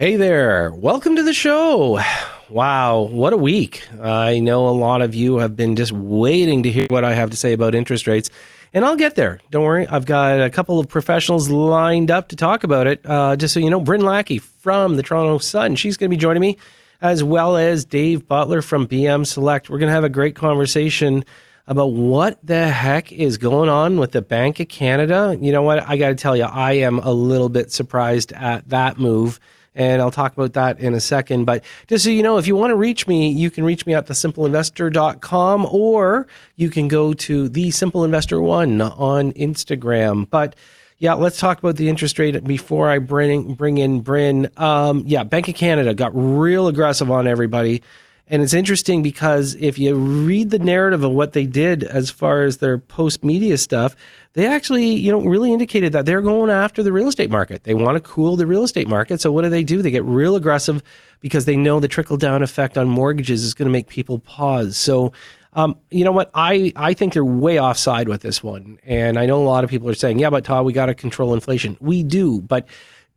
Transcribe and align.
Hey 0.00 0.14
there. 0.14 0.70
Welcome 0.70 1.16
to 1.16 1.24
the 1.24 1.34
show. 1.34 2.00
Wow, 2.50 3.00
what 3.02 3.34
a 3.34 3.36
week. 3.36 3.86
I 4.00 4.38
know 4.38 4.68
a 4.68 4.70
lot 4.70 5.02
of 5.02 5.14
you 5.14 5.36
have 5.36 5.54
been 5.54 5.76
just 5.76 5.92
waiting 5.92 6.62
to 6.62 6.70
hear 6.70 6.86
what 6.88 7.04
I 7.04 7.12
have 7.12 7.28
to 7.28 7.36
say 7.36 7.52
about 7.52 7.74
interest 7.74 8.06
rates, 8.06 8.30
and 8.72 8.86
I'll 8.86 8.96
get 8.96 9.16
there. 9.16 9.38
Don't 9.50 9.64
worry. 9.64 9.86
I've 9.86 10.06
got 10.06 10.40
a 10.40 10.48
couple 10.48 10.80
of 10.80 10.88
professionals 10.88 11.50
lined 11.50 12.10
up 12.10 12.28
to 12.28 12.36
talk 12.36 12.64
about 12.64 12.86
it. 12.86 13.04
Uh, 13.04 13.36
just 13.36 13.52
so 13.52 13.60
you 13.60 13.68
know, 13.68 13.80
Bryn 13.80 14.00
Lackey 14.00 14.38
from 14.38 14.96
the 14.96 15.02
Toronto 15.02 15.36
Sun, 15.36 15.76
she's 15.76 15.98
going 15.98 16.10
to 16.10 16.16
be 16.16 16.18
joining 16.18 16.40
me, 16.40 16.56
as 17.02 17.22
well 17.22 17.58
as 17.58 17.84
Dave 17.84 18.26
Butler 18.26 18.62
from 18.62 18.86
BM 18.86 19.26
Select. 19.26 19.68
We're 19.68 19.78
going 19.78 19.90
to 19.90 19.94
have 19.94 20.04
a 20.04 20.08
great 20.08 20.34
conversation 20.34 21.26
about 21.66 21.92
what 21.92 22.38
the 22.42 22.68
heck 22.68 23.12
is 23.12 23.36
going 23.36 23.68
on 23.68 23.98
with 23.98 24.12
the 24.12 24.22
Bank 24.22 24.58
of 24.58 24.68
Canada. 24.68 25.36
You 25.38 25.52
know 25.52 25.60
what? 25.60 25.86
I 25.86 25.98
got 25.98 26.08
to 26.08 26.14
tell 26.14 26.34
you, 26.34 26.44
I 26.44 26.72
am 26.72 26.98
a 27.00 27.12
little 27.12 27.50
bit 27.50 27.72
surprised 27.72 28.32
at 28.32 28.66
that 28.70 28.98
move 28.98 29.38
and 29.78 30.02
I'll 30.02 30.10
talk 30.10 30.32
about 30.32 30.54
that 30.54 30.80
in 30.80 30.92
a 30.92 31.00
second. 31.00 31.44
But 31.44 31.64
just 31.86 32.04
so 32.04 32.10
you 32.10 32.22
know, 32.22 32.36
if 32.36 32.48
you 32.48 32.56
want 32.56 32.72
to 32.72 32.76
reach 32.76 33.06
me, 33.06 33.30
you 33.30 33.48
can 33.48 33.64
reach 33.64 33.86
me 33.86 33.94
at 33.94 34.06
thesimpleinvestor.com 34.06 35.66
or 35.70 36.26
you 36.56 36.68
can 36.68 36.88
go 36.88 37.14
to 37.14 37.48
the 37.48 37.70
Simple 37.70 38.04
Investor 38.04 38.42
One 38.42 38.82
on 38.82 39.32
Instagram. 39.32 40.28
But 40.28 40.56
yeah, 40.98 41.14
let's 41.14 41.38
talk 41.38 41.60
about 41.60 41.76
the 41.76 41.88
interest 41.88 42.18
rate 42.18 42.42
before 42.42 42.90
I 42.90 42.98
bring 42.98 43.54
bring 43.54 43.78
in 43.78 44.00
Bryn. 44.00 44.50
Um, 44.56 45.04
yeah, 45.06 45.22
Bank 45.22 45.48
of 45.48 45.54
Canada 45.54 45.94
got 45.94 46.10
real 46.12 46.66
aggressive 46.66 47.08
on 47.08 47.28
everybody. 47.28 47.82
And 48.30 48.42
it's 48.42 48.52
interesting 48.52 49.02
because 49.02 49.54
if 49.54 49.78
you 49.78 49.94
read 49.94 50.50
the 50.50 50.58
narrative 50.58 51.02
of 51.02 51.12
what 51.12 51.32
they 51.32 51.46
did 51.46 51.82
as 51.82 52.10
far 52.10 52.42
as 52.42 52.58
their 52.58 52.76
post 52.76 53.24
media 53.24 53.56
stuff, 53.56 53.96
they 54.38 54.46
actually, 54.46 54.86
you 54.86 55.10
know, 55.10 55.20
really 55.20 55.52
indicated 55.52 55.92
that 55.94 56.06
they're 56.06 56.22
going 56.22 56.48
after 56.48 56.80
the 56.84 56.92
real 56.92 57.08
estate 57.08 57.28
market. 57.28 57.64
They 57.64 57.74
want 57.74 57.96
to 57.96 58.00
cool 58.00 58.36
the 58.36 58.46
real 58.46 58.62
estate 58.62 58.86
market. 58.86 59.20
So 59.20 59.32
what 59.32 59.42
do 59.42 59.48
they 59.48 59.64
do? 59.64 59.82
They 59.82 59.90
get 59.90 60.04
real 60.04 60.36
aggressive 60.36 60.80
because 61.18 61.44
they 61.44 61.56
know 61.56 61.80
the 61.80 61.88
trickle 61.88 62.16
down 62.16 62.44
effect 62.44 62.78
on 62.78 62.88
mortgages 62.88 63.42
is 63.42 63.52
going 63.52 63.66
to 63.66 63.72
make 63.72 63.88
people 63.88 64.20
pause. 64.20 64.76
So, 64.76 65.12
um, 65.54 65.76
you 65.90 66.04
know 66.04 66.12
what? 66.12 66.30
I, 66.34 66.72
I 66.76 66.94
think 66.94 67.14
they're 67.14 67.24
way 67.24 67.58
offside 67.58 68.08
with 68.08 68.20
this 68.20 68.40
one. 68.40 68.78
And 68.84 69.18
I 69.18 69.26
know 69.26 69.42
a 69.42 69.42
lot 69.42 69.64
of 69.64 69.70
people 69.70 69.88
are 69.88 69.94
saying, 69.94 70.20
yeah, 70.20 70.30
but 70.30 70.44
Todd, 70.44 70.64
we 70.64 70.72
got 70.72 70.86
to 70.86 70.94
control 70.94 71.34
inflation. 71.34 71.76
We 71.80 72.04
do. 72.04 72.40
But 72.40 72.68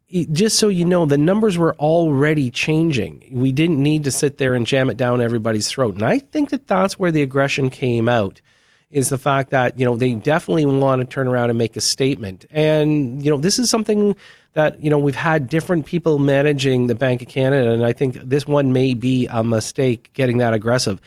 just 0.09 0.57
so 0.57 0.69
you 0.69 0.85
know, 0.85 1.05
the 1.05 1.19
numbers 1.19 1.55
were 1.55 1.75
already 1.75 2.49
changing. 2.49 3.29
We 3.31 3.51
didn't 3.51 3.77
need 3.77 4.05
to 4.05 4.11
sit 4.11 4.39
there 4.39 4.55
and 4.55 4.65
jam 4.65 4.89
it 4.89 4.97
down 4.97 5.21
everybody's 5.21 5.67
throat. 5.67 5.93
And 5.93 6.03
I 6.03 6.17
think 6.17 6.49
that 6.49 6.65
that's 6.65 6.97
where 6.97 7.11
the 7.11 7.21
aggression 7.21 7.69
came 7.69 8.09
out 8.09 8.41
is 8.91 9.09
the 9.09 9.17
fact 9.17 9.51
that, 9.51 9.79
you 9.79 9.85
know, 9.85 9.95
they 9.95 10.13
definitely 10.13 10.65
want 10.65 11.01
to 11.01 11.05
turn 11.05 11.27
around 11.27 11.49
and 11.49 11.57
make 11.57 11.75
a 11.75 11.81
statement. 11.81 12.45
And, 12.51 13.23
you 13.23 13.31
know, 13.31 13.37
this 13.37 13.57
is 13.57 13.69
something 13.69 14.15
that, 14.53 14.83
you 14.83 14.89
know, 14.89 14.99
we've 14.99 15.15
had 15.15 15.47
different 15.47 15.85
people 15.85 16.19
managing 16.19 16.87
the 16.87 16.95
Bank 16.95 17.21
of 17.21 17.27
Canada. 17.27 17.71
And 17.71 17.85
I 17.85 17.93
think 17.93 18.15
this 18.15 18.45
one 18.45 18.73
may 18.73 18.93
be 18.93 19.27
a 19.27 19.43
mistake 19.43 20.11
getting 20.13 20.39
that 20.39 20.53
aggressive. 20.53 20.99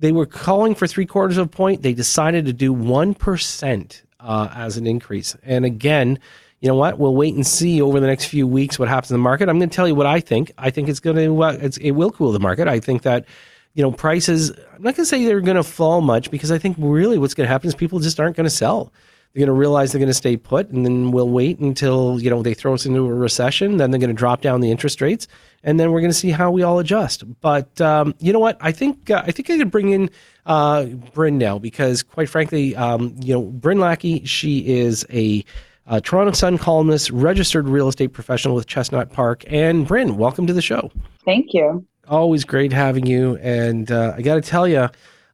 They 0.00 0.12
were 0.12 0.26
calling 0.26 0.74
for 0.74 0.86
three 0.86 1.06
quarters 1.06 1.36
of 1.36 1.46
a 1.46 1.50
point. 1.50 1.82
They 1.82 1.92
decided 1.92 2.46
to 2.46 2.52
do 2.52 2.74
1% 2.74 4.02
uh, 4.20 4.48
as 4.54 4.76
an 4.76 4.86
increase. 4.86 5.36
And 5.42 5.64
again, 5.64 6.18
you 6.60 6.68
know 6.68 6.74
what? 6.74 6.98
We'll 6.98 7.14
wait 7.14 7.34
and 7.34 7.46
see 7.46 7.80
over 7.80 8.00
the 8.00 8.06
next 8.06 8.24
few 8.24 8.46
weeks 8.46 8.78
what 8.78 8.88
happens 8.88 9.12
in 9.12 9.14
the 9.14 9.22
market. 9.22 9.48
I'm 9.48 9.58
going 9.58 9.70
to 9.70 9.76
tell 9.76 9.86
you 9.86 9.94
what 9.94 10.06
I 10.06 10.18
think. 10.18 10.50
I 10.58 10.70
think 10.70 10.88
it's 10.88 11.00
going 11.00 11.16
to 11.16 11.42
uh, 11.42 11.56
it's, 11.60 11.76
it 11.76 11.92
will 11.92 12.10
cool 12.10 12.32
the 12.32 12.40
market. 12.40 12.66
I 12.66 12.80
think 12.80 13.02
that 13.02 13.26
you 13.74 13.82
know 13.82 13.92
prices. 13.92 14.50
I'm 14.50 14.82
not 14.82 14.96
going 14.96 15.04
to 15.04 15.06
say 15.06 15.24
they're 15.24 15.40
going 15.40 15.56
to 15.56 15.62
fall 15.62 16.00
much 16.00 16.30
because 16.30 16.50
I 16.50 16.58
think 16.58 16.76
really 16.78 17.18
what's 17.18 17.34
going 17.34 17.46
to 17.46 17.52
happen 17.52 17.68
is 17.68 17.74
people 17.74 17.98
just 18.00 18.18
aren't 18.20 18.36
going 18.36 18.44
to 18.44 18.50
sell. 18.50 18.92
They're 19.32 19.40
going 19.40 19.54
to 19.54 19.60
realize 19.60 19.92
they're 19.92 19.98
going 19.98 20.08
to 20.08 20.14
stay 20.14 20.36
put, 20.36 20.70
and 20.70 20.86
then 20.86 21.10
we'll 21.10 21.28
wait 21.28 21.58
until 21.58 22.18
you 22.20 22.30
know 22.30 22.42
they 22.42 22.54
throw 22.54 22.74
us 22.74 22.86
into 22.86 23.06
a 23.06 23.14
recession. 23.14 23.76
Then 23.76 23.90
they're 23.90 24.00
going 24.00 24.08
to 24.10 24.14
drop 24.14 24.40
down 24.40 24.60
the 24.60 24.70
interest 24.70 25.00
rates, 25.00 25.28
and 25.62 25.78
then 25.78 25.92
we're 25.92 26.00
going 26.00 26.10
to 26.10 26.18
see 26.18 26.30
how 26.30 26.50
we 26.50 26.62
all 26.62 26.78
adjust. 26.78 27.24
But 27.40 27.80
um, 27.80 28.14
you 28.20 28.32
know 28.32 28.38
what? 28.38 28.56
I 28.60 28.72
think 28.72 29.10
uh, 29.10 29.22
I 29.26 29.30
think 29.32 29.50
I 29.50 29.58
could 29.58 29.70
bring 29.70 29.90
in 29.90 30.10
uh, 30.46 30.86
Bryn 30.86 31.36
now 31.36 31.58
because, 31.58 32.02
quite 32.02 32.28
frankly, 32.28 32.74
um, 32.74 33.14
you 33.20 33.34
know, 33.34 33.42
Bryn 33.42 33.78
Lackey, 33.78 34.24
she 34.24 34.66
is 34.66 35.04
a 35.12 35.44
uh, 35.86 36.00
Toronto 36.00 36.32
Sun 36.32 36.58
columnist, 36.58 37.10
registered 37.10 37.68
real 37.68 37.88
estate 37.88 38.12
professional 38.12 38.54
with 38.54 38.66
Chestnut 38.66 39.12
Park. 39.12 39.44
And 39.46 39.86
Bryn, 39.86 40.16
welcome 40.16 40.46
to 40.46 40.52
the 40.52 40.62
show. 40.62 40.90
Thank 41.24 41.52
you. 41.52 41.86
Always 42.08 42.44
great 42.44 42.72
having 42.72 43.06
you. 43.06 43.36
And 43.36 43.90
uh, 43.90 44.14
I 44.16 44.22
got 44.22 44.36
to 44.36 44.40
tell 44.40 44.66
you, 44.66 44.88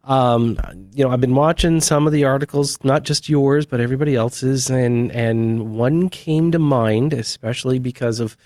um, 0.04 0.58
you 0.92 1.04
know, 1.04 1.10
I've 1.10 1.20
been 1.20 1.34
watching 1.34 1.80
some 1.80 2.06
of 2.06 2.12
the 2.12 2.24
articles, 2.24 2.82
not 2.84 3.04
just 3.04 3.28
yours, 3.28 3.64
but 3.64 3.80
everybody 3.80 4.14
else's, 4.14 4.68
and 4.68 5.10
and 5.12 5.76
one 5.76 6.10
came 6.10 6.52
to 6.52 6.58
mind, 6.58 7.12
especially 7.12 7.78
because 7.78 8.20
of, 8.20 8.36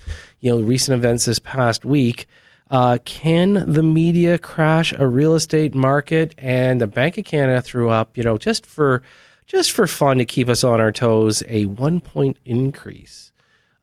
you 0.41 0.51
know, 0.51 0.61
recent 0.61 0.97
events 0.97 1.25
this 1.25 1.39
past 1.39 1.85
week. 1.85 2.27
Uh, 2.71 2.99
can 3.05 3.73
the 3.73 3.83
media 3.83 4.39
crash 4.39 4.93
a 4.93 5.07
real 5.07 5.35
estate 5.35 5.75
market? 5.75 6.35
And 6.39 6.81
the 6.81 6.87
Bank 6.87 7.19
of 7.19 7.25
Canada 7.25 7.63
threw 7.63 7.89
up, 7.89 8.17
you 8.17 8.23
know, 8.23 8.39
just 8.39 8.65
for 8.65 9.03
just 9.47 9.73
for 9.73 9.87
fun 9.87 10.19
to 10.19 10.25
keep 10.25 10.49
us 10.49 10.63
on 10.63 10.81
our 10.81 10.93
toes, 10.93 11.43
a 11.49 11.65
one 11.67 12.01
point 12.01 12.37
increase, 12.45 13.28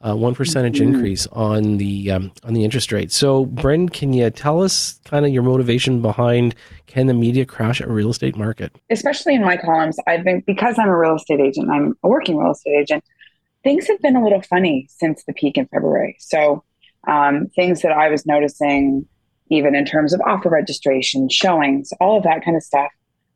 uh, 0.02 0.16
one 0.16 0.36
percentage 0.36 0.80
mm-hmm. 0.80 0.94
increase 0.94 1.28
on 1.28 1.78
the 1.78 2.12
um, 2.12 2.32
on 2.44 2.54
the 2.54 2.64
interest 2.64 2.92
rate. 2.92 3.12
So, 3.12 3.46
Bryn, 3.46 3.90
can 3.90 4.14
you 4.14 4.30
tell 4.30 4.62
us 4.62 5.00
kind 5.06 5.26
of 5.26 5.32
your 5.32 5.44
motivation 5.44 6.02
behind 6.02 6.56
can 6.88 7.08
the 7.08 7.14
media 7.14 7.46
crash 7.46 7.82
a 7.82 7.88
real 7.88 8.10
estate 8.10 8.36
market? 8.36 8.76
Especially 8.90 9.36
in 9.36 9.42
my 9.42 9.58
columns, 9.58 9.98
I've 10.08 10.24
been 10.24 10.42
because 10.46 10.78
I'm 10.78 10.90
a 10.90 10.98
real 10.98 11.16
estate 11.16 11.40
agent. 11.40 11.70
I'm 11.70 11.98
a 12.04 12.08
working 12.08 12.38
real 12.38 12.52
estate 12.52 12.78
agent. 12.78 13.04
Things 13.64 13.88
have 13.88 14.00
been 14.02 14.16
a 14.16 14.24
little 14.24 14.42
funny 14.42 14.88
since 14.90 15.24
the 15.26 15.34
peak 15.34 15.58
in 15.58 15.66
February. 15.68 16.18
So, 16.20 16.64
um, 17.08 17.48
things 17.56 17.82
that 17.82 17.92
I 17.92 18.10
was 18.10 18.26
noticing, 18.26 19.08
even 19.50 19.76
in 19.76 19.86
terms 19.86 20.14
of 20.14 20.22
offer 20.22 20.50
registration, 20.50 21.30
showings, 21.30 21.92
all 22.00 22.18
of 22.18 22.24
that 22.24 22.44
kind 22.44 22.58
of 22.58 22.64
stuff. 22.64 22.92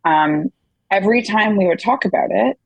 Um, 0.06 0.52
every 0.92 1.24
time 1.24 1.58
we 1.58 1.68
would 1.68 1.80
talk 1.80 2.06
about 2.06 2.30
it, 2.32 2.60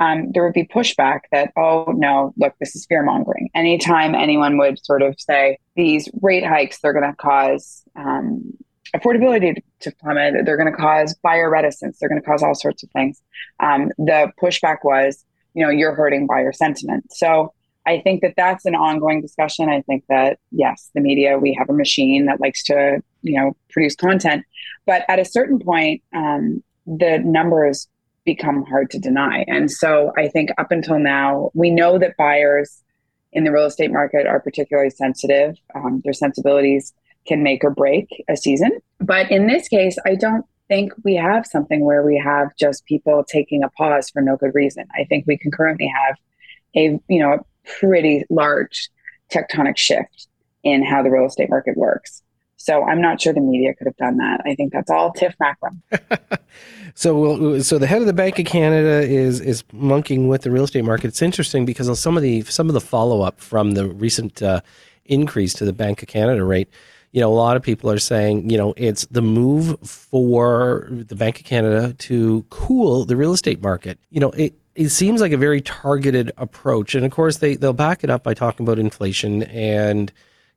um, 0.00 0.32
there 0.32 0.42
would 0.42 0.54
be 0.54 0.64
pushback 0.64 1.20
that, 1.30 1.52
oh, 1.56 1.92
no, 1.94 2.32
look, 2.38 2.54
this 2.58 2.74
is 2.74 2.86
fear 2.86 3.02
mongering. 3.02 3.50
Anytime 3.54 4.14
anyone 4.14 4.56
would 4.58 4.84
sort 4.84 5.02
of 5.02 5.14
say 5.20 5.58
these 5.76 6.08
rate 6.22 6.44
hikes, 6.44 6.80
they're 6.80 6.94
going 6.94 7.08
to 7.08 7.16
cause 7.16 7.82
um, 7.94 8.56
affordability 8.96 9.62
to 9.80 9.92
plummet, 10.00 10.46
they're 10.46 10.56
going 10.56 10.72
to 10.72 10.76
cause 10.76 11.14
buyer 11.22 11.50
reticence, 11.50 11.98
they're 11.98 12.08
going 12.08 12.20
to 12.20 12.26
cause 12.26 12.42
all 12.42 12.54
sorts 12.54 12.82
of 12.82 12.90
things. 12.90 13.20
Um, 13.60 13.90
the 13.98 14.32
pushback 14.42 14.78
was, 14.82 15.24
you 15.54 15.64
know, 15.64 15.70
you're 15.70 15.94
hurting 15.94 16.26
buyer 16.26 16.52
sentiment. 16.52 17.12
So 17.12 17.52
I 17.86 18.00
think 18.00 18.22
that 18.22 18.34
that's 18.36 18.64
an 18.64 18.74
ongoing 18.74 19.20
discussion. 19.20 19.68
I 19.68 19.82
think 19.82 20.04
that, 20.08 20.38
yes, 20.50 20.90
the 20.94 21.00
media, 21.00 21.38
we 21.38 21.54
have 21.58 21.68
a 21.68 21.74
machine 21.74 22.26
that 22.26 22.40
likes 22.40 22.62
to, 22.64 23.02
you 23.22 23.38
know, 23.38 23.54
produce 23.68 23.96
content. 23.96 24.44
But 24.86 25.04
at 25.08 25.18
a 25.18 25.24
certain 25.24 25.58
point, 25.58 26.02
um, 26.14 26.62
the 26.86 27.18
numbers 27.18 27.86
become 28.24 28.64
hard 28.64 28.90
to 28.90 28.98
deny. 28.98 29.44
And 29.48 29.70
so 29.70 30.12
I 30.16 30.28
think 30.28 30.50
up 30.58 30.70
until 30.70 30.98
now, 30.98 31.50
we 31.54 31.70
know 31.70 31.98
that 31.98 32.16
buyers 32.16 32.82
in 33.32 33.44
the 33.44 33.52
real 33.52 33.66
estate 33.66 33.92
market 33.92 34.26
are 34.26 34.40
particularly 34.40 34.90
sensitive. 34.90 35.56
Um, 35.74 36.00
their 36.04 36.12
sensibilities 36.12 36.92
can 37.26 37.42
make 37.42 37.64
or 37.64 37.70
break 37.70 38.24
a 38.28 38.36
season. 38.36 38.72
But 38.98 39.30
in 39.30 39.46
this 39.46 39.68
case, 39.68 39.96
I 40.04 40.14
don't 40.14 40.44
think 40.68 40.92
we 41.04 41.16
have 41.16 41.46
something 41.46 41.84
where 41.84 42.02
we 42.02 42.16
have 42.24 42.54
just 42.56 42.86
people 42.86 43.24
taking 43.24 43.62
a 43.62 43.68
pause 43.70 44.08
for 44.10 44.22
no 44.22 44.36
good 44.36 44.54
reason. 44.54 44.86
I 44.94 45.04
think 45.04 45.26
we 45.26 45.36
can 45.36 45.50
currently 45.50 45.92
have 46.04 46.16
a 46.76 47.00
you 47.08 47.20
know 47.20 47.32
a 47.32 47.38
pretty 47.78 48.24
large 48.30 48.88
tectonic 49.30 49.76
shift 49.76 50.28
in 50.62 50.84
how 50.84 51.02
the 51.02 51.10
real 51.10 51.26
estate 51.26 51.50
market 51.50 51.76
works. 51.76 52.22
So 52.62 52.84
I'm 52.84 53.00
not 53.00 53.22
sure 53.22 53.32
the 53.32 53.40
media 53.40 53.72
could 53.72 53.86
have 53.86 53.96
done 53.96 54.18
that. 54.18 54.42
I 54.44 54.54
think 54.54 54.70
that's 54.70 54.90
all 54.90 55.12
Tiff 55.12 55.34
Macklem. 55.40 55.80
so, 56.94 57.58
so 57.60 57.78
the 57.78 57.86
head 57.86 58.02
of 58.02 58.06
the 58.06 58.12
Bank 58.12 58.38
of 58.38 58.44
Canada 58.44 59.00
is 59.00 59.40
is 59.40 59.64
monkeying 59.72 60.28
with 60.28 60.42
the 60.42 60.50
real 60.50 60.64
estate 60.64 60.84
market. 60.84 61.08
It's 61.08 61.22
interesting 61.22 61.64
because 61.64 61.88
of 61.88 61.96
some 61.96 62.18
of 62.18 62.22
the 62.22 62.42
some 62.42 62.68
of 62.68 62.74
the 62.74 62.80
follow 62.82 63.22
up 63.22 63.40
from 63.40 63.72
the 63.72 63.86
recent 63.86 64.42
uh, 64.42 64.60
increase 65.06 65.54
to 65.54 65.64
the 65.64 65.72
Bank 65.72 66.02
of 66.02 66.08
Canada 66.08 66.44
rate. 66.44 66.68
You 67.12 67.22
know, 67.22 67.32
a 67.32 67.34
lot 67.34 67.56
of 67.56 67.62
people 67.62 67.90
are 67.90 67.98
saying, 67.98 68.50
you 68.50 68.58
know, 68.58 68.74
it's 68.76 69.06
the 69.06 69.22
move 69.22 69.80
for 69.80 70.86
the 70.90 71.16
Bank 71.16 71.40
of 71.40 71.46
Canada 71.46 71.94
to 71.94 72.44
cool 72.50 73.06
the 73.06 73.16
real 73.16 73.32
estate 73.32 73.62
market. 73.62 73.98
You 74.10 74.20
know, 74.20 74.32
it 74.32 74.52
it 74.74 74.90
seems 74.90 75.22
like 75.22 75.32
a 75.32 75.38
very 75.38 75.62
targeted 75.62 76.30
approach, 76.36 76.94
and 76.94 77.06
of 77.06 77.10
course 77.10 77.38
they 77.38 77.54
they'll 77.56 77.72
back 77.72 78.04
it 78.04 78.10
up 78.10 78.22
by 78.22 78.34
talking 78.34 78.66
about 78.66 78.78
inflation 78.78 79.44
and 79.44 80.12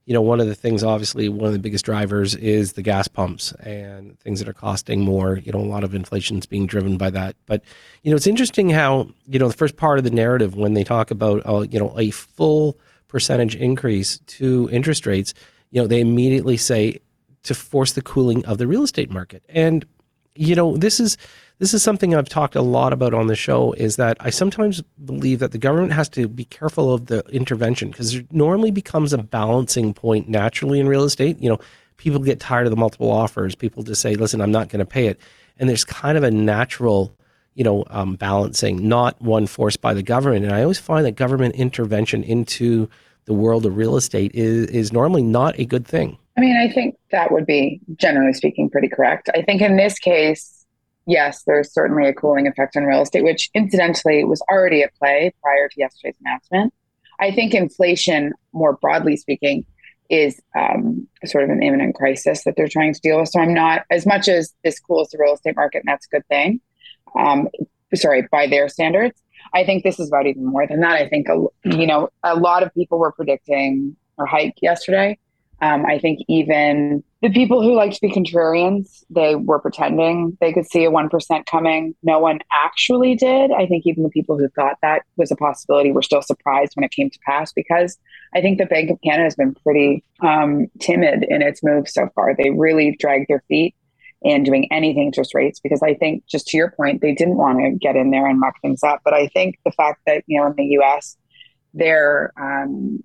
you 0.06 0.12
know, 0.12 0.20
one 0.20 0.38
of 0.38 0.46
the 0.46 0.54
things, 0.54 0.84
obviously, 0.84 1.28
one 1.30 1.46
of 1.46 1.54
the 1.54 1.58
biggest 1.58 1.84
drivers 1.84 2.34
is 2.34 2.74
the 2.74 2.82
gas 2.82 3.08
pumps 3.08 3.52
and 3.52 4.18
things 4.20 4.38
that 4.38 4.48
are 4.48 4.52
costing 4.54 5.00
more. 5.00 5.38
You 5.38 5.52
know, 5.52 5.60
a 5.60 5.64
lot 5.64 5.82
of 5.82 5.94
inflation 5.94 6.36
is 6.36 6.46
being 6.46 6.66
driven 6.66 6.98
by 6.98 7.10
that. 7.10 7.36
But, 7.46 7.62
you 8.02 8.10
know, 8.10 8.16
it's 8.16 8.26
interesting 8.26 8.68
how, 8.68 9.08
you 9.26 9.38
know, 9.38 9.48
the 9.48 9.56
first 9.56 9.76
part 9.76 9.98
of 9.98 10.04
the 10.04 10.10
narrative, 10.10 10.56
when 10.56 10.74
they 10.74 10.84
talk 10.84 11.10
about, 11.10 11.42
uh, 11.46 11.60
you 11.60 11.78
know, 11.78 11.98
a 11.98 12.10
full 12.10 12.78
percentage 13.08 13.56
increase 13.56 14.18
to 14.26 14.68
interest 14.70 15.06
rates, 15.06 15.32
you 15.70 15.80
know, 15.80 15.86
they 15.86 16.00
immediately 16.00 16.58
say 16.58 17.00
to 17.44 17.54
force 17.54 17.92
the 17.92 18.02
cooling 18.02 18.44
of 18.44 18.58
the 18.58 18.66
real 18.66 18.82
estate 18.82 19.10
market. 19.10 19.42
And, 19.48 19.86
you 20.34 20.54
know, 20.54 20.76
this 20.76 21.00
is 21.00 21.16
this 21.58 21.72
is 21.72 21.82
something 21.82 22.14
I've 22.14 22.28
talked 22.28 22.56
a 22.56 22.62
lot 22.62 22.92
about 22.92 23.14
on 23.14 23.28
the 23.28 23.36
show 23.36 23.72
is 23.72 23.96
that 23.96 24.16
I 24.20 24.30
sometimes 24.30 24.82
believe 25.04 25.38
that 25.38 25.52
the 25.52 25.58
government 25.58 25.92
has 25.92 26.08
to 26.10 26.26
be 26.26 26.44
careful 26.44 26.92
of 26.92 27.06
the 27.06 27.24
intervention 27.30 27.90
because 27.90 28.14
it 28.14 28.32
normally 28.32 28.70
becomes 28.70 29.12
a 29.12 29.18
balancing 29.18 29.94
point 29.94 30.28
naturally 30.28 30.80
in 30.80 30.88
real 30.88 31.04
estate. 31.04 31.38
You 31.40 31.50
know, 31.50 31.60
people 31.96 32.18
get 32.18 32.40
tired 32.40 32.66
of 32.66 32.70
the 32.70 32.76
multiple 32.76 33.10
offers. 33.10 33.54
People 33.54 33.82
just 33.84 34.02
say, 34.02 34.16
listen, 34.16 34.40
I'm 34.40 34.50
not 34.50 34.68
going 34.68 34.80
to 34.80 34.86
pay 34.86 35.06
it. 35.06 35.20
And 35.58 35.68
there's 35.68 35.84
kind 35.84 36.18
of 36.18 36.24
a 36.24 36.30
natural, 36.30 37.16
you 37.54 37.62
know, 37.62 37.84
um, 37.88 38.16
balancing, 38.16 38.88
not 38.88 39.20
one 39.22 39.46
forced 39.46 39.80
by 39.80 39.94
the 39.94 40.02
government. 40.02 40.44
And 40.44 40.52
I 40.52 40.62
always 40.62 40.80
find 40.80 41.06
that 41.06 41.12
government 41.12 41.54
intervention 41.54 42.24
into 42.24 42.88
the 43.26 43.32
world 43.32 43.64
of 43.64 43.76
real 43.76 43.96
estate 43.96 44.32
is, 44.34 44.66
is 44.70 44.92
normally 44.92 45.22
not 45.22 45.58
a 45.58 45.64
good 45.64 45.86
thing. 45.86 46.18
I 46.36 46.40
mean, 46.40 46.56
I 46.56 46.72
think 46.72 46.96
that 47.12 47.30
would 47.30 47.46
be, 47.46 47.80
generally 47.94 48.32
speaking, 48.32 48.68
pretty 48.68 48.88
correct. 48.88 49.30
I 49.34 49.42
think 49.42 49.62
in 49.62 49.76
this 49.76 50.00
case, 50.00 50.63
yes, 51.06 51.42
there's 51.46 51.72
certainly 51.72 52.08
a 52.08 52.14
cooling 52.14 52.46
effect 52.46 52.76
on 52.76 52.84
real 52.84 53.02
estate, 53.02 53.24
which 53.24 53.50
incidentally 53.54 54.24
was 54.24 54.42
already 54.50 54.82
at 54.82 54.94
play 54.96 55.34
prior 55.42 55.68
to 55.68 55.74
yesterday's 55.78 56.16
announcement. 56.24 56.72
I 57.20 57.30
think 57.30 57.54
inflation, 57.54 58.32
more 58.52 58.74
broadly 58.74 59.16
speaking, 59.16 59.64
is 60.10 60.40
um, 60.58 61.06
sort 61.24 61.44
of 61.44 61.50
an 61.50 61.62
imminent 61.62 61.94
crisis 61.94 62.44
that 62.44 62.54
they're 62.56 62.68
trying 62.68 62.92
to 62.92 63.00
deal 63.00 63.20
with. 63.20 63.28
So 63.28 63.40
I'm 63.40 63.54
not, 63.54 63.82
as 63.90 64.04
much 64.06 64.28
as 64.28 64.52
this 64.62 64.78
cools 64.78 65.10
the 65.10 65.18
real 65.18 65.34
estate 65.34 65.56
market, 65.56 65.78
and 65.78 65.88
that's 65.88 66.06
a 66.06 66.16
good 66.16 66.26
thing, 66.28 66.60
um, 67.18 67.48
sorry, 67.94 68.26
by 68.30 68.46
their 68.46 68.68
standards, 68.68 69.20
I 69.54 69.64
think 69.64 69.84
this 69.84 70.00
is 70.00 70.08
about 70.08 70.26
even 70.26 70.44
more 70.44 70.66
than 70.66 70.80
that. 70.80 71.00
I 71.00 71.08
think, 71.08 71.28
a, 71.28 71.46
you 71.64 71.86
know, 71.86 72.10
a 72.22 72.34
lot 72.34 72.62
of 72.62 72.74
people 72.74 72.98
were 72.98 73.12
predicting 73.12 73.96
a 74.18 74.26
hike 74.26 74.54
yesterday. 74.60 75.18
Um, 75.64 75.86
I 75.86 75.98
think 75.98 76.18
even 76.28 77.02
the 77.22 77.30
people 77.30 77.62
who 77.62 77.74
like 77.74 77.92
to 77.92 78.00
be 78.02 78.10
contrarians, 78.10 79.02
they 79.08 79.34
were 79.34 79.58
pretending 79.58 80.36
they 80.38 80.52
could 80.52 80.66
see 80.70 80.84
a 80.84 80.90
1% 80.90 81.46
coming. 81.46 81.94
No 82.02 82.18
one 82.18 82.40
actually 82.52 83.14
did. 83.14 83.50
I 83.50 83.66
think 83.66 83.86
even 83.86 84.02
the 84.02 84.10
people 84.10 84.36
who 84.36 84.50
thought 84.50 84.76
that 84.82 85.04
was 85.16 85.30
a 85.30 85.36
possibility 85.36 85.90
were 85.90 86.02
still 86.02 86.20
surprised 86.20 86.72
when 86.74 86.84
it 86.84 86.90
came 86.90 87.08
to 87.08 87.18
pass 87.24 87.50
because 87.50 87.96
I 88.34 88.42
think 88.42 88.58
the 88.58 88.66
Bank 88.66 88.90
of 88.90 89.00
Canada 89.00 89.24
has 89.24 89.36
been 89.36 89.54
pretty 89.54 90.04
um, 90.20 90.66
timid 90.80 91.24
in 91.30 91.40
its 91.40 91.62
moves 91.62 91.94
so 91.94 92.10
far. 92.14 92.36
They 92.36 92.50
really 92.50 92.94
dragged 93.00 93.28
their 93.28 93.42
feet 93.48 93.74
in 94.20 94.42
doing 94.42 94.70
anything 94.70 95.06
interest 95.06 95.34
rates 95.34 95.60
because 95.60 95.82
I 95.82 95.94
think, 95.94 96.26
just 96.26 96.48
to 96.48 96.58
your 96.58 96.72
point, 96.72 97.00
they 97.00 97.14
didn't 97.14 97.38
want 97.38 97.60
to 97.60 97.70
get 97.78 97.96
in 97.96 98.10
there 98.10 98.26
and 98.26 98.38
muck 98.38 98.60
things 98.60 98.82
up. 98.82 99.00
But 99.02 99.14
I 99.14 99.28
think 99.28 99.58
the 99.64 99.72
fact 99.72 100.02
that, 100.06 100.24
you 100.26 100.38
know, 100.38 100.46
in 100.48 100.56
the 100.56 100.78
US, 100.82 101.16
they're 101.72 102.34
um, 102.38 103.00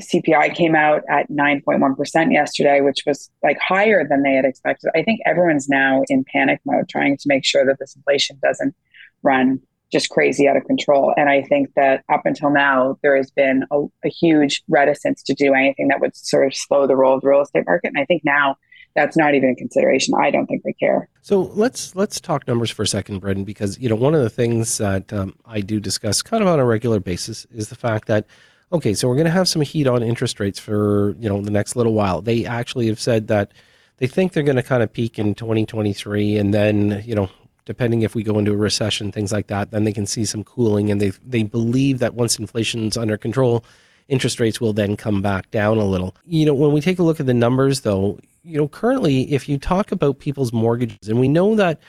CPI 0.00 0.54
came 0.54 0.74
out 0.74 1.02
at 1.08 1.30
9.1% 1.30 2.32
yesterday, 2.32 2.80
which 2.80 3.04
was 3.06 3.30
like 3.42 3.58
higher 3.58 4.06
than 4.06 4.22
they 4.22 4.34
had 4.34 4.44
expected. 4.44 4.90
I 4.94 5.02
think 5.02 5.20
everyone's 5.24 5.68
now 5.68 6.02
in 6.08 6.24
panic 6.24 6.60
mode 6.64 6.88
trying 6.88 7.16
to 7.16 7.24
make 7.26 7.44
sure 7.44 7.64
that 7.64 7.78
this 7.78 7.94
inflation 7.94 8.38
doesn't 8.42 8.74
run 9.22 9.60
just 9.92 10.10
crazy 10.10 10.48
out 10.48 10.56
of 10.56 10.64
control. 10.64 11.14
And 11.16 11.28
I 11.28 11.42
think 11.42 11.70
that 11.76 12.02
up 12.12 12.22
until 12.24 12.50
now, 12.50 12.98
there 13.02 13.16
has 13.16 13.30
been 13.30 13.64
a, 13.70 13.84
a 14.04 14.08
huge 14.08 14.62
reticence 14.68 15.22
to 15.24 15.34
do 15.34 15.54
anything 15.54 15.88
that 15.88 16.00
would 16.00 16.16
sort 16.16 16.46
of 16.46 16.54
slow 16.54 16.86
the 16.86 16.96
roll 16.96 17.14
of 17.14 17.20
the 17.20 17.28
real 17.28 17.42
estate 17.42 17.64
market. 17.66 17.88
And 17.88 17.98
I 17.98 18.04
think 18.04 18.22
now 18.24 18.56
that's 18.96 19.16
not 19.16 19.34
even 19.34 19.50
a 19.50 19.54
consideration. 19.54 20.14
I 20.20 20.30
don't 20.30 20.46
think 20.46 20.62
they 20.64 20.72
care. 20.72 21.08
So 21.22 21.42
let's 21.54 21.94
let's 21.94 22.20
talk 22.20 22.46
numbers 22.46 22.70
for 22.70 22.82
a 22.82 22.86
second, 22.86 23.20
Brendan, 23.20 23.44
because 23.44 23.78
you 23.78 23.88
know 23.88 23.96
one 23.96 24.14
of 24.14 24.22
the 24.22 24.30
things 24.30 24.78
that 24.78 25.12
um, 25.12 25.34
I 25.44 25.60
do 25.60 25.80
discuss 25.80 26.22
kind 26.22 26.42
of 26.42 26.48
on 26.48 26.60
a 26.60 26.64
regular 26.64 27.00
basis 27.00 27.46
is 27.52 27.68
the 27.68 27.76
fact 27.76 28.08
that 28.08 28.26
okay, 28.74 28.92
so 28.92 29.08
we're 29.08 29.14
going 29.14 29.24
to 29.24 29.30
have 29.30 29.48
some 29.48 29.62
heat 29.62 29.86
on 29.86 30.02
interest 30.02 30.40
rates 30.40 30.58
for 30.58 31.14
you 31.18 31.28
know 31.28 31.40
the 31.40 31.50
next 31.50 31.76
little 31.76 31.94
while. 31.94 32.20
They 32.20 32.44
actually 32.44 32.88
have 32.88 33.00
said 33.00 33.28
that 33.28 33.52
they 33.98 34.06
think 34.06 34.32
they're 34.32 34.42
going 34.42 34.56
to 34.56 34.62
kind 34.62 34.82
of 34.82 34.92
peak 34.92 35.18
in 35.18 35.34
2023, 35.34 36.36
and 36.36 36.52
then 36.52 37.02
you 37.06 37.14
know 37.14 37.30
depending 37.64 38.02
if 38.02 38.14
we 38.14 38.22
go 38.22 38.38
into 38.38 38.52
a 38.52 38.56
recession, 38.56 39.10
things 39.10 39.32
like 39.32 39.46
that, 39.46 39.70
then 39.70 39.84
they 39.84 39.92
can 39.92 40.06
see 40.06 40.24
some 40.24 40.44
cooling, 40.44 40.90
and 40.90 41.00
they 41.00 41.10
they 41.24 41.44
believe 41.44 42.00
that 42.00 42.14
once 42.14 42.38
inflation's 42.38 42.96
under 42.96 43.16
control, 43.16 43.64
interest 44.08 44.40
rates 44.40 44.60
will 44.60 44.72
then 44.72 44.96
come 44.96 45.22
back 45.22 45.50
down 45.50 45.78
a 45.78 45.84
little. 45.84 46.14
You 46.26 46.46
know, 46.46 46.54
when 46.54 46.72
we 46.72 46.80
take 46.80 46.98
a 46.98 47.02
look 47.02 47.20
at 47.20 47.26
the 47.26 47.34
numbers, 47.34 47.82
though, 47.82 48.18
you 48.42 48.58
know, 48.58 48.68
currently, 48.68 49.32
if 49.32 49.48
you 49.48 49.56
talk 49.56 49.92
about 49.92 50.18
people's 50.18 50.52
mortgages, 50.52 51.08
and 51.08 51.20
we 51.20 51.28
know 51.28 51.54
that 51.54 51.80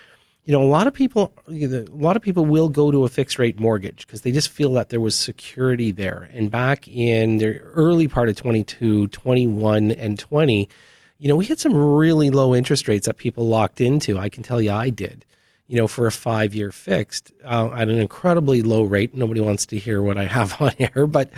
you 0.46 0.52
know, 0.52 0.62
a 0.62 0.70
lot 0.70 0.86
of 0.86 0.94
people, 0.94 1.34
a 1.48 1.86
lot 1.92 2.16
of 2.16 2.22
people 2.22 2.46
will 2.46 2.70
go 2.70 2.92
to 2.92 3.04
a 3.04 3.10
fixed 3.10 3.40
rate 3.40 3.60
mortgage 3.60 4.06
because 4.06 4.22
they 4.22 4.32
just 4.32 4.50
feel 4.50 4.74
that 4.74 4.90
there 4.90 5.02
was 5.02 5.18
security 5.18 5.92
there. 5.92 6.30
And 6.34 6.52
back 6.52 6.88
in 6.88 7.40
the 7.40 7.58
early 7.60 8.08
part 8.08 8.30
of 8.30 8.36
22, 8.36 9.08
21, 9.08 9.92
and 9.92 10.20
20, 10.20 10.70
you 11.18 11.28
know, 11.28 11.36
we 11.36 11.46
had 11.46 11.60
some 11.60 11.76
really 11.76 12.30
low 12.30 12.54
interest 12.54 12.88
rates 12.88 13.08
that 13.08 13.18
people 13.18 13.48
locked 13.48 13.82
into. 13.82 14.20
I 14.20 14.30
can 14.30 14.44
tell 14.44 14.62
you 14.62 14.72
I 14.72 14.92
did, 14.92 15.26
you 15.66 15.78
know, 15.78 15.88
for 15.88 16.06
a 16.06 16.12
five 16.12 16.54
year 16.54 16.72
fixed 16.72 17.32
uh, 17.44 17.72
at 17.74 17.90
an 17.90 17.98
incredibly 17.98 18.62
low 18.62 18.84
rate. 18.84 19.16
Nobody 19.16 19.42
wants 19.42 19.66
to 19.68 19.80
hear 19.80 20.04
what 20.04 20.20
I 20.20 20.26
have 20.26 20.62
on 20.62 20.74
here, 20.78 21.08
but, 21.08 21.32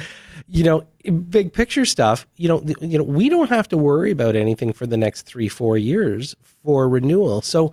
you 0.50 0.66
know, 0.66 0.86
big 1.30 1.54
picture 1.54 1.86
stuff, 1.86 2.28
you 2.36 2.50
know, 2.50 2.62
you 2.82 2.98
know, 2.98 3.06
we 3.06 3.30
don't 3.30 3.50
have 3.50 3.70
to 3.70 3.78
worry 3.78 4.12
about 4.12 4.36
anything 4.36 4.74
for 4.74 4.86
the 4.86 4.98
next 4.98 5.22
three, 5.22 5.48
four 5.48 5.78
years 5.78 6.36
for 6.42 6.90
renewal. 6.90 7.42
So, 7.42 7.72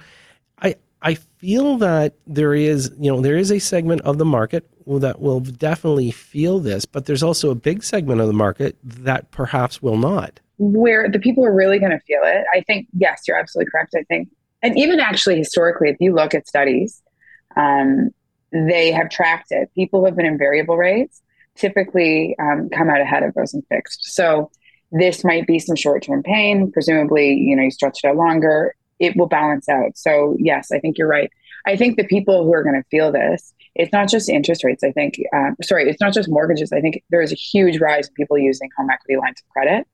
I 1.04 1.14
feel 1.14 1.76
that 1.76 2.14
there 2.26 2.54
is, 2.54 2.90
you 2.98 3.12
know, 3.12 3.20
there 3.20 3.36
is 3.36 3.52
a 3.52 3.58
segment 3.58 4.00
of 4.00 4.16
the 4.16 4.24
market 4.24 4.66
that 4.86 5.20
will 5.20 5.40
definitely 5.40 6.10
feel 6.10 6.58
this, 6.60 6.86
but 6.86 7.04
there's 7.04 7.22
also 7.22 7.50
a 7.50 7.54
big 7.54 7.84
segment 7.84 8.22
of 8.22 8.26
the 8.26 8.32
market 8.32 8.76
that 8.82 9.30
perhaps 9.30 9.82
will 9.82 9.98
not. 9.98 10.40
Where 10.56 11.10
the 11.10 11.18
people 11.18 11.44
are 11.44 11.52
really 11.52 11.78
going 11.78 11.92
to 11.92 12.00
feel 12.00 12.22
it, 12.24 12.46
I 12.54 12.62
think, 12.62 12.88
yes, 12.96 13.22
you're 13.28 13.38
absolutely 13.38 13.70
correct. 13.70 13.94
I 13.94 14.02
think, 14.04 14.30
and 14.62 14.78
even 14.78 14.98
actually 14.98 15.36
historically, 15.36 15.90
if 15.90 15.96
you 16.00 16.14
look 16.14 16.34
at 16.34 16.48
studies, 16.48 17.02
um, 17.54 18.08
they 18.50 18.90
have 18.90 19.10
tracked 19.10 19.48
it. 19.50 19.70
People 19.74 20.00
who 20.00 20.06
have 20.06 20.16
been 20.16 20.26
in 20.26 20.38
variable 20.38 20.78
rates 20.78 21.20
typically 21.54 22.34
um, 22.40 22.70
come 22.70 22.88
out 22.88 23.02
ahead 23.02 23.22
of 23.22 23.34
those 23.34 23.52
in 23.52 23.60
fixed. 23.68 24.14
So 24.14 24.50
this 24.90 25.22
might 25.22 25.46
be 25.46 25.58
some 25.58 25.76
short-term 25.76 26.22
pain. 26.22 26.72
Presumably, 26.72 27.34
you 27.34 27.56
know, 27.56 27.64
you 27.64 27.70
stretch 27.70 28.00
it 28.02 28.08
out 28.08 28.16
longer 28.16 28.74
it 28.98 29.16
will 29.16 29.26
balance 29.26 29.68
out. 29.68 29.96
So 29.96 30.36
yes, 30.38 30.70
I 30.72 30.78
think 30.78 30.98
you're 30.98 31.08
right. 31.08 31.30
I 31.66 31.76
think 31.76 31.96
the 31.96 32.04
people 32.04 32.44
who 32.44 32.52
are 32.52 32.62
going 32.62 32.80
to 32.80 32.88
feel 32.90 33.10
this, 33.10 33.54
it's 33.74 33.92
not 33.92 34.08
just 34.08 34.28
interest 34.28 34.64
rates. 34.64 34.84
I 34.84 34.92
think, 34.92 35.14
um, 35.34 35.56
sorry, 35.62 35.88
it's 35.88 36.00
not 36.00 36.12
just 36.12 36.28
mortgages. 36.28 36.72
I 36.72 36.80
think 36.80 37.02
there 37.10 37.22
is 37.22 37.32
a 37.32 37.36
huge 37.36 37.80
rise 37.80 38.08
in 38.08 38.14
people 38.14 38.38
using 38.38 38.68
home 38.76 38.90
equity 38.90 39.16
lines 39.18 39.40
of 39.40 39.48
credit, 39.48 39.86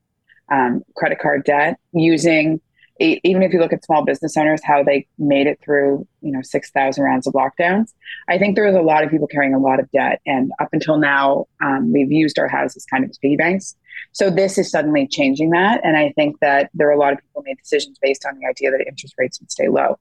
um, 0.51 0.83
credit 0.95 1.19
card 1.19 1.45
debt, 1.45 1.79
using 1.93 2.59
even 3.01 3.41
if 3.41 3.51
you 3.51 3.59
look 3.59 3.73
at 3.73 3.83
small 3.83 4.03
business 4.03 4.37
owners, 4.37 4.61
how 4.63 4.83
they 4.83 5.07
made 5.17 5.47
it 5.47 5.59
through, 5.63 6.07
you 6.21 6.31
know, 6.31 6.41
6,000 6.41 7.03
rounds 7.03 7.25
of 7.25 7.33
lockdowns, 7.33 7.93
I 8.29 8.37
think 8.37 8.55
there 8.55 8.65
was 8.65 8.75
a 8.75 8.81
lot 8.81 9.03
of 9.03 9.09
people 9.09 9.27
carrying 9.27 9.55
a 9.55 9.59
lot 9.59 9.79
of 9.79 9.89
debt. 9.91 10.21
And 10.25 10.51
up 10.59 10.69
until 10.71 10.97
now, 10.97 11.47
um, 11.63 11.91
we've 11.91 12.11
used 12.11 12.37
our 12.37 12.47
houses 12.47 12.85
kind 12.85 13.03
of 13.03 13.09
as 13.09 13.17
piggy 13.17 13.37
banks. 13.37 13.75
So 14.11 14.29
this 14.29 14.57
is 14.57 14.69
suddenly 14.69 15.07
changing 15.07 15.51
that. 15.51 15.81
And 15.83 15.97
I 15.97 16.11
think 16.13 16.39
that 16.39 16.69
there 16.73 16.87
are 16.87 16.93
a 16.93 16.99
lot 16.99 17.13
of 17.13 17.19
people 17.19 17.43
made 17.43 17.57
decisions 17.57 17.97
based 18.01 18.25
on 18.25 18.37
the 18.39 18.47
idea 18.47 18.71
that 18.71 18.85
interest 18.87 19.15
rates 19.17 19.39
would 19.39 19.51
stay 19.51 19.67
low. 19.67 19.97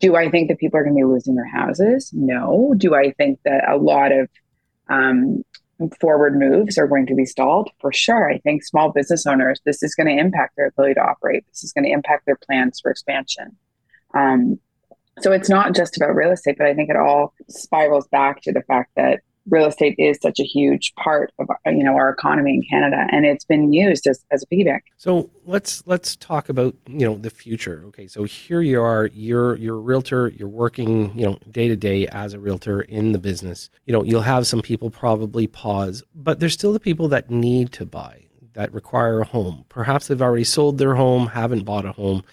Do 0.00 0.16
I 0.16 0.30
think 0.30 0.48
that 0.48 0.58
people 0.58 0.78
are 0.78 0.82
going 0.82 0.96
to 0.96 1.00
be 1.00 1.04
losing 1.04 1.34
their 1.34 1.48
houses? 1.48 2.10
No. 2.12 2.74
Do 2.76 2.94
I 2.94 3.12
think 3.12 3.38
that 3.44 3.68
a 3.68 3.76
lot 3.76 4.12
of 4.12 4.28
um, 4.88 5.44
forward 6.00 6.38
moves 6.38 6.76
are 6.76 6.86
going 6.86 7.06
to 7.06 7.14
be 7.14 7.24
stalled 7.24 7.70
for 7.80 7.92
sure. 7.92 8.30
I 8.30 8.38
think 8.38 8.64
small 8.64 8.92
business 8.92 9.26
owners, 9.26 9.60
this 9.64 9.82
is 9.82 9.94
going 9.94 10.06
to 10.06 10.20
impact 10.20 10.56
their 10.56 10.66
ability 10.66 10.94
to 10.94 11.00
operate. 11.00 11.46
This 11.48 11.64
is 11.64 11.72
going 11.72 11.84
to 11.84 11.90
impact 11.90 12.26
their 12.26 12.36
plans 12.36 12.80
for 12.80 12.90
expansion. 12.90 13.56
Um, 14.14 14.58
so 15.20 15.32
it's 15.32 15.48
not 15.48 15.74
just 15.74 15.96
about 15.96 16.14
real 16.14 16.30
estate, 16.30 16.56
but 16.58 16.66
I 16.66 16.74
think 16.74 16.90
it 16.90 16.96
all 16.96 17.34
spirals 17.48 18.06
back 18.08 18.42
to 18.42 18.52
the 18.52 18.62
fact 18.62 18.90
that 18.96 19.20
real 19.50 19.66
estate 19.66 19.94
is 19.98 20.18
such 20.22 20.38
a 20.40 20.44
huge 20.44 20.94
part 20.94 21.32
of 21.38 21.48
you 21.66 21.84
know 21.84 21.94
our 21.94 22.10
economy 22.10 22.54
in 22.54 22.62
Canada, 22.62 23.06
and 23.10 23.26
it's 23.26 23.44
been 23.44 23.72
used 23.72 24.06
as, 24.06 24.24
as 24.30 24.42
a 24.42 24.46
piggy 24.46 24.64
bank. 24.64 24.84
So 24.96 25.30
let's 25.44 25.82
let's 25.86 26.16
talk 26.16 26.48
about 26.48 26.74
you 26.86 27.06
know 27.06 27.16
the 27.16 27.30
future. 27.30 27.82
Okay, 27.88 28.06
so 28.06 28.24
here 28.24 28.60
you 28.60 28.80
are, 28.80 29.06
you're 29.12 29.56
you're 29.56 29.76
a 29.76 29.80
realtor, 29.80 30.28
you're 30.28 30.48
working 30.48 31.16
you 31.18 31.26
know 31.26 31.38
day 31.50 31.68
to 31.68 31.76
day 31.76 32.06
as 32.08 32.34
a 32.34 32.40
realtor 32.40 32.80
in 32.82 33.12
the 33.12 33.18
business. 33.18 33.70
You 33.86 33.92
know 33.92 34.02
you'll 34.02 34.22
have 34.22 34.46
some 34.46 34.62
people 34.62 34.90
probably 34.90 35.46
pause, 35.46 36.02
but 36.14 36.40
there's 36.40 36.54
still 36.54 36.72
the 36.72 36.80
people 36.80 37.08
that 37.08 37.30
need 37.30 37.72
to 37.72 37.86
buy 37.86 38.24
that 38.54 38.72
require 38.72 39.20
a 39.20 39.24
home. 39.24 39.64
Perhaps 39.68 40.08
they've 40.08 40.20
already 40.20 40.44
sold 40.44 40.78
their 40.78 40.94
home, 40.94 41.28
haven't 41.28 41.64
bought 41.64 41.84
a 41.84 41.92
home 41.92 42.24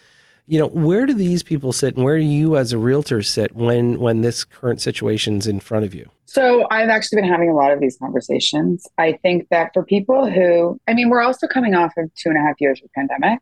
you 0.48 0.58
know 0.58 0.68
where 0.68 1.06
do 1.06 1.14
these 1.14 1.44
people 1.44 1.72
sit 1.72 1.96
and 1.96 2.04
where 2.04 2.18
do 2.18 2.24
you 2.24 2.56
as 2.58 2.72
a 2.72 2.78
realtor 2.78 3.22
sit 3.22 3.56
when 3.56 4.00
when 4.00 4.22
this 4.22 4.44
current 4.44 4.82
situation's 4.82 5.46
in 5.46 5.60
front 5.60 5.86
of 5.86 5.94
you? 5.94 6.10
So 6.26 6.66
i've 6.72 6.90
actually 6.90 7.22
been 7.22 7.30
having 7.30 7.50
a 7.50 7.56
lot 7.56 7.72
of 7.72 7.80
these 7.80 7.98
conversations. 7.98 8.86
I 8.98 9.14
think 9.22 9.48
that 9.50 9.72
for 9.74 9.84
people 9.84 10.30
who 10.30 10.80
i 10.88 10.94
mean 10.94 11.10
we're 11.10 11.22
also 11.22 11.48
coming 11.48 11.76
off 11.76 11.94
of 11.98 12.10
two 12.16 12.30
and 12.30 12.38
a 12.38 12.42
half 12.42 12.56
years 12.60 12.82
of 12.84 12.92
pandemic. 12.94 13.40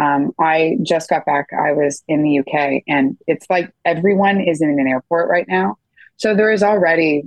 Um, 0.00 0.32
i 0.38 0.78
just 0.82 1.10
got 1.10 1.26
back 1.26 1.48
i 1.52 1.72
was 1.72 2.02
in 2.08 2.22
the 2.22 2.38
uk 2.38 2.82
and 2.88 3.16
it's 3.26 3.46
like 3.50 3.70
everyone 3.84 4.40
is 4.40 4.62
in 4.62 4.70
an 4.70 4.86
airport 4.86 5.28
right 5.30 5.46
now. 5.48 5.76
So 6.16 6.34
there 6.34 6.50
is 6.50 6.62
already 6.62 7.24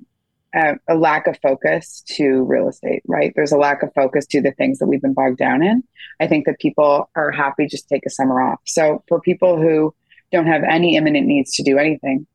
a, 0.55 0.75
a, 0.87 0.95
lack 0.95 1.27
of 1.27 1.37
focus 1.41 2.01
to 2.07 2.43
real 2.43 2.69
estate, 2.69 3.03
right? 3.07 3.33
There's 3.35 3.51
a 3.51 3.57
lack 3.57 3.83
of 3.83 3.93
focus 3.93 4.25
to 4.27 4.41
the 4.41 4.51
things 4.51 4.79
that 4.79 4.87
we've 4.87 5.01
been 5.01 5.13
bogged 5.13 5.37
down 5.37 5.61
in. 5.61 5.83
I 6.19 6.27
think 6.27 6.45
that 6.45 6.59
people 6.59 7.09
are 7.15 7.31
happy 7.31 7.67
just 7.67 7.89
take 7.89 8.05
a 8.05 8.09
summer 8.09 8.41
off. 8.41 8.59
So 8.65 9.03
for 9.07 9.19
people 9.19 9.57
who 9.57 9.93
don't 10.31 10.47
have 10.47 10.63
any 10.63 10.95
imminent 10.95 11.27
needs 11.27 11.53
to 11.55 11.63
do 11.63 11.77
anything, 11.77 12.25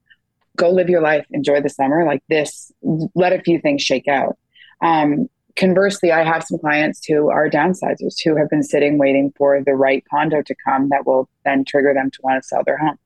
go 0.57 0.71
live 0.71 0.91
your 0.91 1.00
life, 1.00 1.27
enjoy 1.31 1.61
the 1.61 1.71
summer. 1.71 2.05
Like 2.05 2.23
this, 2.29 2.71
let 3.15 3.33
a 3.33 3.41
few 3.41 3.59
things 3.61 3.83
shake 3.83 4.09
out. 4.09 4.37
Um, 4.83 5.29
conversely, 5.57 6.12
I 6.12 6.23
have 6.23 6.45
some 6.45 6.59
clients 6.59 7.05
who 7.07 7.31
are 7.31 7.49
downsizers 7.49 8.17
who 8.23 8.37
have 8.37 8.50
been 8.50 8.62
sitting 8.62 8.99
waiting 8.99 9.33
for 9.37 9.62
the 9.65 9.75
right 9.75 10.05
condo 10.11 10.43
to 10.43 10.55
come 10.65 10.91
that 10.91 11.07
will 11.07 11.29
then 11.45 11.65
trigger 11.65 11.95
them 11.95 12.11
to 12.11 12.19
want 12.23 12.43
to 12.43 12.47
sell 12.47 12.62
their 12.65 12.79
home. 12.79 12.99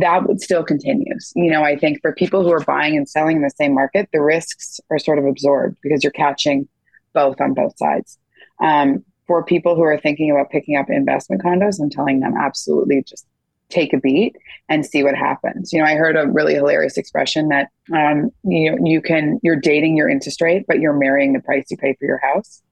That 0.00 0.26
would 0.26 0.40
still 0.40 0.64
continues. 0.64 1.32
You 1.36 1.50
know, 1.50 1.62
I 1.62 1.76
think 1.76 2.00
for 2.02 2.12
people 2.12 2.42
who 2.42 2.52
are 2.52 2.64
buying 2.64 2.96
and 2.96 3.08
selling 3.08 3.36
in 3.36 3.42
the 3.42 3.50
same 3.50 3.72
market, 3.72 4.08
the 4.12 4.20
risks 4.20 4.80
are 4.90 4.98
sort 4.98 5.18
of 5.18 5.26
absorbed 5.26 5.78
because 5.82 6.02
you're 6.02 6.12
catching 6.12 6.68
both 7.14 7.40
on 7.40 7.54
both 7.54 7.76
sides. 7.78 8.18
Um, 8.60 9.04
for 9.26 9.44
people 9.44 9.74
who 9.74 9.82
are 9.82 9.98
thinking 9.98 10.30
about 10.30 10.50
picking 10.50 10.76
up 10.76 10.90
investment 10.90 11.42
condos, 11.42 11.80
I'm 11.80 11.90
telling 11.90 12.20
them 12.20 12.34
absolutely 12.36 13.02
just 13.02 13.26
take 13.68 13.92
a 13.92 13.98
beat 13.98 14.36
and 14.68 14.86
see 14.86 15.02
what 15.02 15.14
happens. 15.14 15.72
You 15.72 15.80
know, 15.80 15.86
I 15.86 15.94
heard 15.94 16.16
a 16.16 16.28
really 16.28 16.54
hilarious 16.54 16.96
expression 16.96 17.48
that 17.48 17.68
um, 17.92 18.30
you 18.44 18.70
know, 18.70 18.78
you 18.84 19.00
can 19.00 19.40
you're 19.42 19.56
dating 19.56 19.96
your 19.96 20.08
interest 20.08 20.40
rate, 20.40 20.64
but 20.68 20.80
you're 20.80 20.92
marrying 20.92 21.32
the 21.32 21.40
price 21.40 21.66
you 21.70 21.76
pay 21.76 21.94
for 21.94 22.06
your 22.06 22.18
house, 22.18 22.62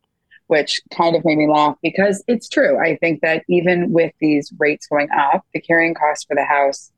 which 0.46 0.80
kind 0.92 1.16
of 1.16 1.24
made 1.24 1.38
me 1.38 1.48
laugh 1.48 1.76
because 1.82 2.22
it's 2.28 2.48
true. 2.48 2.78
I 2.78 2.96
think 2.96 3.20
that 3.22 3.44
even 3.48 3.92
with 3.92 4.12
these 4.20 4.52
rates 4.58 4.86
going 4.86 5.08
up, 5.10 5.44
the 5.52 5.60
carrying 5.60 5.94
cost 5.94 6.26
for 6.28 6.36
the 6.36 6.44
house, 6.44 6.92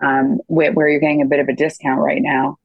um, 0.00 0.38
where 0.46 0.88
you're 0.88 1.00
getting 1.00 1.22
a 1.22 1.26
bit 1.26 1.40
of 1.40 1.48
a 1.48 1.54
discount 1.54 2.00
right 2.00 2.22
now, 2.22 2.58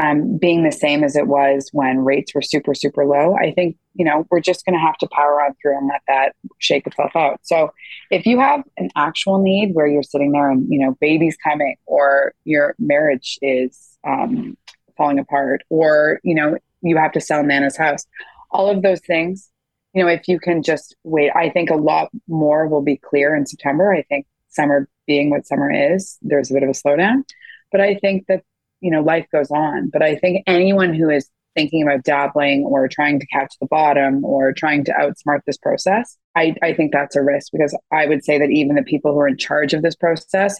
um, 0.00 0.38
being 0.38 0.62
the 0.62 0.72
same 0.72 1.02
as 1.04 1.16
it 1.16 1.26
was 1.26 1.68
when 1.72 2.04
rates 2.04 2.34
were 2.34 2.42
super, 2.42 2.74
super 2.74 3.04
low, 3.04 3.36
I 3.36 3.52
think, 3.52 3.76
you 3.94 4.04
know, 4.04 4.26
we're 4.30 4.40
just 4.40 4.64
going 4.64 4.74
to 4.74 4.80
have 4.80 4.96
to 4.98 5.08
power 5.08 5.42
on 5.42 5.54
through 5.60 5.76
and 5.76 5.88
let 5.88 6.02
that 6.06 6.34
shake 6.58 6.86
itself 6.86 7.14
out. 7.16 7.40
So 7.42 7.72
if 8.10 8.24
you 8.24 8.38
have 8.38 8.62
an 8.76 8.90
actual 8.96 9.42
need 9.42 9.74
where 9.74 9.86
you're 9.86 10.02
sitting 10.02 10.32
there 10.32 10.50
and, 10.50 10.66
you 10.72 10.78
know, 10.78 10.96
baby's 11.00 11.36
coming 11.36 11.76
or 11.86 12.34
your 12.44 12.74
marriage 12.78 13.38
is 13.42 13.98
um, 14.06 14.56
falling 14.96 15.18
apart 15.18 15.62
or, 15.68 16.20
you 16.22 16.34
know, 16.34 16.56
you 16.82 16.96
have 16.96 17.12
to 17.12 17.20
sell 17.20 17.42
Nana's 17.42 17.76
house, 17.76 18.06
all 18.50 18.70
of 18.70 18.82
those 18.82 19.00
things, 19.00 19.50
you 19.92 20.02
know, 20.02 20.08
if 20.08 20.28
you 20.28 20.38
can 20.38 20.62
just 20.62 20.96
wait, 21.02 21.32
I 21.34 21.50
think 21.50 21.68
a 21.68 21.74
lot 21.74 22.10
more 22.28 22.68
will 22.68 22.82
be 22.82 22.96
clear 22.96 23.34
in 23.34 23.44
September. 23.44 23.92
I 23.92 24.02
think 24.02 24.26
summer 24.48 24.88
being 25.10 25.30
what 25.30 25.46
summer 25.46 25.70
is, 25.70 26.18
there's 26.22 26.50
a 26.50 26.54
bit 26.54 26.62
of 26.62 26.68
a 26.68 26.72
slowdown. 26.72 27.24
But 27.72 27.80
I 27.80 27.96
think 27.96 28.26
that 28.28 28.44
you 28.80 28.90
know, 28.90 29.02
life 29.02 29.26
goes 29.32 29.50
on. 29.50 29.88
But 29.88 30.02
I 30.02 30.16
think 30.16 30.42
anyone 30.46 30.94
who 30.94 31.10
is 31.10 31.28
thinking 31.54 31.82
about 31.82 32.04
dabbling 32.04 32.64
or 32.64 32.88
trying 32.88 33.20
to 33.20 33.26
catch 33.26 33.54
the 33.60 33.66
bottom 33.66 34.24
or 34.24 34.52
trying 34.52 34.84
to 34.84 34.92
outsmart 34.92 35.40
this 35.46 35.58
process, 35.58 36.16
I, 36.36 36.54
I 36.62 36.74
think 36.74 36.92
that's 36.92 37.16
a 37.16 37.22
risk 37.22 37.52
because 37.52 37.76
I 37.92 38.06
would 38.06 38.24
say 38.24 38.38
that 38.38 38.50
even 38.50 38.76
the 38.76 38.82
people 38.82 39.12
who 39.12 39.20
are 39.20 39.28
in 39.28 39.36
charge 39.36 39.74
of 39.74 39.82
this 39.82 39.96
process, 39.96 40.56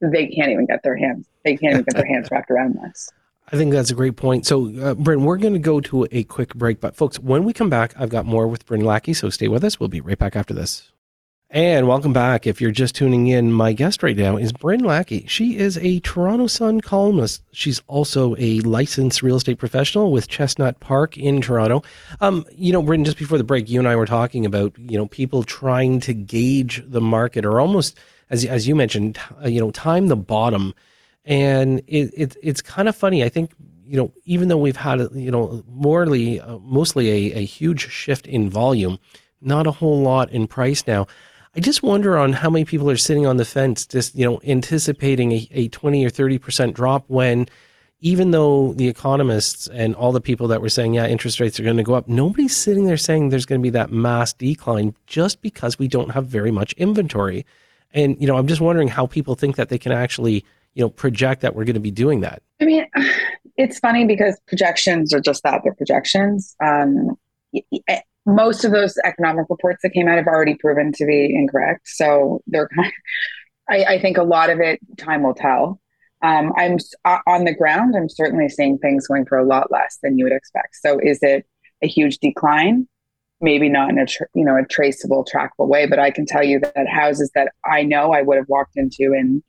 they 0.00 0.28
can't 0.28 0.50
even 0.50 0.66
get 0.66 0.82
their 0.82 0.96
hands, 0.96 1.26
they 1.44 1.56
can't 1.56 1.74
even 1.74 1.84
get 1.84 1.96
their 1.96 2.06
hands 2.06 2.28
wrapped 2.30 2.50
around 2.50 2.78
this. 2.82 3.10
I 3.52 3.58
think 3.58 3.72
that's 3.72 3.90
a 3.90 3.94
great 3.94 4.16
point. 4.16 4.46
So, 4.46 4.74
uh, 4.80 4.94
Bryn, 4.94 5.22
we're 5.22 5.36
going 5.36 5.52
to 5.52 5.58
go 5.58 5.78
to 5.78 6.08
a 6.10 6.24
quick 6.24 6.54
break. 6.54 6.80
But, 6.80 6.96
folks, 6.96 7.20
when 7.20 7.44
we 7.44 7.52
come 7.52 7.68
back, 7.68 7.92
I've 7.94 8.08
got 8.08 8.24
more 8.24 8.48
with 8.48 8.64
Bryn 8.64 8.80
Lackey. 8.80 9.12
So, 9.12 9.28
stay 9.28 9.48
with 9.48 9.62
us. 9.62 9.78
We'll 9.78 9.90
be 9.90 10.00
right 10.00 10.18
back 10.18 10.34
after 10.34 10.54
this. 10.54 10.90
And 11.54 11.86
welcome 11.86 12.12
back. 12.12 12.48
If 12.48 12.60
you're 12.60 12.72
just 12.72 12.96
tuning 12.96 13.28
in, 13.28 13.52
my 13.52 13.72
guest 13.72 14.02
right 14.02 14.16
now 14.16 14.36
is 14.36 14.52
Bryn 14.52 14.80
Lackey. 14.80 15.24
She 15.28 15.56
is 15.56 15.78
a 15.78 16.00
Toronto 16.00 16.48
Sun 16.48 16.80
columnist. 16.80 17.44
She's 17.52 17.80
also 17.86 18.34
a 18.40 18.58
licensed 18.62 19.22
real 19.22 19.36
estate 19.36 19.60
professional 19.60 20.10
with 20.10 20.26
Chestnut 20.26 20.80
Park 20.80 21.16
in 21.16 21.40
Toronto. 21.40 21.84
Um, 22.20 22.44
you 22.56 22.72
know, 22.72 22.82
Bryn, 22.82 23.04
just 23.04 23.18
before 23.18 23.38
the 23.38 23.44
break, 23.44 23.70
you 23.70 23.78
and 23.78 23.86
I 23.86 23.94
were 23.94 24.04
talking 24.04 24.44
about, 24.44 24.76
you 24.76 24.98
know, 24.98 25.06
people 25.06 25.44
trying 25.44 26.00
to 26.00 26.12
gauge 26.12 26.82
the 26.88 27.00
market 27.00 27.44
or 27.44 27.60
almost, 27.60 28.00
as, 28.30 28.44
as 28.44 28.66
you 28.66 28.74
mentioned, 28.74 29.20
uh, 29.40 29.46
you 29.46 29.60
know, 29.60 29.70
time 29.70 30.08
the 30.08 30.16
bottom. 30.16 30.74
And 31.24 31.82
it, 31.86 32.12
it, 32.16 32.36
it's 32.42 32.62
kind 32.62 32.88
of 32.88 32.96
funny. 32.96 33.22
I 33.22 33.28
think, 33.28 33.52
you 33.86 33.96
know, 33.96 34.12
even 34.24 34.48
though 34.48 34.58
we've 34.58 34.74
had, 34.74 34.98
you 35.12 35.30
know, 35.30 35.62
morely, 35.68 36.40
uh, 36.40 36.58
mostly 36.58 37.10
a, 37.10 37.38
a 37.38 37.44
huge 37.44 37.92
shift 37.92 38.26
in 38.26 38.50
volume, 38.50 38.98
not 39.40 39.68
a 39.68 39.70
whole 39.70 40.00
lot 40.02 40.32
in 40.32 40.48
price 40.48 40.84
now. 40.88 41.06
I 41.56 41.60
just 41.60 41.82
wonder 41.82 42.18
on 42.18 42.32
how 42.32 42.50
many 42.50 42.64
people 42.64 42.90
are 42.90 42.96
sitting 42.96 43.26
on 43.26 43.36
the 43.36 43.44
fence, 43.44 43.86
just 43.86 44.14
you 44.16 44.24
know, 44.24 44.40
anticipating 44.44 45.32
a, 45.32 45.48
a 45.52 45.68
twenty 45.68 46.04
or 46.04 46.10
thirty 46.10 46.38
percent 46.38 46.74
drop 46.74 47.04
when, 47.06 47.46
even 48.00 48.32
though 48.32 48.72
the 48.72 48.88
economists 48.88 49.68
and 49.68 49.94
all 49.94 50.10
the 50.10 50.20
people 50.20 50.48
that 50.48 50.60
were 50.60 50.68
saying, 50.68 50.94
yeah, 50.94 51.06
interest 51.06 51.38
rates 51.38 51.60
are 51.60 51.62
going 51.62 51.76
to 51.76 51.84
go 51.84 51.94
up, 51.94 52.08
nobody's 52.08 52.56
sitting 52.56 52.86
there 52.86 52.96
saying 52.96 53.28
there's 53.28 53.46
going 53.46 53.60
to 53.60 53.62
be 53.62 53.70
that 53.70 53.92
mass 53.92 54.32
decline 54.32 54.96
just 55.06 55.42
because 55.42 55.78
we 55.78 55.86
don't 55.86 56.10
have 56.10 56.26
very 56.26 56.50
much 56.50 56.72
inventory. 56.72 57.46
And 57.92 58.20
you 58.20 58.26
know, 58.26 58.36
I'm 58.36 58.48
just 58.48 58.60
wondering 58.60 58.88
how 58.88 59.06
people 59.06 59.36
think 59.36 59.54
that 59.54 59.68
they 59.68 59.78
can 59.78 59.92
actually, 59.92 60.44
you 60.74 60.82
know, 60.82 60.90
project 60.90 61.42
that 61.42 61.54
we're 61.54 61.64
going 61.64 61.74
to 61.74 61.80
be 61.80 61.92
doing 61.92 62.20
that. 62.22 62.42
I 62.60 62.64
mean, 62.64 62.86
it's 63.56 63.78
funny 63.78 64.04
because 64.06 64.40
projections 64.48 65.14
are 65.14 65.20
just 65.20 65.44
that—they're 65.44 65.74
projections. 65.74 66.56
Um, 66.60 67.16
most 68.26 68.64
of 68.64 68.72
those 68.72 68.96
economic 69.04 69.46
reports 69.50 69.82
that 69.82 69.90
came 69.90 70.08
out 70.08 70.16
have 70.16 70.26
already 70.26 70.54
proven 70.54 70.92
to 70.92 71.04
be 71.04 71.34
incorrect. 71.34 71.88
So 71.88 72.42
they're 72.46 72.68
kind 72.68 72.86
of, 72.88 72.92
I, 73.68 73.94
I, 73.94 74.00
think 74.00 74.16
a 74.16 74.22
lot 74.22 74.50
of 74.50 74.60
it 74.60 74.80
time 74.98 75.22
will 75.22 75.34
tell. 75.34 75.80
Um, 76.22 76.52
I'm 76.56 76.78
on 77.26 77.44
the 77.44 77.54
ground. 77.54 77.94
I'm 77.96 78.08
certainly 78.08 78.48
seeing 78.48 78.78
things 78.78 79.06
going 79.06 79.26
for 79.26 79.38
a 79.38 79.44
lot 79.44 79.70
less 79.70 79.98
than 80.02 80.18
you 80.18 80.24
would 80.24 80.32
expect. 80.32 80.76
So 80.76 80.98
is 80.98 81.18
it 81.22 81.46
a 81.82 81.86
huge 81.86 82.18
decline? 82.18 82.88
Maybe 83.40 83.68
not 83.68 83.90
in 83.90 83.98
a 83.98 84.06
tr- 84.06 84.24
you 84.34 84.44
know 84.44 84.56
a 84.56 84.64
traceable, 84.64 85.24
trackable 85.24 85.68
way, 85.68 85.86
but 85.86 85.98
I 85.98 86.10
can 86.10 86.24
tell 86.24 86.42
you 86.42 86.60
that 86.60 86.88
houses 86.88 87.30
that 87.34 87.52
I 87.64 87.82
know 87.82 88.12
I 88.12 88.22
would 88.22 88.38
have 88.38 88.48
walked 88.48 88.76
into 88.76 89.12
in 89.12 89.42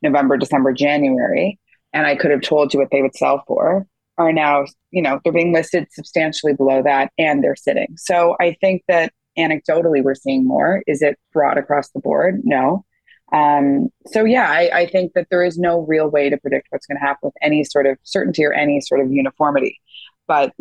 November, 0.00 0.38
December, 0.38 0.72
January, 0.72 1.58
and 1.92 2.06
I 2.06 2.16
could 2.16 2.30
have 2.30 2.40
told 2.40 2.72
you 2.72 2.80
what 2.80 2.90
they 2.90 3.02
would 3.02 3.16
sell 3.16 3.44
for 3.46 3.86
are 4.18 4.32
now, 4.32 4.64
you 4.90 5.02
know, 5.02 5.20
they're 5.22 5.32
being 5.32 5.52
listed 5.52 5.88
substantially 5.90 6.54
below 6.54 6.82
that 6.82 7.12
and 7.18 7.42
they're 7.42 7.56
sitting. 7.56 7.94
So 7.96 8.36
I 8.40 8.56
think 8.60 8.82
that 8.88 9.12
anecdotally 9.38 10.02
we're 10.02 10.14
seeing 10.14 10.46
more. 10.46 10.82
Is 10.86 11.02
it 11.02 11.18
broad 11.32 11.58
across 11.58 11.90
the 11.90 12.00
board? 12.00 12.40
No. 12.44 12.84
Um, 13.32 13.88
so 14.06 14.24
yeah, 14.24 14.48
I, 14.48 14.70
I 14.72 14.86
think 14.86 15.12
that 15.14 15.26
there 15.30 15.42
is 15.42 15.58
no 15.58 15.80
real 15.80 16.08
way 16.08 16.30
to 16.30 16.36
predict 16.36 16.68
what's 16.70 16.86
going 16.86 16.98
to 16.98 17.04
happen 17.04 17.20
with 17.28 17.34
any 17.42 17.64
sort 17.64 17.86
of 17.86 17.98
certainty 18.04 18.44
or 18.44 18.52
any 18.52 18.80
sort 18.80 19.00
of 19.00 19.10
uniformity. 19.10 19.80
But 20.28 20.52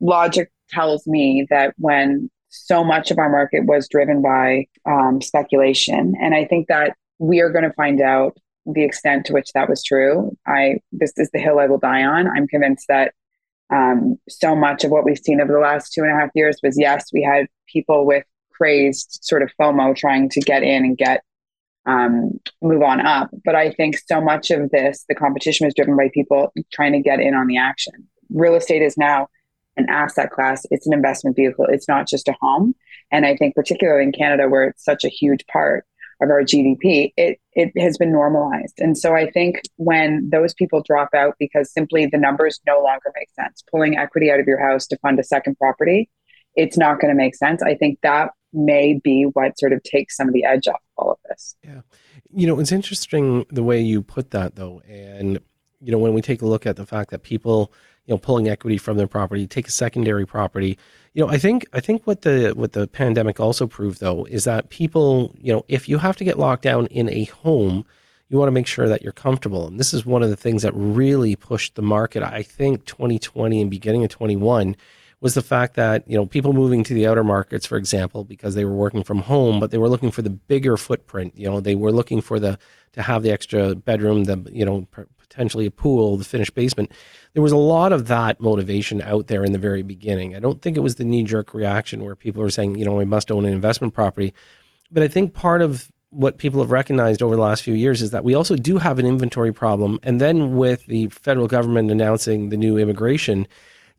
logic 0.00 0.50
tells 0.70 1.06
me 1.06 1.46
that 1.50 1.74
when 1.76 2.30
so 2.48 2.82
much 2.82 3.10
of 3.10 3.18
our 3.18 3.28
market 3.28 3.66
was 3.66 3.88
driven 3.88 4.22
by 4.22 4.66
um, 4.88 5.20
speculation, 5.20 6.14
and 6.20 6.34
I 6.34 6.46
think 6.46 6.68
that 6.68 6.96
we 7.18 7.40
are 7.40 7.50
going 7.50 7.64
to 7.64 7.72
find 7.72 8.00
out 8.00 8.38
the 8.66 8.84
extent 8.84 9.26
to 9.26 9.32
which 9.32 9.52
that 9.54 9.68
was 9.68 9.82
true. 9.82 10.36
I 10.46 10.80
this 10.92 11.12
is 11.16 11.30
the 11.32 11.38
hill 11.38 11.58
I 11.58 11.66
will 11.66 11.78
die 11.78 12.04
on. 12.04 12.28
I'm 12.28 12.48
convinced 12.48 12.86
that 12.88 13.14
um, 13.70 14.18
so 14.28 14.54
much 14.54 14.84
of 14.84 14.90
what 14.90 15.04
we've 15.04 15.18
seen 15.18 15.40
over 15.40 15.52
the 15.52 15.58
last 15.58 15.92
two 15.92 16.02
and 16.02 16.12
a 16.12 16.20
half 16.20 16.30
years 16.34 16.58
was 16.62 16.78
yes, 16.78 17.06
we 17.12 17.22
had 17.22 17.46
people 17.72 18.06
with 18.06 18.24
crazed 18.52 19.18
sort 19.22 19.42
of 19.42 19.50
FOMO 19.60 19.94
trying 19.94 20.28
to 20.30 20.40
get 20.40 20.62
in 20.62 20.84
and 20.84 20.96
get 20.96 21.22
um, 21.86 22.40
move 22.62 22.82
on 22.82 23.04
up. 23.04 23.30
But 23.44 23.54
I 23.54 23.70
think 23.70 23.98
so 23.98 24.20
much 24.20 24.50
of 24.50 24.70
this, 24.70 25.04
the 25.08 25.14
competition 25.14 25.66
was 25.66 25.74
driven 25.74 25.96
by 25.96 26.10
people 26.12 26.52
trying 26.72 26.92
to 26.92 27.00
get 27.00 27.20
in 27.20 27.34
on 27.34 27.46
the 27.46 27.58
action. 27.58 27.92
Real 28.30 28.56
estate 28.56 28.82
is 28.82 28.96
now 28.96 29.28
an 29.76 29.86
asset 29.88 30.30
class. 30.30 30.66
It's 30.70 30.86
an 30.86 30.92
investment 30.92 31.36
vehicle. 31.36 31.66
It's 31.68 31.86
not 31.86 32.08
just 32.08 32.28
a 32.28 32.34
home. 32.40 32.74
And 33.12 33.24
I 33.24 33.36
think 33.36 33.54
particularly 33.54 34.02
in 34.04 34.12
Canada, 34.12 34.48
where 34.48 34.64
it's 34.64 34.84
such 34.84 35.04
a 35.04 35.08
huge 35.08 35.46
part 35.46 35.84
of 36.20 36.30
our 36.30 36.42
GDP, 36.42 37.12
it 37.16 37.38
it 37.52 37.72
has 37.78 37.96
been 37.96 38.12
normalized. 38.12 38.74
And 38.78 38.96
so 38.96 39.14
I 39.14 39.30
think 39.30 39.60
when 39.76 40.28
those 40.30 40.54
people 40.54 40.82
drop 40.86 41.10
out 41.14 41.34
because 41.38 41.72
simply 41.72 42.06
the 42.06 42.18
numbers 42.18 42.60
no 42.66 42.82
longer 42.82 43.12
make 43.14 43.30
sense, 43.30 43.64
pulling 43.70 43.96
equity 43.96 44.30
out 44.30 44.40
of 44.40 44.46
your 44.46 44.60
house 44.60 44.86
to 44.88 44.98
fund 44.98 45.18
a 45.18 45.24
second 45.24 45.56
property, 45.58 46.10
it's 46.54 46.76
not 46.76 47.00
going 47.00 47.12
to 47.12 47.16
make 47.16 47.34
sense. 47.34 47.62
I 47.62 47.74
think 47.74 47.98
that 48.02 48.30
may 48.52 49.00
be 49.02 49.24
what 49.24 49.58
sort 49.58 49.72
of 49.72 49.82
takes 49.82 50.16
some 50.16 50.28
of 50.28 50.34
the 50.34 50.44
edge 50.44 50.68
off 50.68 50.80
all 50.96 51.12
of 51.12 51.18
this. 51.28 51.56
Yeah. 51.62 51.80
You 52.32 52.46
know, 52.46 52.58
it's 52.60 52.72
interesting 52.72 53.44
the 53.50 53.62
way 53.62 53.80
you 53.80 54.02
put 54.02 54.30
that 54.30 54.56
though. 54.56 54.80
And, 54.88 55.40
you 55.80 55.92
know, 55.92 55.98
when 55.98 56.14
we 56.14 56.22
take 56.22 56.42
a 56.42 56.46
look 56.46 56.66
at 56.66 56.76
the 56.76 56.86
fact 56.86 57.10
that 57.10 57.22
people, 57.22 57.72
you 58.06 58.14
know, 58.14 58.18
pulling 58.18 58.48
equity 58.48 58.78
from 58.78 58.96
their 58.96 59.06
property, 59.06 59.46
take 59.46 59.68
a 59.68 59.72
secondary 59.72 60.26
property, 60.26 60.78
you 61.16 61.24
know, 61.24 61.30
I 61.30 61.38
think 61.38 61.66
I 61.72 61.80
think 61.80 62.06
what 62.06 62.22
the 62.22 62.52
what 62.54 62.72
the 62.72 62.86
pandemic 62.86 63.40
also 63.40 63.66
proved 63.66 64.00
though 64.00 64.26
is 64.26 64.44
that 64.44 64.68
people, 64.68 65.34
you 65.40 65.50
know, 65.50 65.64
if 65.66 65.88
you 65.88 65.96
have 65.96 66.16
to 66.18 66.24
get 66.24 66.38
locked 66.38 66.62
down 66.62 66.86
in 66.88 67.08
a 67.08 67.24
home, 67.24 67.86
you 68.28 68.36
want 68.36 68.48
to 68.48 68.52
make 68.52 68.66
sure 68.66 68.86
that 68.86 69.02
you're 69.02 69.12
comfortable. 69.12 69.66
And 69.66 69.80
this 69.80 69.94
is 69.94 70.04
one 70.04 70.22
of 70.22 70.28
the 70.28 70.36
things 70.36 70.60
that 70.60 70.72
really 70.74 71.34
pushed 71.34 71.74
the 71.74 71.80
market. 71.80 72.22
I 72.22 72.42
think 72.42 72.84
2020 72.84 73.62
and 73.62 73.70
beginning 73.70 74.04
of 74.04 74.10
21 74.10 74.76
was 75.22 75.32
the 75.32 75.42
fact 75.42 75.74
that 75.76 76.04
you 76.06 76.16
know 76.18 76.26
people 76.26 76.52
moving 76.52 76.84
to 76.84 76.92
the 76.92 77.06
outer 77.06 77.24
markets, 77.24 77.64
for 77.64 77.78
example, 77.78 78.22
because 78.22 78.54
they 78.54 78.66
were 78.66 78.74
working 78.74 79.02
from 79.02 79.20
home, 79.20 79.58
but 79.58 79.70
they 79.70 79.78
were 79.78 79.88
looking 79.88 80.10
for 80.10 80.20
the 80.20 80.28
bigger 80.28 80.76
footprint. 80.76 81.32
You 81.34 81.48
know, 81.48 81.60
they 81.60 81.74
were 81.74 81.92
looking 81.92 82.20
for 82.20 82.38
the 82.38 82.58
to 82.92 83.02
have 83.02 83.22
the 83.22 83.30
extra 83.30 83.74
bedroom, 83.74 84.24
the 84.24 84.50
you 84.52 84.66
know 84.66 84.86
potentially 85.28 85.66
a 85.66 85.70
pool, 85.70 86.16
the 86.16 86.24
finished 86.24 86.54
basement. 86.54 86.92
There 87.34 87.42
was 87.42 87.52
a 87.52 87.56
lot 87.56 87.92
of 87.92 88.06
that 88.08 88.40
motivation 88.40 89.02
out 89.02 89.26
there 89.26 89.44
in 89.44 89.52
the 89.52 89.58
very 89.58 89.82
beginning. 89.82 90.34
I 90.34 90.40
don't 90.40 90.62
think 90.62 90.76
it 90.76 90.80
was 90.80 90.96
the 90.96 91.04
knee 91.04 91.24
jerk 91.24 91.54
reaction 91.54 92.04
where 92.04 92.16
people 92.16 92.42
were 92.42 92.50
saying, 92.50 92.76
you 92.76 92.84
know, 92.84 92.94
we 92.94 93.04
must 93.04 93.30
own 93.30 93.44
an 93.44 93.52
investment 93.52 93.94
property. 93.94 94.32
But 94.90 95.02
I 95.02 95.08
think 95.08 95.34
part 95.34 95.62
of 95.62 95.90
what 96.10 96.38
people 96.38 96.60
have 96.60 96.70
recognized 96.70 97.22
over 97.22 97.36
the 97.36 97.42
last 97.42 97.62
few 97.62 97.74
years 97.74 98.00
is 98.00 98.10
that 98.12 98.24
we 98.24 98.34
also 98.34 98.56
do 98.56 98.78
have 98.78 98.98
an 98.98 99.06
inventory 99.06 99.52
problem. 99.52 99.98
And 100.02 100.20
then 100.20 100.56
with 100.56 100.86
the 100.86 101.08
federal 101.08 101.48
government 101.48 101.90
announcing 101.90 102.48
the 102.48 102.56
new 102.56 102.78
immigration, 102.78 103.46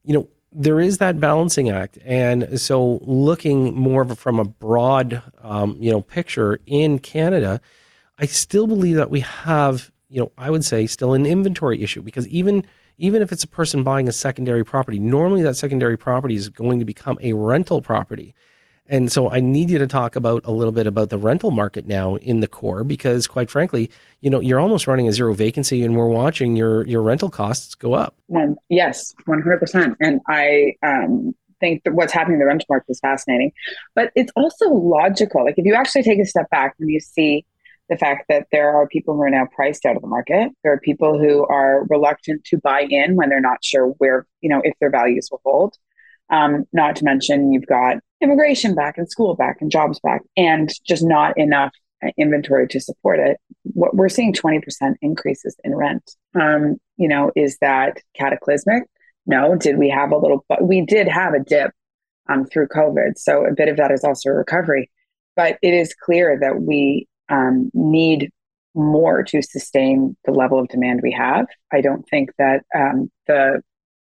you 0.03 0.13
know, 0.13 0.27
there 0.51 0.79
is 0.79 0.97
that 0.97 1.19
balancing 1.19 1.69
act. 1.69 1.99
And 2.05 2.59
so 2.59 2.99
looking 3.03 3.75
more 3.75 4.05
from 4.15 4.39
a 4.39 4.45
broad, 4.45 5.21
um, 5.41 5.77
you 5.79 5.91
know, 5.91 6.01
picture 6.01 6.59
in 6.65 6.99
Canada, 6.99 7.61
I 8.17 8.25
still 8.25 8.65
believe 8.65 8.95
that 8.95 9.11
we 9.11 9.19
have, 9.19 9.91
you 10.09 10.21
know, 10.21 10.31
I 10.37 10.49
would 10.49 10.63
say 10.63 10.87
still 10.87 11.13
an 11.13 11.25
inventory 11.25 11.81
issue 11.81 12.01
because 12.01 12.27
even 12.27 12.65
even 12.97 13.21
if 13.21 13.31
it's 13.31 13.43
a 13.43 13.47
person 13.47 13.83
buying 13.83 14.07
a 14.07 14.11
secondary 14.11 14.65
property, 14.65 14.97
normally 14.97 15.43
that 15.43 15.55
secondary 15.55 15.97
property 15.97 16.35
is 16.35 16.49
going 16.49 16.79
to 16.79 16.85
become 16.85 17.17
a 17.21 17.33
rental 17.33 17.81
property. 17.81 18.33
And 18.89 19.11
so 19.11 19.29
I 19.29 19.39
need 19.39 19.69
you 19.69 19.77
to 19.79 19.87
talk 19.87 20.15
about 20.15 20.45
a 20.45 20.51
little 20.51 20.71
bit 20.71 20.87
about 20.87 21.09
the 21.09 21.17
rental 21.17 21.51
market 21.51 21.85
now 21.85 22.15
in 22.15 22.39
the 22.39 22.47
core 22.47 22.83
because 22.83 23.27
quite 23.27 23.51
frankly, 23.51 23.91
you 24.21 24.29
know, 24.29 24.39
you're 24.39 24.59
almost 24.59 24.87
running 24.87 25.07
a 25.07 25.11
zero 25.11 25.33
vacancy 25.33 25.83
and 25.83 25.95
we're 25.95 26.07
watching 26.07 26.55
your 26.55 26.85
your 26.87 27.01
rental 27.01 27.29
costs 27.29 27.75
go 27.75 27.93
up. 27.93 28.15
Um, 28.35 28.55
yes, 28.69 29.13
100%. 29.27 29.95
And 29.99 30.21
I 30.27 30.75
um, 30.83 31.35
think 31.59 31.83
that 31.83 31.93
what's 31.93 32.13
happening 32.13 32.35
in 32.35 32.39
the 32.39 32.45
rental 32.45 32.65
market 32.69 32.89
is 32.89 32.99
fascinating, 32.99 33.51
but 33.93 34.11
it's 34.15 34.31
also 34.35 34.69
logical. 34.69 35.43
Like 35.43 35.55
if 35.57 35.65
you 35.65 35.75
actually 35.75 36.03
take 36.03 36.19
a 36.19 36.25
step 36.25 36.49
back 36.49 36.75
and 36.79 36.89
you 36.89 37.01
see 37.01 37.45
the 37.89 37.97
fact 37.97 38.25
that 38.29 38.47
there 38.51 38.75
are 38.75 38.87
people 38.87 39.15
who 39.15 39.21
are 39.21 39.29
now 39.29 39.47
priced 39.55 39.85
out 39.85 39.95
of 39.95 40.01
the 40.01 40.07
market. 40.07 40.51
There 40.63 40.73
are 40.73 40.79
people 40.79 41.17
who 41.17 41.45
are 41.47 41.85
reluctant 41.89 42.43
to 42.45 42.57
buy 42.57 42.81
in 42.89 43.15
when 43.15 43.29
they're 43.29 43.39
not 43.39 43.63
sure 43.63 43.87
where, 43.97 44.25
you 44.41 44.49
know, 44.49 44.61
if 44.63 44.73
their 44.79 44.89
values 44.89 45.29
will 45.31 45.41
hold. 45.45 45.75
Um, 46.29 46.65
not 46.73 46.97
to 46.97 47.05
mention, 47.05 47.53
you've 47.53 47.67
got 47.67 47.97
immigration 48.21 48.75
back 48.75 48.97
and 48.97 49.09
school 49.09 49.35
back 49.35 49.57
and 49.61 49.71
jobs 49.71 49.99
back, 49.99 50.21
and 50.35 50.69
just 50.85 51.03
not 51.03 51.37
enough 51.37 51.71
inventory 52.17 52.67
to 52.67 52.79
support 52.79 53.19
it. 53.19 53.37
What 53.63 53.95
we're 53.95 54.09
seeing 54.09 54.33
20% 54.33 54.61
increases 55.01 55.55
in 55.63 55.75
rent. 55.75 56.11
Um, 56.35 56.77
you 56.97 57.07
know, 57.07 57.31
is 57.35 57.57
that 57.61 58.01
cataclysmic? 58.15 58.83
No. 59.25 59.55
Did 59.55 59.77
we 59.77 59.89
have 59.89 60.11
a 60.11 60.17
little, 60.17 60.45
but 60.47 60.67
we 60.67 60.85
did 60.85 61.07
have 61.07 61.33
a 61.33 61.39
dip 61.39 61.71
um, 62.29 62.45
through 62.45 62.67
COVID. 62.67 63.17
So 63.17 63.45
a 63.45 63.53
bit 63.53 63.69
of 63.69 63.77
that 63.77 63.91
is 63.91 64.03
also 64.03 64.29
recovery. 64.29 64.89
But 65.35 65.57
it 65.61 65.73
is 65.73 65.93
clear 65.93 66.37
that 66.39 66.61
we 66.61 67.07
um, 67.29 67.71
need 67.73 68.31
more 68.75 69.23
to 69.23 69.41
sustain 69.41 70.15
the 70.25 70.31
level 70.31 70.59
of 70.59 70.67
demand 70.67 71.01
we 71.01 71.11
have. 71.11 71.47
I 71.71 71.81
don't 71.81 72.07
think 72.07 72.31
that 72.37 72.63
um, 72.75 73.11
the 73.25 73.61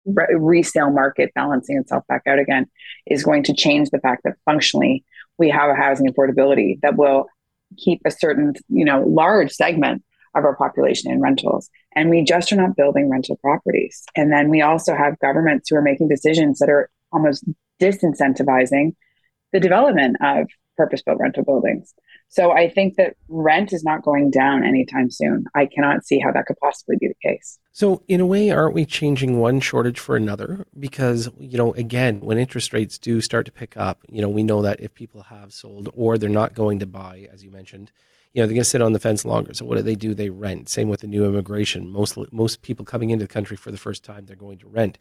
re- 0.05 0.35
resale 0.35 0.91
market 0.91 1.33
balancing 1.35 1.79
itself 1.79 2.05
back 2.09 2.23
out 2.27 2.39
again 2.39 2.67
is 3.07 3.25
going 3.25 3.43
to 3.45 3.55
change 3.55 3.91
the 3.91 3.99
fact 3.99 4.23
that 4.25 4.37
functionally 4.45 5.05
we 5.39 5.51
have 5.51 5.71
a 5.71 5.75
housing 5.75 6.07
affordability 6.07 6.81
that 6.83 6.97
will 6.97 7.27
keep 7.77 8.01
a 8.05 8.11
certain, 8.11 8.55
you 8.69 8.85
know, 8.85 9.03
large 9.03 9.51
segment 9.51 10.03
of 10.35 10.45
our 10.45 10.57
population 10.57 11.11
in 11.11 11.21
rentals. 11.21 11.69
And 11.95 12.09
we 12.09 12.23
just 12.23 12.53
are 12.53 12.57
not 12.57 12.77
building 12.77 13.11
rental 13.11 13.37
properties. 13.37 14.03
And 14.17 14.33
then 14.33 14.49
we 14.49 14.63
also 14.63 14.95
have 14.95 15.19
governments 15.19 15.69
who 15.69 15.77
are 15.77 15.83
making 15.83 16.09
decisions 16.09 16.59
that 16.59 16.71
are 16.71 16.91
almost 17.13 17.45
disincentivizing 17.81 18.95
the 19.53 19.61
development 19.61 20.17
of 20.23 20.47
purpose 20.77 21.03
built 21.03 21.19
rental 21.21 21.45
buildings. 21.45 21.95
So 22.29 22.53
I 22.53 22.69
think 22.69 22.97
that 22.97 23.17
rent 23.29 23.73
is 23.73 23.85
not 23.85 24.03
going 24.03 24.31
down 24.31 24.65
anytime 24.65 25.11
soon. 25.11 25.45
I 25.55 25.67
cannot 25.67 26.05
see 26.05 26.19
how 26.19 26.33
that 26.33 26.47
could 26.47 26.57
possibly 26.59 26.97
be 26.99 27.09
the 27.09 27.29
case. 27.29 27.59
So 27.73 28.03
in 28.09 28.21
a 28.21 28.27
way, 28.27 28.51
aren't 28.51 28.75
we 28.75 28.87
changing 28.87 29.39
one 29.39 29.61
shortage 29.61 29.99
for 29.99 30.17
another? 30.17 30.67
Because, 30.79 31.31
you 31.39 31.59
know, 31.59 31.75
again, 31.75 32.21
when 32.21 32.39
interest 32.39 32.73
rates 32.73 32.99
do 32.99 33.21
start 33.21 33.47
to 33.47 33.53
pick 33.53 33.77
up, 33.77 34.03
you 34.09 34.23
know, 34.23 34.29
we 34.29 34.43
know 34.43 34.63
that 34.63 34.81
if 34.81 34.95
people 34.95 35.23
have 35.25 35.53
sold 35.53 35.91
or 35.95 36.17
they're 36.17 36.31
not 36.31 36.55
going 36.55 36.79
to 36.79 36.87
buy, 36.87 37.29
as 37.33 37.45
you 37.45 37.51
mentioned, 37.51 37.93
you 38.33 38.41
know, 38.41 38.47
they're 38.47 38.55
going 38.55 38.63
to 38.63 38.71
sit 38.71 38.83
on 38.83 38.93
the 38.93 38.99
fence 38.99 39.25
longer. 39.25 39.53
So 39.53 39.67
what 39.67 39.77
do 39.77 39.83
they 39.83 39.95
do? 39.95 40.15
They 40.15 40.31
rent. 40.31 40.69
Same 40.69 40.89
with 40.89 41.01
the 41.01 41.07
new 41.07 41.27
immigration. 41.27 41.91
Most 41.91 42.17
most 42.33 42.63
people 42.63 42.85
coming 42.85 43.11
into 43.11 43.25
the 43.27 43.33
country 43.33 43.57
for 43.59 43.71
the 43.71 43.77
first 43.77 44.05
time, 44.05 44.25
they're 44.25 44.37
going 44.37 44.59
to 44.59 44.69
rent. 44.69 44.97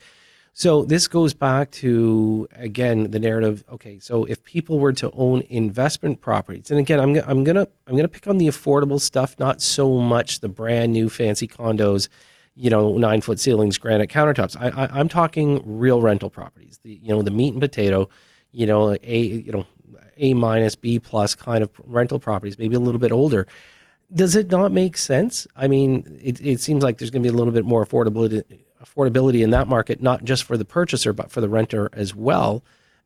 So 0.53 0.84
this 0.84 1.08
goes 1.08 1.34
back 1.34 1.72
to 1.72 2.48
again 2.55 3.12
the 3.12 3.20
narrative. 3.20 3.63
Okay, 3.72 4.00
so 4.00 4.25
if 4.25 4.43
people 4.43 4.79
were 4.79 4.93
to 4.93 5.10
own 5.13 5.43
investment 5.50 6.20
properties, 6.20 6.70
and 6.70 6.79
again, 6.79 7.00
I'm 7.00 7.15
I'm 7.25 7.43
gonna 7.43 7.67
I'm 7.88 7.96
gonna 7.96 8.10
pick 8.10 8.27
on 8.27 8.38
the 8.38 8.48
affordable 8.48 9.00
stuff, 9.00 9.39
not 9.39 9.62
so 9.62 9.98
much 10.00 10.41
the 10.41 10.50
brand 10.50 10.92
new 10.92 11.09
fancy 11.09 11.48
condos, 11.48 12.09
you 12.55 12.70
know, 12.70 12.98
nine 12.98 13.22
foot 13.22 13.40
ceilings, 13.40 13.77
granite 13.77 14.09
countertops. 14.09 14.57
I, 14.59 14.83
I 14.83 15.00
I'm 15.00 15.07
talking 15.07 15.61
real 15.64 16.01
rental 16.01 16.29
properties. 16.29 16.79
The 16.83 17.00
you 17.01 17.09
know 17.09 17.22
the 17.22 17.31
meat 17.31 17.53
and 17.53 17.61
potato, 17.61 18.09
you 18.51 18.66
know 18.66 18.98
a 19.03 19.20
you 19.20 19.53
know 19.53 19.66
a 20.18 20.33
minus 20.33 20.75
B 20.75 21.00
plus 21.00 21.33
kind 21.33 21.64
of 21.64 21.70
rental 21.85 22.20
properties, 22.20 22.59
maybe 22.59 22.75
a 22.75 22.79
little 22.79 23.00
bit 23.00 23.14
older. 23.14 23.48
Does 24.14 24.35
it 24.35 24.51
not 24.51 24.74
make 24.74 24.98
sense? 24.98 25.48
I 25.55 25.70
mean, 25.70 26.20
it, 26.22 26.42
it 26.42 26.59
seems 26.59 26.83
like 26.83 26.98
there's 26.98 27.09
going 27.09 27.24
to 27.24 27.29
be 27.29 27.33
a 27.33 27.37
little 27.37 27.53
bit 27.53 27.64
more 27.64 27.85
affordability 27.85 28.44
affordability 28.83 29.44
in 29.44 29.51
that 29.51 29.67
market, 29.67 30.01
not 30.01 30.24
just 30.24 30.44
for 30.44 30.57
the 30.57 30.65
purchaser, 30.65 31.13
but 31.13 31.31
for 31.31 31.41
the 31.41 31.50
renter 31.50 31.89
as 31.94 32.15
well. 32.15 32.63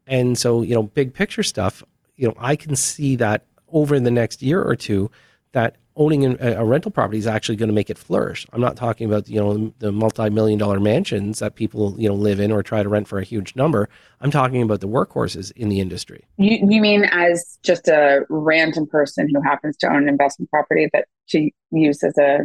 And 0.07 0.37
so, 0.37 0.61
you 0.61 0.75
know, 0.75 0.83
big 0.83 1.13
picture 1.13 1.43
stuff, 1.43 1.83
you 2.15 2.27
know, 2.27 2.35
I 2.37 2.55
can 2.55 2.75
see 2.75 3.15
that 3.17 3.45
over 3.69 3.99
the 3.99 4.11
next 4.11 4.41
year 4.41 4.63
or 4.63 4.75
two, 4.75 5.11
that 5.51 5.77
owning 5.97 6.25
a, 6.25 6.51
a 6.53 6.65
rental 6.65 6.91
property 6.91 7.17
is 7.17 7.27
actually 7.27 7.55
going 7.55 7.69
to 7.69 7.73
make 7.73 7.89
it 7.89 7.97
flourish. 7.97 8.45
I'm 8.51 8.59
not 8.59 8.75
talking 8.75 9.07
about, 9.07 9.29
you 9.29 9.39
know, 9.39 9.73
the 9.79 9.91
multi-million 9.91 10.59
dollar 10.59 10.79
mansions 10.79 11.39
that 11.39 11.55
people, 11.55 11.95
you 11.97 12.09
know, 12.09 12.15
live 12.15 12.39
in 12.39 12.51
or 12.51 12.61
try 12.61 12.83
to 12.83 12.89
rent 12.89 13.07
for 13.07 13.17
a 13.17 13.23
huge 13.23 13.55
number. 13.55 13.89
I'm 14.19 14.31
talking 14.31 14.61
about 14.61 14.81
the 14.81 14.87
workhorses 14.87 15.51
in 15.55 15.69
the 15.69 15.79
industry. 15.79 16.25
You, 16.37 16.57
you 16.69 16.81
mean 16.81 17.05
as 17.05 17.57
just 17.63 17.87
a 17.87 18.25
random 18.29 18.87
person 18.87 19.29
who 19.33 19.41
happens 19.41 19.77
to 19.77 19.87
own 19.87 20.03
an 20.03 20.09
investment 20.09 20.49
property 20.49 20.89
that 20.91 21.07
to 21.29 21.49
use 21.71 22.03
as 22.03 22.17
a 22.17 22.39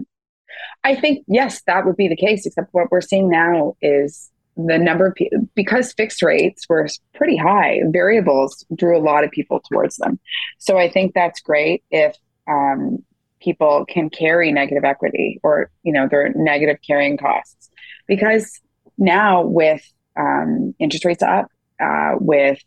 I 0.84 0.94
think, 0.94 1.24
yes, 1.28 1.62
that 1.66 1.84
would 1.84 1.96
be 1.96 2.08
the 2.08 2.16
case, 2.16 2.46
except 2.46 2.72
what 2.72 2.90
we're 2.90 3.00
seeing 3.00 3.28
now 3.28 3.76
is 3.82 4.30
the 4.56 4.78
number 4.78 5.06
of 5.06 5.14
people, 5.14 5.48
because 5.54 5.92
fixed 5.92 6.22
rates 6.22 6.66
were 6.68 6.86
pretty 7.14 7.36
high, 7.36 7.80
variables 7.86 8.64
drew 8.74 8.96
a 8.96 9.00
lot 9.00 9.24
of 9.24 9.30
people 9.30 9.60
towards 9.70 9.96
them. 9.96 10.18
So 10.58 10.76
I 10.78 10.90
think 10.90 11.14
that's 11.14 11.40
great 11.40 11.82
if 11.90 12.16
um, 12.48 13.02
people 13.40 13.86
can 13.88 14.10
carry 14.10 14.52
negative 14.52 14.84
equity 14.84 15.40
or, 15.42 15.70
you 15.82 15.92
know, 15.92 16.08
their 16.08 16.32
negative 16.34 16.78
carrying 16.86 17.16
costs. 17.16 17.70
Because 18.06 18.60
now 18.98 19.42
with 19.42 19.82
um, 20.18 20.74
interest 20.78 21.04
rates 21.04 21.22
up, 21.22 21.46
uh, 21.80 22.16
with 22.18 22.58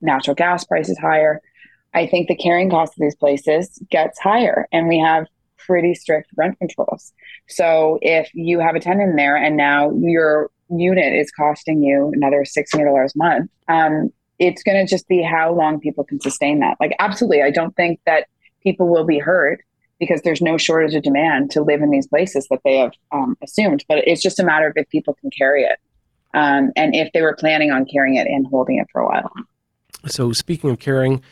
natural 0.00 0.34
gas 0.34 0.64
prices 0.64 0.98
higher, 0.98 1.40
I 1.94 2.06
think 2.06 2.28
the 2.28 2.36
carrying 2.36 2.70
cost 2.70 2.92
of 2.94 3.00
these 3.00 3.16
places 3.16 3.80
gets 3.90 4.18
higher. 4.18 4.68
And 4.72 4.88
we 4.88 4.98
have 4.98 5.26
pretty 5.70 5.94
strict 5.94 6.28
rent 6.36 6.58
controls. 6.58 7.12
So 7.46 8.00
if 8.02 8.28
you 8.34 8.58
have 8.58 8.74
a 8.74 8.80
tenant 8.80 9.10
in 9.10 9.16
there 9.16 9.36
and 9.36 9.56
now 9.56 9.92
your 10.00 10.50
unit 10.68 11.12
is 11.12 11.30
costing 11.30 11.80
you 11.80 12.10
another 12.12 12.44
$600 12.44 12.74
a 12.74 13.10
month, 13.14 13.48
um, 13.68 14.12
it's 14.40 14.64
going 14.64 14.84
to 14.84 14.90
just 14.90 15.06
be 15.06 15.22
how 15.22 15.54
long 15.54 15.78
people 15.78 16.02
can 16.02 16.20
sustain 16.20 16.58
that. 16.58 16.76
Like, 16.80 16.96
absolutely, 16.98 17.42
I 17.42 17.52
don't 17.52 17.76
think 17.76 18.00
that 18.04 18.26
people 18.64 18.88
will 18.88 19.04
be 19.04 19.20
hurt 19.20 19.60
because 20.00 20.22
there's 20.22 20.42
no 20.42 20.58
shortage 20.58 20.96
of 20.96 21.04
demand 21.04 21.52
to 21.52 21.62
live 21.62 21.82
in 21.82 21.90
these 21.90 22.08
places 22.08 22.48
that 22.50 22.58
they 22.64 22.78
have 22.78 22.92
um, 23.12 23.38
assumed. 23.40 23.84
But 23.86 23.98
it's 24.08 24.22
just 24.22 24.40
a 24.40 24.44
matter 24.44 24.66
of 24.66 24.72
if 24.74 24.88
people 24.88 25.14
can 25.20 25.30
carry 25.30 25.62
it 25.62 25.78
um, 26.34 26.72
and 26.74 26.96
if 26.96 27.12
they 27.12 27.22
were 27.22 27.36
planning 27.36 27.70
on 27.70 27.84
carrying 27.84 28.16
it 28.16 28.26
and 28.26 28.44
holding 28.48 28.78
it 28.78 28.88
for 28.90 29.02
a 29.02 29.06
while. 29.06 29.30
So, 30.08 30.32
speaking 30.32 30.70
of 30.70 30.80
carrying, 30.80 31.22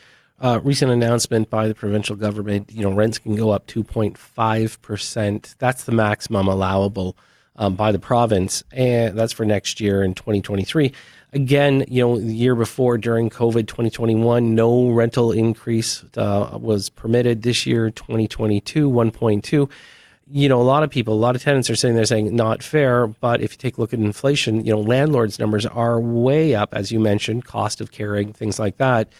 uh, 0.41 0.59
recent 0.63 0.91
announcement 0.91 1.49
by 1.49 1.67
the 1.67 1.75
provincial 1.75 2.15
government, 2.15 2.71
you 2.71 2.83
know, 2.83 2.91
rents 2.91 3.19
can 3.19 3.35
go 3.35 3.51
up 3.51 3.67
2.5%. 3.67 5.55
That's 5.57 5.83
the 5.83 5.91
maximum 5.91 6.47
allowable 6.47 7.17
um, 7.55 7.75
by 7.75 7.91
the 7.91 7.99
province. 7.99 8.63
And 8.71 9.17
that's 9.17 9.33
for 9.33 9.45
next 9.45 9.79
year 9.79 10.03
in 10.03 10.13
2023. 10.13 10.93
Again, 11.31 11.85
you 11.87 12.01
know, 12.01 12.17
the 12.17 12.33
year 12.33 12.55
before 12.55 12.97
during 12.97 13.29
COVID 13.29 13.67
2021, 13.67 14.55
no 14.55 14.89
rental 14.89 15.31
increase 15.31 16.03
uh, 16.17 16.57
was 16.59 16.89
permitted. 16.89 17.43
This 17.43 17.65
year, 17.65 17.91
2022, 17.91 18.89
1.2 18.89 19.69
you 20.31 20.47
know, 20.47 20.61
a 20.61 20.63
lot 20.63 20.83
of 20.83 20.91
people, 20.91 21.15
a 21.15 21.15
lot 21.15 21.35
of 21.35 21.41
tenants 21.41 21.71
are 21.71 21.75
sitting 21.75 21.95
there 21.95 22.05
saying 22.05 22.35
not 22.35 22.61
fair. 22.61 23.07
But 23.07 23.41
if 23.41 23.53
you 23.53 23.57
take 23.57 23.77
a 23.77 23.81
look 23.81 23.93
at 23.93 23.99
inflation, 23.99 24.63
you 24.63 24.71
know, 24.71 24.79
landlords' 24.79 25.39
numbers 25.39 25.65
are 25.65 25.99
way 25.99 26.53
up, 26.53 26.71
as 26.71 26.91
you 26.91 26.99
mentioned, 26.99 27.45
cost 27.45 27.81
of 27.81 27.91
caring, 27.91 28.31
things 28.31 28.59
like 28.59 28.77
that 28.77 29.11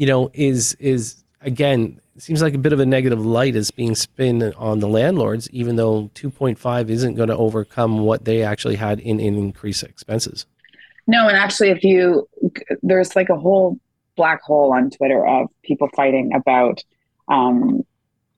you 0.00 0.06
know, 0.06 0.30
is 0.32 0.74
is 0.80 1.22
again 1.42 2.00
seems 2.16 2.40
like 2.40 2.54
a 2.54 2.58
bit 2.58 2.72
of 2.72 2.80
a 2.80 2.86
negative 2.86 3.24
light 3.24 3.54
is 3.54 3.70
being 3.70 3.94
spin 3.94 4.42
on 4.56 4.80
the 4.80 4.88
landlords, 4.88 5.48
even 5.50 5.76
though 5.76 6.10
2.5 6.14 6.88
isn't 6.88 7.16
going 7.16 7.28
to 7.28 7.36
overcome 7.36 7.98
what 7.98 8.24
they 8.24 8.42
actually 8.42 8.76
had 8.76 8.98
in, 9.00 9.20
in 9.20 9.36
increased 9.36 9.82
expenses. 9.82 10.46
No, 11.06 11.28
and 11.28 11.36
actually, 11.36 11.68
if 11.68 11.84
you 11.84 12.26
there's 12.82 13.14
like 13.14 13.28
a 13.28 13.36
whole 13.36 13.78
black 14.16 14.40
hole 14.42 14.72
on 14.72 14.88
Twitter 14.88 15.26
of 15.26 15.48
people 15.62 15.90
fighting 15.94 16.32
about, 16.34 16.82
um, 17.28 17.82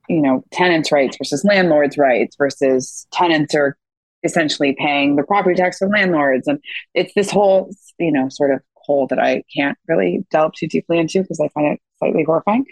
you 0.09 0.20
know, 0.20 0.42
tenants' 0.51 0.90
rights 0.90 1.16
versus 1.16 1.44
landlords' 1.44 1.96
rights 1.96 2.35
versus 2.35 3.07
tenants 3.12 3.55
are 3.55 3.77
essentially 4.25 4.75
paying 4.77 5.14
the 5.14 5.22
property 5.22 5.55
tax 5.55 5.79
for 5.79 5.88
landlords, 5.88 6.48
and 6.48 6.59
it's 6.92 7.14
this 7.14 7.31
whole 7.31 7.70
you 8.01 8.11
know 8.11 8.29
sort 8.29 8.51
of 8.51 8.61
hole 8.92 9.07
that 9.09 9.18
I 9.18 9.42
can't 9.55 9.78
really 9.88 10.24
delve 10.31 10.52
too 10.55 10.68
deeply 10.68 10.98
into 10.98 11.22
because 11.22 11.40
I 11.40 11.48
find 11.48 11.66
it 11.72 11.81
slightly 11.98 12.24
horrifying. 12.24 12.66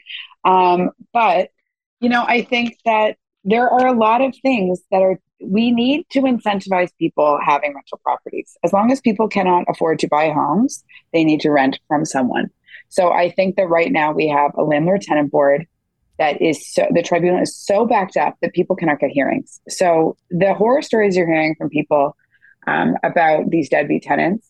Um, 0.44 0.90
but 1.12 1.50
You 2.00 2.08
know, 2.08 2.24
I 2.26 2.42
think 2.42 2.76
that 2.84 3.16
there 3.44 3.68
are 3.68 3.86
a 3.86 3.98
lot 3.98 4.20
of 4.22 4.34
things 4.42 4.80
that 4.90 5.02
are 5.02 5.18
we 5.42 5.70
need 5.70 6.04
to 6.10 6.20
incentivize 6.20 6.90
people 6.98 7.38
having 7.42 7.74
rental 7.74 7.98
properties. 8.02 8.56
As 8.62 8.72
long 8.74 8.92
as 8.92 9.00
people 9.00 9.28
cannot 9.28 9.64
afford 9.68 9.98
to 10.00 10.08
buy 10.08 10.30
homes, 10.30 10.84
they 11.12 11.24
need 11.24 11.40
to 11.40 11.50
rent 11.50 11.78
from 11.88 12.04
someone. 12.04 12.50
So 12.90 13.10
I 13.10 13.30
think 13.30 13.56
that 13.56 13.68
right 13.68 13.90
now 13.90 14.12
we 14.12 14.28
have 14.28 14.52
a 14.56 14.62
landlord 14.62 15.00
tenant 15.02 15.30
board 15.30 15.66
that 16.18 16.42
is 16.42 16.70
so 16.74 16.86
the 16.90 17.02
tribunal 17.02 17.40
is 17.40 17.56
so 17.56 17.86
backed 17.86 18.18
up 18.18 18.36
that 18.42 18.52
people 18.52 18.76
cannot 18.76 19.00
get 19.00 19.10
hearings. 19.10 19.60
So 19.68 20.16
the 20.30 20.52
horror 20.52 20.82
stories 20.82 21.16
you're 21.16 21.26
hearing 21.26 21.54
from 21.56 21.70
people 21.70 22.16
um, 22.66 22.96
about 23.02 23.48
these 23.48 23.70
deadbeat 23.70 24.02
tenants, 24.02 24.49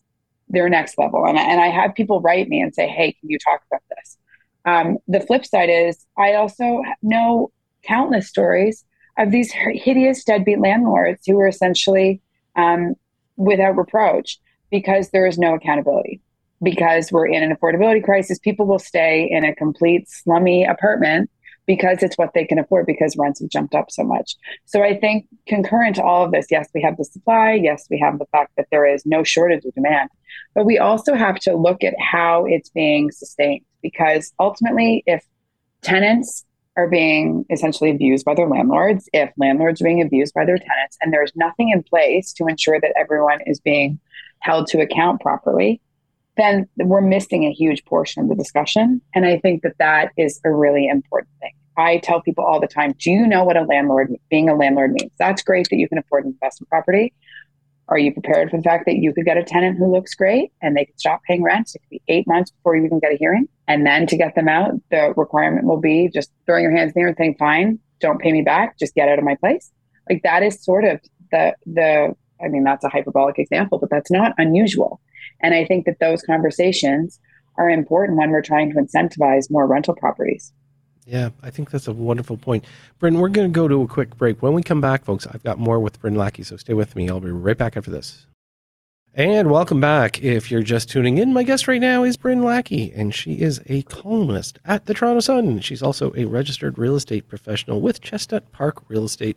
they're 0.51 0.69
next 0.69 0.97
level. 0.97 1.25
And, 1.25 1.37
and 1.37 1.59
I 1.59 1.67
have 1.67 1.95
people 1.95 2.21
write 2.21 2.49
me 2.49 2.61
and 2.61 2.73
say, 2.73 2.87
hey, 2.87 3.13
can 3.13 3.29
you 3.29 3.39
talk 3.39 3.61
about 3.69 3.81
this? 3.89 4.17
Um, 4.65 4.97
the 5.07 5.21
flip 5.21 5.45
side 5.45 5.69
is 5.69 6.05
I 6.17 6.33
also 6.33 6.83
know 7.01 7.51
countless 7.83 8.27
stories 8.27 8.85
of 9.17 9.31
these 9.31 9.51
hideous 9.51 10.23
deadbeat 10.23 10.59
landlords 10.59 11.21
who 11.25 11.39
are 11.39 11.47
essentially 11.47 12.21
um, 12.55 12.95
without 13.37 13.75
reproach 13.75 14.39
because 14.69 15.09
there 15.09 15.25
is 15.25 15.37
no 15.37 15.55
accountability. 15.55 16.21
Because 16.63 17.11
we're 17.11 17.25
in 17.27 17.41
an 17.41 17.55
affordability 17.55 18.03
crisis, 18.03 18.37
people 18.37 18.67
will 18.67 18.77
stay 18.77 19.27
in 19.31 19.43
a 19.43 19.55
complete 19.55 20.07
slummy 20.07 20.63
apartment 20.63 21.30
because 21.65 22.03
it's 22.03 22.17
what 22.17 22.33
they 22.33 22.45
can 22.45 22.59
afford 22.59 22.85
because 22.85 23.15
rents 23.17 23.39
have 23.39 23.49
jumped 23.49 23.75
up 23.75 23.91
so 23.91 24.03
much. 24.03 24.35
So 24.65 24.83
I 24.83 24.97
think 24.97 25.27
concurrent 25.47 25.95
to 25.97 26.03
all 26.03 26.25
of 26.25 26.31
this, 26.31 26.47
yes, 26.49 26.69
we 26.73 26.81
have 26.81 26.97
the 26.97 27.05
supply, 27.05 27.53
yes, 27.53 27.85
we 27.89 27.99
have 27.99 28.19
the 28.19 28.25
fact 28.31 28.53
that 28.57 28.67
there 28.71 28.85
is 28.85 29.05
no 29.05 29.23
shortage 29.23 29.65
of 29.65 29.73
demand, 29.73 30.09
but 30.55 30.65
we 30.65 30.77
also 30.77 31.15
have 31.15 31.35
to 31.39 31.55
look 31.55 31.83
at 31.83 31.93
how 31.99 32.45
it's 32.45 32.69
being 32.69 33.11
sustained 33.11 33.63
because 33.81 34.33
ultimately 34.39 35.03
if 35.05 35.23
tenants 35.81 36.45
are 36.77 36.87
being 36.87 37.45
essentially 37.49 37.91
abused 37.91 38.25
by 38.25 38.33
their 38.33 38.47
landlords, 38.47 39.09
if 39.13 39.31
landlords 39.37 39.81
are 39.81 39.85
being 39.85 40.01
abused 40.01 40.33
by 40.33 40.45
their 40.45 40.57
tenants, 40.57 40.97
and 41.01 41.11
there's 41.11 41.33
nothing 41.35 41.69
in 41.69 41.83
place 41.83 42.31
to 42.33 42.47
ensure 42.47 42.79
that 42.79 42.93
everyone 42.97 43.39
is 43.45 43.59
being 43.59 43.99
held 44.39 44.67
to 44.67 44.79
account 44.79 45.21
properly, 45.21 45.81
then 46.37 46.67
we're 46.77 47.01
missing 47.01 47.43
a 47.43 47.51
huge 47.51 47.83
portion 47.85 48.23
of 48.23 48.29
the 48.29 48.35
discussion. 48.35 49.01
And 49.13 49.25
I 49.25 49.37
think 49.39 49.63
that 49.63 49.77
that 49.79 50.11
is 50.17 50.39
a 50.45 50.51
really 50.51 50.87
important 50.87 51.31
thing. 51.39 51.53
I 51.77 51.97
tell 51.97 52.21
people 52.21 52.43
all 52.43 52.59
the 52.59 52.67
time, 52.67 52.93
do 52.99 53.11
you 53.11 53.25
know 53.25 53.43
what 53.43 53.57
a 53.57 53.63
landlord, 53.63 54.13
being 54.29 54.49
a 54.49 54.55
landlord 54.55 54.91
means? 54.91 55.11
That's 55.17 55.41
great 55.41 55.67
that 55.69 55.77
you 55.77 55.87
can 55.87 55.97
afford 55.97 56.25
an 56.25 56.31
investment 56.31 56.69
property. 56.69 57.13
Are 57.87 57.97
you 57.97 58.13
prepared 58.13 58.49
for 58.49 58.57
the 58.57 58.63
fact 58.63 58.85
that 58.85 58.95
you 58.95 59.13
could 59.13 59.25
get 59.25 59.37
a 59.37 59.43
tenant 59.43 59.77
who 59.77 59.91
looks 59.91 60.15
great 60.15 60.51
and 60.61 60.75
they 60.77 60.85
could 60.85 60.99
stop 60.99 61.21
paying 61.27 61.43
rent? 61.43 61.71
It 61.73 61.79
could 61.79 61.89
be 61.89 62.01
eight 62.07 62.27
months 62.27 62.51
before 62.51 62.75
you 62.75 62.85
even 62.85 62.99
get 62.99 63.13
a 63.13 63.17
hearing. 63.17 63.47
And 63.67 63.85
then 63.85 64.07
to 64.07 64.17
get 64.17 64.35
them 64.35 64.47
out, 64.47 64.73
the 64.91 65.13
requirement 65.17 65.65
will 65.65 65.79
be 65.79 66.09
just 66.13 66.31
throwing 66.45 66.63
your 66.63 66.75
hands 66.75 66.89
in 66.89 66.93
the 66.95 67.01
air 67.01 67.07
and 67.07 67.17
saying, 67.17 67.35
fine, 67.37 67.79
don't 67.99 68.19
pay 68.19 68.31
me 68.31 68.41
back, 68.41 68.77
just 68.79 68.95
get 68.95 69.09
out 69.09 69.19
of 69.19 69.25
my 69.25 69.35
place. 69.35 69.71
Like 70.09 70.21
that 70.23 70.43
is 70.43 70.63
sort 70.63 70.85
of 70.85 70.99
the 71.31 71.53
the 71.65 72.15
I 72.43 72.47
mean, 72.47 72.63
that's 72.63 72.83
a 72.83 72.89
hyperbolic 72.89 73.37
example, 73.37 73.77
but 73.77 73.89
that's 73.89 74.09
not 74.09 74.33
unusual. 74.37 74.99
And 75.41 75.53
I 75.53 75.65
think 75.65 75.85
that 75.85 75.99
those 75.99 76.21
conversations 76.21 77.19
are 77.57 77.69
important 77.69 78.17
when 78.17 78.31
we're 78.31 78.41
trying 78.41 78.71
to 78.71 78.77
incentivize 78.77 79.51
more 79.51 79.67
rental 79.67 79.95
properties. 79.95 80.53
Yeah, 81.05 81.29
I 81.41 81.49
think 81.49 81.71
that's 81.71 81.87
a 81.87 81.93
wonderful 81.93 82.37
point. 82.37 82.65
Bryn, 82.99 83.19
we're 83.19 83.29
going 83.29 83.51
to 83.51 83.55
go 83.55 83.67
to 83.67 83.81
a 83.81 83.87
quick 83.87 84.15
break. 84.17 84.41
When 84.41 84.53
we 84.53 84.61
come 84.61 84.81
back, 84.81 85.03
folks, 85.03 85.25
I've 85.27 85.43
got 85.43 85.57
more 85.57 85.79
with 85.79 85.99
Bryn 85.99 86.15
Lackey, 86.15 86.43
so 86.43 86.57
stay 86.57 86.73
with 86.73 86.95
me. 86.95 87.09
I'll 87.09 87.19
be 87.19 87.31
right 87.31 87.57
back 87.57 87.75
after 87.75 87.91
this. 87.91 88.27
And 89.13 89.51
welcome 89.51 89.81
back. 89.81 90.23
If 90.23 90.49
you're 90.49 90.63
just 90.63 90.89
tuning 90.89 91.17
in, 91.17 91.33
my 91.33 91.43
guest 91.43 91.67
right 91.67 91.81
now 91.81 92.03
is 92.03 92.15
Bryn 92.15 92.43
Lackey, 92.43 92.93
and 92.95 93.13
she 93.13 93.41
is 93.41 93.59
a 93.65 93.81
columnist 93.81 94.59
at 94.63 94.85
the 94.85 94.93
Toronto 94.93 95.19
Sun. 95.19 95.59
She's 95.59 95.83
also 95.83 96.13
a 96.15 96.23
registered 96.23 96.77
real 96.77 96.95
estate 96.95 97.27
professional 97.27 97.81
with 97.81 97.99
Chestnut 97.99 98.51
Park 98.53 98.81
Real 98.87 99.03
Estate 99.03 99.35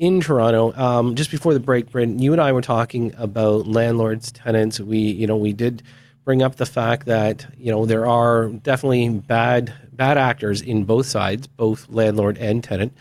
in 0.00 0.20
Toronto. 0.20 0.72
Um, 0.76 1.14
just 1.14 1.30
before 1.30 1.52
the 1.52 1.60
break, 1.60 1.90
Bryn, 1.90 2.18
you 2.18 2.32
and 2.32 2.40
I 2.40 2.52
were 2.52 2.62
talking 2.62 3.14
about 3.18 3.66
landlords, 3.66 4.32
tenants. 4.32 4.80
We, 4.80 4.98
you 4.98 5.26
know, 5.26 5.36
we 5.36 5.52
did 5.52 5.82
bring 6.24 6.42
up 6.42 6.56
the 6.56 6.66
fact 6.66 7.06
that 7.06 7.46
you 7.58 7.70
know 7.70 7.86
there 7.86 8.06
are 8.06 8.48
definitely 8.48 9.08
bad 9.10 9.72
bad 9.92 10.16
actors 10.16 10.62
in 10.62 10.84
both 10.84 11.06
sides, 11.06 11.46
both 11.46 11.86
landlord 11.90 12.38
and 12.38 12.64
tenant. 12.64 12.96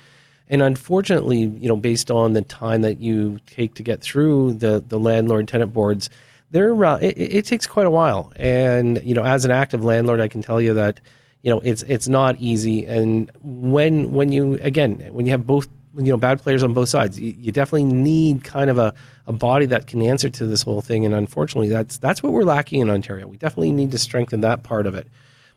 And 0.50 0.62
unfortunately, 0.62 1.40
you 1.40 1.70
know, 1.70 1.78
based 1.78 2.12
on 2.12 2.34
the 2.34 2.42
time 2.42 2.82
that 2.82 3.00
you 3.00 3.40
take 3.48 3.76
to 3.76 3.84
get 3.84 4.02
through 4.02 4.56
the 4.56 4.84
the 4.86 5.00
landlord 5.00 5.48
tenant 5.48 5.74
boards, 5.74 6.10
there 6.52 6.84
uh, 6.84 6.98
it, 6.98 7.18
it, 7.18 7.46
takes 7.46 7.66
quite 7.66 7.86
a 7.86 7.92
while. 7.92 8.34
And 8.36 9.02
you 9.06 9.16
know, 9.16 9.24
as 9.24 9.46
an 9.46 9.52
active 9.52 9.86
landlord, 9.86 10.20
I 10.20 10.28
can 10.28 10.42
tell 10.42 10.60
you 10.60 10.74
that 10.74 11.00
you 11.44 11.50
know 11.50 11.62
it's 11.62 11.84
it's 11.84 12.10
not 12.10 12.36
easy. 12.40 12.86
And 12.86 13.32
when 13.42 14.12
when 14.12 14.34
you 14.34 14.60
again 14.62 15.08
when 15.14 15.26
you 15.26 15.32
have 15.32 15.48
both 15.48 15.70
you 15.96 16.12
know 16.12 16.18
bad 16.18 16.42
players 16.42 16.64
on 16.64 16.74
both 16.74 16.90
sides, 16.90 17.20
you, 17.20 17.34
you 17.38 17.52
definitely 17.52 17.86
need 17.86 18.44
kind 18.44 18.70
of 18.70 18.78
a, 18.78 18.94
a 19.28 19.34
body 19.34 19.66
that 19.68 19.88
can 19.88 20.02
answer 20.02 20.30
to 20.30 20.46
this 20.46 20.62
whole 20.62 20.82
thing. 20.82 21.06
And 21.06 21.14
unfortunately, 21.16 21.70
that's 21.70 21.98
that's 21.98 22.22
what 22.22 22.34
we're 22.34 22.44
lacking 22.44 22.82
in 22.82 22.90
Ontario. 22.90 23.28
We 23.28 23.38
definitely 23.38 23.72
need 23.72 23.92
to 23.92 23.98
strengthen 23.98 24.42
that 24.42 24.64
part 24.64 24.86
of 24.86 24.96
it. 24.96 25.08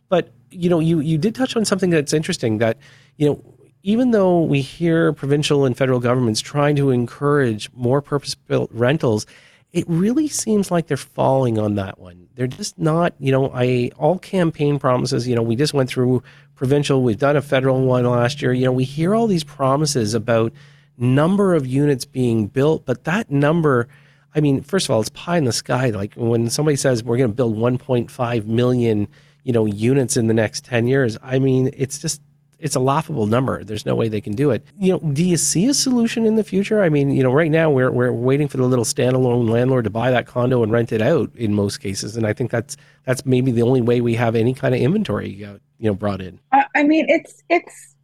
But 0.08 0.30
you 0.50 0.68
know, 0.68 0.80
you 0.80 1.00
you 1.00 1.18
did 1.18 1.34
touch 1.34 1.56
on 1.56 1.64
something 1.64 1.90
that's 1.90 2.12
interesting. 2.12 2.58
That 2.58 2.78
you 3.16 3.28
know, 3.28 3.42
even 3.82 4.10
though 4.10 4.42
we 4.42 4.60
hear 4.60 5.12
provincial 5.12 5.64
and 5.64 5.76
federal 5.76 6.00
governments 6.00 6.40
trying 6.40 6.76
to 6.76 6.90
encourage 6.90 7.70
more 7.72 8.00
purpose-built 8.00 8.70
rentals, 8.72 9.26
it 9.72 9.84
really 9.88 10.28
seems 10.28 10.70
like 10.70 10.86
they're 10.86 10.96
falling 10.96 11.58
on 11.58 11.76
that 11.76 11.98
one. 11.98 12.28
They're 12.34 12.46
just 12.46 12.78
not. 12.78 13.14
You 13.18 13.32
know, 13.32 13.50
I 13.54 13.90
all 13.96 14.18
campaign 14.18 14.78
promises. 14.78 15.26
You 15.26 15.34
know, 15.34 15.42
we 15.42 15.56
just 15.56 15.74
went 15.74 15.88
through 15.88 16.22
provincial. 16.54 17.02
We've 17.02 17.18
done 17.18 17.36
a 17.36 17.42
federal 17.42 17.80
one 17.82 18.04
last 18.04 18.42
year. 18.42 18.52
You 18.52 18.66
know, 18.66 18.72
we 18.72 18.84
hear 18.84 19.14
all 19.14 19.26
these 19.26 19.44
promises 19.44 20.14
about 20.14 20.52
number 20.98 21.54
of 21.54 21.66
units 21.66 22.04
being 22.04 22.46
built, 22.46 22.84
but 22.84 23.04
that 23.04 23.30
number. 23.30 23.88
I 24.34 24.40
mean, 24.40 24.62
first 24.62 24.86
of 24.86 24.90
all, 24.90 25.00
it's 25.00 25.10
pie 25.10 25.36
in 25.36 25.44
the 25.44 25.52
sky. 25.52 25.90
Like 25.90 26.14
when 26.14 26.48
somebody 26.48 26.76
says 26.76 27.04
we're 27.04 27.18
going 27.18 27.30
to 27.30 27.34
build 27.34 27.56
1.5 27.56 28.46
million 28.46 29.08
you 29.44 29.52
know 29.52 29.66
units 29.66 30.16
in 30.16 30.26
the 30.26 30.34
next 30.34 30.64
10 30.64 30.86
years 30.86 31.18
i 31.22 31.38
mean 31.38 31.70
it's 31.76 31.98
just 31.98 32.20
it's 32.62 32.76
a 32.76 32.80
laughable 32.80 33.26
number. 33.26 33.64
There's 33.64 33.84
no 33.84 33.94
way 33.96 34.08
they 34.08 34.20
can 34.20 34.34
do 34.34 34.50
it. 34.50 34.64
You 34.78 34.92
know 34.92 34.98
do 35.12 35.24
you 35.24 35.36
see 35.36 35.66
a 35.66 35.74
solution 35.74 36.24
in 36.24 36.36
the 36.36 36.44
future? 36.44 36.82
I 36.82 36.88
mean 36.88 37.10
you 37.10 37.22
know 37.22 37.32
right 37.32 37.50
now 37.50 37.70
we're, 37.70 37.90
we're 37.90 38.12
waiting 38.12 38.48
for 38.48 38.56
the 38.56 38.64
little 38.64 38.84
standalone 38.84 39.50
landlord 39.50 39.84
to 39.84 39.90
buy 39.90 40.10
that 40.10 40.26
condo 40.26 40.62
and 40.62 40.70
rent 40.70 40.92
it 40.92 41.02
out 41.02 41.30
in 41.34 41.52
most 41.54 41.78
cases. 41.78 42.16
And 42.16 42.26
i 42.26 42.32
think 42.32 42.50
that's 42.50 42.76
that's 43.04 43.26
maybe 43.26 43.50
the 43.50 43.62
only 43.62 43.80
way 43.80 44.00
we 44.00 44.14
have 44.14 44.36
any 44.36 44.54
kind 44.54 44.74
of 44.74 44.80
inventory 44.80 45.44
uh, 45.44 45.58
you 45.78 45.90
know 45.90 45.94
brought 45.94 46.22
in. 46.22 46.38
I 46.52 46.84
mean 46.84 47.06
it's 47.08 47.42
it's 47.48 47.96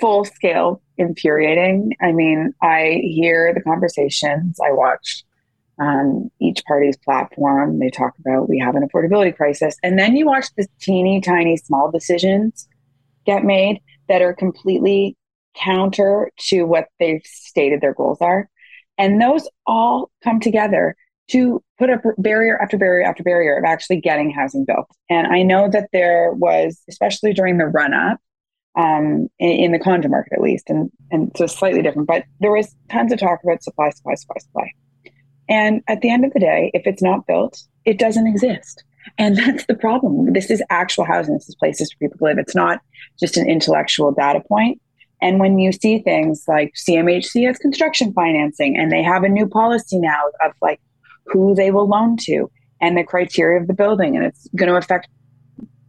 full 0.00 0.24
scale 0.26 0.82
infuriating. 0.98 1.92
I 2.02 2.12
mean 2.12 2.54
i 2.62 3.00
hear 3.02 3.52
the 3.54 3.62
conversations. 3.62 4.58
I 4.60 4.72
watch 4.72 5.24
um, 5.78 6.30
each 6.38 6.62
party's 6.66 6.98
platform. 6.98 7.78
They 7.78 7.90
talk 7.90 8.12
about 8.18 8.48
we 8.48 8.58
have 8.58 8.76
an 8.76 8.86
affordability 8.86 9.34
crisis. 9.34 9.74
And 9.82 9.98
then 9.98 10.16
you 10.16 10.26
watch 10.26 10.48
the 10.56 10.66
teeny 10.80 11.22
tiny 11.22 11.56
small 11.56 11.90
decisions 11.90 12.68
get 13.24 13.44
made 13.44 13.80
that 14.12 14.20
are 14.20 14.34
completely 14.34 15.16
counter 15.56 16.30
to 16.36 16.64
what 16.64 16.88
they've 17.00 17.22
stated 17.24 17.80
their 17.80 17.94
goals 17.94 18.18
are. 18.20 18.46
And 18.98 19.22
those 19.22 19.48
all 19.66 20.10
come 20.22 20.38
together 20.38 20.94
to 21.30 21.62
put 21.78 21.88
up 21.88 22.02
barrier 22.18 22.60
after 22.60 22.76
barrier 22.76 23.08
after 23.08 23.22
barrier 23.22 23.56
of 23.56 23.64
actually 23.64 24.02
getting 24.02 24.30
housing 24.30 24.66
built. 24.66 24.86
And 25.08 25.28
I 25.28 25.42
know 25.42 25.70
that 25.70 25.88
there 25.94 26.30
was, 26.32 26.82
especially 26.90 27.32
during 27.32 27.56
the 27.56 27.64
run 27.64 27.94
up, 27.94 28.18
um, 28.76 29.28
in, 29.38 29.50
in, 29.50 29.72
the 29.72 29.78
condo 29.78 30.08
market 30.08 30.34
at 30.34 30.42
least, 30.42 30.68
and, 30.68 30.90
and 31.10 31.32
so 31.34 31.46
slightly 31.46 31.80
different, 31.80 32.06
but 32.06 32.24
there 32.40 32.52
was 32.52 32.76
tons 32.90 33.12
of 33.12 33.18
talk 33.18 33.40
about 33.42 33.62
supply, 33.62 33.88
supply, 33.90 34.14
supply, 34.14 34.36
supply. 34.40 34.70
And 35.48 35.82
at 35.88 36.02
the 36.02 36.10
end 36.10 36.26
of 36.26 36.34
the 36.34 36.40
day, 36.40 36.70
if 36.74 36.86
it's 36.86 37.02
not 37.02 37.26
built, 37.26 37.62
it 37.86 37.98
doesn't 37.98 38.26
exist. 38.26 38.84
And 39.18 39.36
that's 39.38 39.66
the 39.66 39.74
problem. 39.74 40.32
This 40.32 40.50
is 40.50 40.62
actual 40.70 41.04
housing. 41.04 41.34
This 41.34 41.48
is 41.48 41.54
places 41.54 41.92
for 41.92 41.98
people 41.98 42.18
live. 42.26 42.38
It's 42.38 42.54
not 42.54 42.80
just 43.18 43.36
an 43.36 43.48
intellectual 43.48 44.12
data 44.12 44.40
point. 44.46 44.80
And 45.20 45.38
when 45.38 45.58
you 45.58 45.70
see 45.70 46.00
things 46.00 46.44
like 46.48 46.74
CMHC 46.74 47.46
has 47.46 47.56
construction 47.58 48.12
financing, 48.12 48.76
and 48.76 48.90
they 48.90 49.02
have 49.02 49.22
a 49.22 49.28
new 49.28 49.46
policy 49.46 49.98
now 49.98 50.20
of 50.44 50.52
like 50.60 50.80
who 51.26 51.54
they 51.54 51.70
will 51.70 51.88
loan 51.88 52.16
to 52.22 52.50
and 52.80 52.96
the 52.96 53.04
criteria 53.04 53.60
of 53.60 53.68
the 53.68 53.74
building, 53.74 54.16
and 54.16 54.24
it's 54.24 54.48
going 54.56 54.68
to 54.68 54.76
affect 54.76 55.06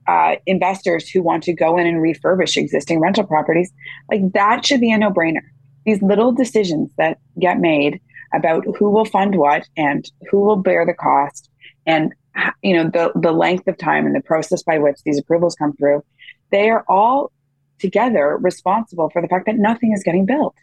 uh, 0.07 0.35
investors 0.45 1.09
who 1.09 1.23
want 1.23 1.43
to 1.43 1.53
go 1.53 1.77
in 1.77 1.87
and 1.87 1.97
refurbish 1.97 2.57
existing 2.57 2.99
rental 2.99 3.25
properties, 3.25 3.71
like 4.11 4.33
that 4.33 4.65
should 4.65 4.81
be 4.81 4.91
a 4.91 4.97
no 4.97 5.09
brainer. 5.09 5.41
These 5.85 6.01
little 6.03 6.31
decisions 6.31 6.91
that 6.97 7.17
get 7.39 7.59
made 7.59 7.99
about 8.33 8.65
who 8.77 8.89
will 8.89 9.05
fund 9.05 9.35
what 9.35 9.67
and 9.75 10.09
who 10.29 10.41
will 10.41 10.57
bear 10.57 10.85
the 10.85 10.93
cost 10.93 11.49
and 11.85 12.13
you 12.63 12.75
know 12.75 12.89
the 12.89 13.11
the 13.15 13.31
length 13.31 13.67
of 13.67 13.77
time 13.77 14.05
and 14.05 14.15
the 14.15 14.21
process 14.21 14.63
by 14.63 14.77
which 14.77 14.97
these 15.05 15.19
approvals 15.19 15.55
come 15.55 15.73
through 15.75 16.03
they 16.51 16.69
are 16.69 16.85
all 16.87 17.31
together 17.79 18.37
responsible 18.39 19.09
for 19.09 19.21
the 19.21 19.27
fact 19.27 19.45
that 19.45 19.57
nothing 19.57 19.91
is 19.91 20.03
getting 20.03 20.25
built. 20.25 20.55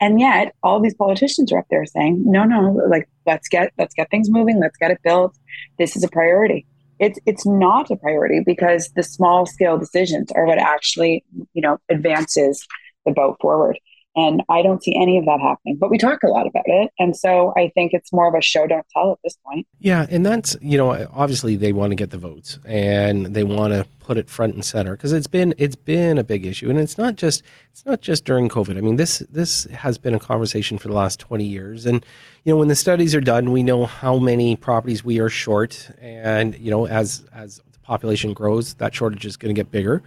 And 0.00 0.18
yet 0.18 0.54
all 0.62 0.80
these 0.80 0.94
politicians 0.94 1.52
are 1.52 1.58
up 1.58 1.66
there 1.70 1.86
saying 1.86 2.22
no 2.24 2.44
no 2.44 2.60
like 2.88 3.08
let's 3.26 3.48
get 3.48 3.72
let's 3.78 3.94
get 3.94 4.10
things 4.10 4.30
moving. 4.30 4.58
Let's 4.60 4.76
get 4.76 4.90
it 4.90 5.00
built. 5.02 5.36
This 5.78 5.96
is 5.96 6.02
a 6.02 6.08
priority. 6.08 6.66
It's 6.98 7.18
it's 7.26 7.46
not 7.46 7.90
a 7.90 7.96
priority 7.96 8.40
because 8.44 8.90
the 8.96 9.02
small 9.02 9.46
scale 9.46 9.78
decisions 9.78 10.30
are 10.32 10.46
what 10.46 10.58
actually 10.58 11.24
you 11.54 11.62
know 11.62 11.78
advances 11.88 12.66
the 13.06 13.12
boat 13.12 13.36
forward. 13.40 13.78
And 14.16 14.42
I 14.48 14.62
don't 14.62 14.82
see 14.82 14.94
any 14.94 15.18
of 15.18 15.24
that 15.24 15.40
happening, 15.40 15.76
but 15.76 15.90
we 15.90 15.98
talk 15.98 16.22
a 16.22 16.28
lot 16.28 16.46
about 16.46 16.64
it. 16.66 16.92
And 16.98 17.16
so 17.16 17.52
I 17.56 17.72
think 17.74 17.92
it's 17.92 18.12
more 18.12 18.28
of 18.28 18.34
a 18.34 18.40
show, 18.40 18.66
don't 18.66 18.86
tell 18.92 19.12
at 19.12 19.18
this 19.24 19.36
point. 19.44 19.66
Yeah. 19.80 20.06
And 20.08 20.24
that's, 20.24 20.56
you 20.60 20.78
know, 20.78 21.08
obviously 21.12 21.56
they 21.56 21.72
want 21.72 21.90
to 21.90 21.96
get 21.96 22.10
the 22.10 22.18
votes 22.18 22.58
and 22.64 23.26
they 23.26 23.42
want 23.42 23.72
to 23.72 23.86
put 23.98 24.16
it 24.16 24.30
front 24.30 24.54
and 24.54 24.64
center 24.64 24.92
because 24.92 25.12
it's 25.12 25.26
been, 25.26 25.52
it's 25.58 25.74
been 25.74 26.16
a 26.18 26.22
big 26.22 26.46
issue. 26.46 26.70
And 26.70 26.78
it's 26.78 26.96
not 26.96 27.16
just, 27.16 27.42
it's 27.72 27.84
not 27.84 28.00
just 28.02 28.24
during 28.24 28.48
COVID. 28.48 28.78
I 28.78 28.82
mean, 28.82 28.96
this, 28.96 29.18
this 29.30 29.64
has 29.64 29.98
been 29.98 30.14
a 30.14 30.20
conversation 30.20 30.78
for 30.78 30.86
the 30.86 30.94
last 30.94 31.18
20 31.18 31.44
years. 31.44 31.84
And, 31.84 32.06
you 32.44 32.52
know, 32.52 32.58
when 32.58 32.68
the 32.68 32.76
studies 32.76 33.16
are 33.16 33.20
done, 33.20 33.50
we 33.50 33.64
know 33.64 33.84
how 33.84 34.18
many 34.18 34.54
properties 34.54 35.04
we 35.04 35.18
are 35.18 35.28
short. 35.28 35.90
And, 36.00 36.56
you 36.58 36.70
know, 36.70 36.86
as, 36.86 37.24
as 37.34 37.60
the 37.72 37.78
population 37.80 38.32
grows, 38.32 38.74
that 38.74 38.94
shortage 38.94 39.26
is 39.26 39.36
going 39.36 39.52
to 39.52 39.58
get 39.58 39.72
bigger. 39.72 40.02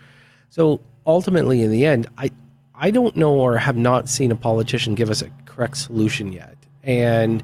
So 0.50 0.80
ultimately, 1.06 1.62
in 1.62 1.72
the 1.72 1.86
end, 1.86 2.08
I, 2.17 2.32
I 2.79 2.91
don't 2.91 3.15
know 3.15 3.33
or 3.33 3.57
have 3.57 3.75
not 3.75 4.07
seen 4.07 4.31
a 4.31 4.35
politician 4.35 4.93
give 4.93 5.09
us 5.09 5.23
a 5.23 5.31
correct 5.45 5.77
solution 5.77 6.31
yet. 6.31 6.55
And, 6.83 7.41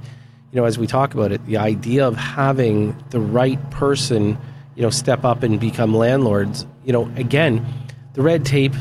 you 0.52 0.62
know, 0.62 0.66
as 0.66 0.78
we 0.78 0.86
talk 0.86 1.16
about 1.16 1.32
it, 1.32 1.44
the 1.48 1.58
idea 1.58 2.08
of 2.08 2.16
having 2.16 2.96
the 3.10 3.20
right 3.20 3.60
person, 3.72 4.38
you 4.76 4.84
know, 4.84 4.92
step 4.92 5.26
up 5.26 5.42
and 5.42 5.60
become 5.60 5.96
landlords, 5.96 6.68
you 6.86 6.94
know, 6.94 7.12
again, 7.16 7.66
the 8.14 8.22
red 8.22 8.46
tape, 8.46 8.76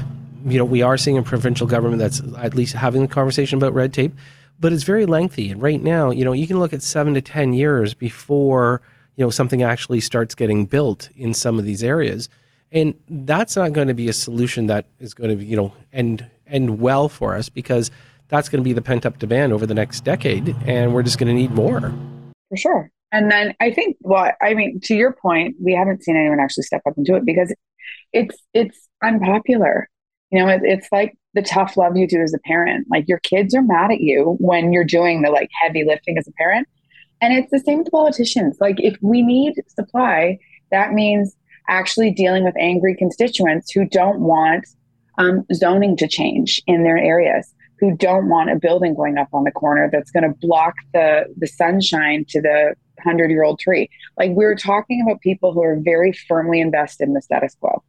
you 0.45 0.59
know, 0.59 0.65
we 0.65 0.83
are 0.83 0.99
seeing 0.99 1.17
a 1.17 1.23
provincial 1.23 1.67
government 1.67 2.01
that's 2.01 2.21
at 2.37 2.55
least 2.55 2.75
having 2.75 3.01
the 3.01 3.09
conversation 3.09 3.57
about 3.57 3.73
red 3.73 3.95
tape, 3.95 4.13
but 4.61 4.75
it's 4.75 4.83
very 4.83 5.07
lengthy. 5.07 5.51
And 5.51 5.63
right 5.63 5.83
now, 5.83 6.11
you 6.11 6.23
know, 6.23 6.33
you 6.33 6.47
can 6.47 6.59
look 6.59 6.75
at 6.75 6.83
seven 6.83 7.15
to 7.15 7.23
10 7.23 7.55
years 7.55 7.95
before, 7.95 8.83
you 9.17 9.25
know, 9.25 9.31
something 9.31 9.63
actually 9.63 10.01
starts 10.01 10.35
getting 10.35 10.67
built 10.67 11.09
in 11.17 11.33
some 11.33 11.59
of 11.59 11.65
these 11.65 11.83
areas. 11.83 12.29
And 12.73 12.95
that's 13.09 13.55
not 13.57 13.73
going 13.73 13.89
to 13.89 13.95
be 13.95 14.09
a 14.09 14.13
solution 14.13 14.67
that 14.67 14.87
is 14.99 15.13
going 15.13 15.31
to 15.31 15.37
be, 15.37 15.45
you 15.45 15.57
know, 15.57 15.73
end 15.93 16.29
end 16.47 16.81
well 16.81 17.09
for 17.09 17.35
us 17.37 17.49
because 17.49 17.91
that's 18.29 18.49
going 18.49 18.61
to 18.61 18.65
be 18.65 18.73
the 18.73 18.83
pent 18.83 19.05
up 19.05 19.19
demand 19.19 19.53
over 19.53 19.67
the 19.67 19.75
next 19.75 20.05
decade, 20.05 20.57
and 20.65 20.95
we're 20.95 21.03
just 21.03 21.19
going 21.19 21.29
to 21.29 21.35
need 21.35 21.51
more. 21.53 21.93
For 22.49 22.57
sure. 22.57 22.91
And 23.13 23.31
then 23.31 23.55
I 23.61 23.71
think, 23.71 23.99
well, 24.01 24.33
I 24.41 24.55
mean, 24.55 24.81
to 24.85 24.95
your 24.95 25.13
point, 25.13 25.57
we 25.61 25.75
haven't 25.75 26.03
seen 26.03 26.17
anyone 26.17 26.41
actually 26.41 26.65
step 26.65 26.81
up 26.87 26.97
and 26.97 27.05
do 27.05 27.15
it 27.15 27.27
because 27.27 27.55
it's 28.13 28.37
it's 28.55 28.89
unpopular. 29.03 29.89
You 30.31 30.39
know, 30.39 30.49
it, 30.49 30.63
it's 30.65 30.89
like 30.91 31.15
the 31.35 31.43
tough 31.43 31.77
love 31.77 31.97
you 31.97 32.07
do 32.07 32.23
as 32.23 32.33
a 32.33 32.39
parent. 32.39 32.87
Like 32.91 33.07
your 33.07 33.19
kids 33.19 33.55
are 33.55 33.63
mad 33.63 33.91
at 33.91 34.01
you 34.01 34.37
when 34.41 34.73
you're 34.73 34.85
doing 34.85 35.21
the 35.21 35.31
like 35.31 35.51
heavy 35.61 35.85
lifting 35.85 36.17
as 36.17 36.27
a 36.27 36.33
parent. 36.33 36.67
And 37.21 37.35
it's 37.35 37.51
the 37.51 37.61
same 37.61 37.81
with 37.81 37.93
politicians. 37.93 38.57
Like 38.61 38.81
if 38.81 38.97
we 39.03 39.21
need 39.23 39.55
supply, 39.69 40.39
that 40.71 40.93
means 40.93 41.37
actually 41.73 42.11
dealing 42.11 42.45
with 42.45 42.55
angry 42.59 42.95
constituents 42.95 43.71
who 43.71 43.87
don't 43.87 44.21
want 44.21 44.67
um, 45.17 45.45
zoning 45.55 45.97
to 45.97 46.07
change 46.07 46.61
in 46.67 46.85
their 46.85 46.99
areas, 46.99 47.53
who 47.81 47.97
don't 47.97 48.29
want 48.29 48.51
a 48.51 48.57
building 48.57 48.95
going 48.95 49.17
up 49.17 49.29
on 49.33 49.45
the 49.45 49.51
corner 49.51 49.89
that's 49.91 50.11
going 50.11 50.23
to 50.23 50.39
block 50.47 50.75
the 50.93 51.25
the 51.39 51.47
sunshine 51.47 52.25
to 52.29 52.41
the 52.41 52.75
hundred 53.03 53.31
year 53.31 53.43
old 53.43 53.59
tree. 53.59 53.89
Like 54.19 54.33
we're 54.33 54.55
talking 54.55 55.03
about 55.03 55.23
people 55.23 55.53
who 55.53 55.63
are 55.63 55.79
very 55.81 56.13
firmly 56.29 56.61
invested 56.61 57.09
in 57.09 57.15
the 57.15 57.23
status 57.23 57.57
quo, 57.59 57.83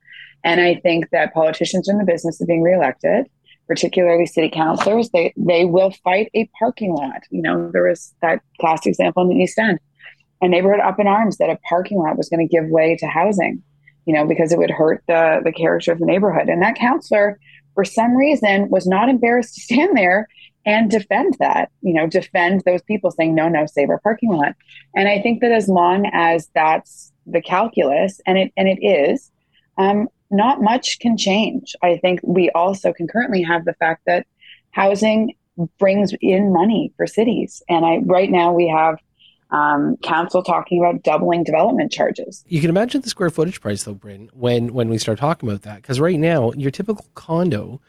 and 0.43 0.61
I 0.61 0.75
think 0.75 1.09
that 1.11 1.33
politicians 1.33 1.89
are 1.89 1.91
in 1.91 1.97
the 1.97 2.05
business 2.05 2.39
of 2.39 2.47
being 2.47 2.63
reelected, 2.63 3.27
particularly 3.67 4.25
city 4.25 4.49
councilors, 4.49 5.09
they 5.09 5.33
they 5.35 5.65
will 5.65 5.91
fight 6.05 6.29
a 6.33 6.49
parking 6.57 6.93
lot. 6.93 7.23
You 7.31 7.41
know, 7.41 7.69
there 7.71 7.87
was 7.89 8.13
that 8.21 8.41
classic 8.61 8.87
example 8.87 9.23
in 9.23 9.29
the 9.29 9.43
East 9.43 9.59
End 9.59 9.79
a 10.43 10.47
neighborhood 10.47 10.81
up 10.81 10.99
in 10.99 11.07
arms 11.07 11.37
that 11.37 11.49
a 11.49 11.57
parking 11.69 11.97
lot 11.97 12.17
was 12.17 12.29
going 12.29 12.45
to 12.45 12.51
give 12.51 12.69
way 12.69 12.97
to 12.97 13.07
housing, 13.07 13.63
you 14.05 14.13
know, 14.13 14.25
because 14.25 14.51
it 14.51 14.57
would 14.57 14.71
hurt 14.71 15.03
the 15.07 15.41
the 15.43 15.51
character 15.51 15.91
of 15.91 15.99
the 15.99 16.05
neighborhood. 16.05 16.49
And 16.49 16.61
that 16.61 16.75
counselor, 16.75 17.39
for 17.73 17.85
some 17.85 18.15
reason, 18.15 18.69
was 18.69 18.87
not 18.87 19.09
embarrassed 19.09 19.55
to 19.55 19.61
stand 19.61 19.97
there 19.97 20.27
and 20.65 20.89
defend 20.89 21.35
that, 21.39 21.69
you 21.81 21.93
know, 21.93 22.07
defend 22.07 22.61
those 22.65 22.81
people 22.83 23.11
saying, 23.11 23.35
no, 23.35 23.49
no, 23.49 23.65
save 23.65 23.89
our 23.89 23.99
parking 23.99 24.31
lot. 24.31 24.55
And 24.95 25.07
I 25.07 25.21
think 25.21 25.41
that 25.41 25.51
as 25.51 25.67
long 25.67 26.09
as 26.13 26.49
that's 26.55 27.11
the 27.25 27.41
calculus, 27.41 28.21
and 28.25 28.37
it 28.37 28.53
and 28.57 28.67
it 28.67 28.85
is, 28.85 29.31
um, 29.77 30.07
not 30.31 30.61
much 30.61 30.99
can 30.99 31.17
change. 31.17 31.75
I 31.81 31.97
think 31.97 32.19
we 32.23 32.49
also 32.51 32.93
concurrently 32.93 33.43
have 33.43 33.65
the 33.65 33.73
fact 33.75 34.03
that 34.05 34.25
housing 34.71 35.35
brings 35.79 36.13
in 36.21 36.51
money 36.51 36.91
for 36.97 37.05
cities. 37.05 37.61
And 37.69 37.85
I 37.85 37.97
right 38.05 38.29
now 38.29 38.51
we 38.51 38.67
have 38.67 38.97
um, 39.53 39.95
council 40.03 40.43
talking 40.43 40.83
about 40.83 41.03
doubling 41.03 41.43
development 41.43 41.91
charges. 41.91 42.43
You 42.47 42.59
can 42.59 42.69
imagine 42.69 43.01
the 43.01 43.09
square 43.09 43.29
footage 43.29 43.61
price, 43.61 43.83
though, 43.83 43.93
Bryn, 43.93 44.29
when 44.33 44.73
when 44.73 44.89
we 44.89 44.97
start 44.97 45.19
talking 45.19 45.47
about 45.47 45.61
that, 45.61 45.77
because 45.77 45.99
right 45.99 46.19
now 46.19 46.51
your 46.53 46.71
typical 46.71 47.05
condo, 47.15 47.79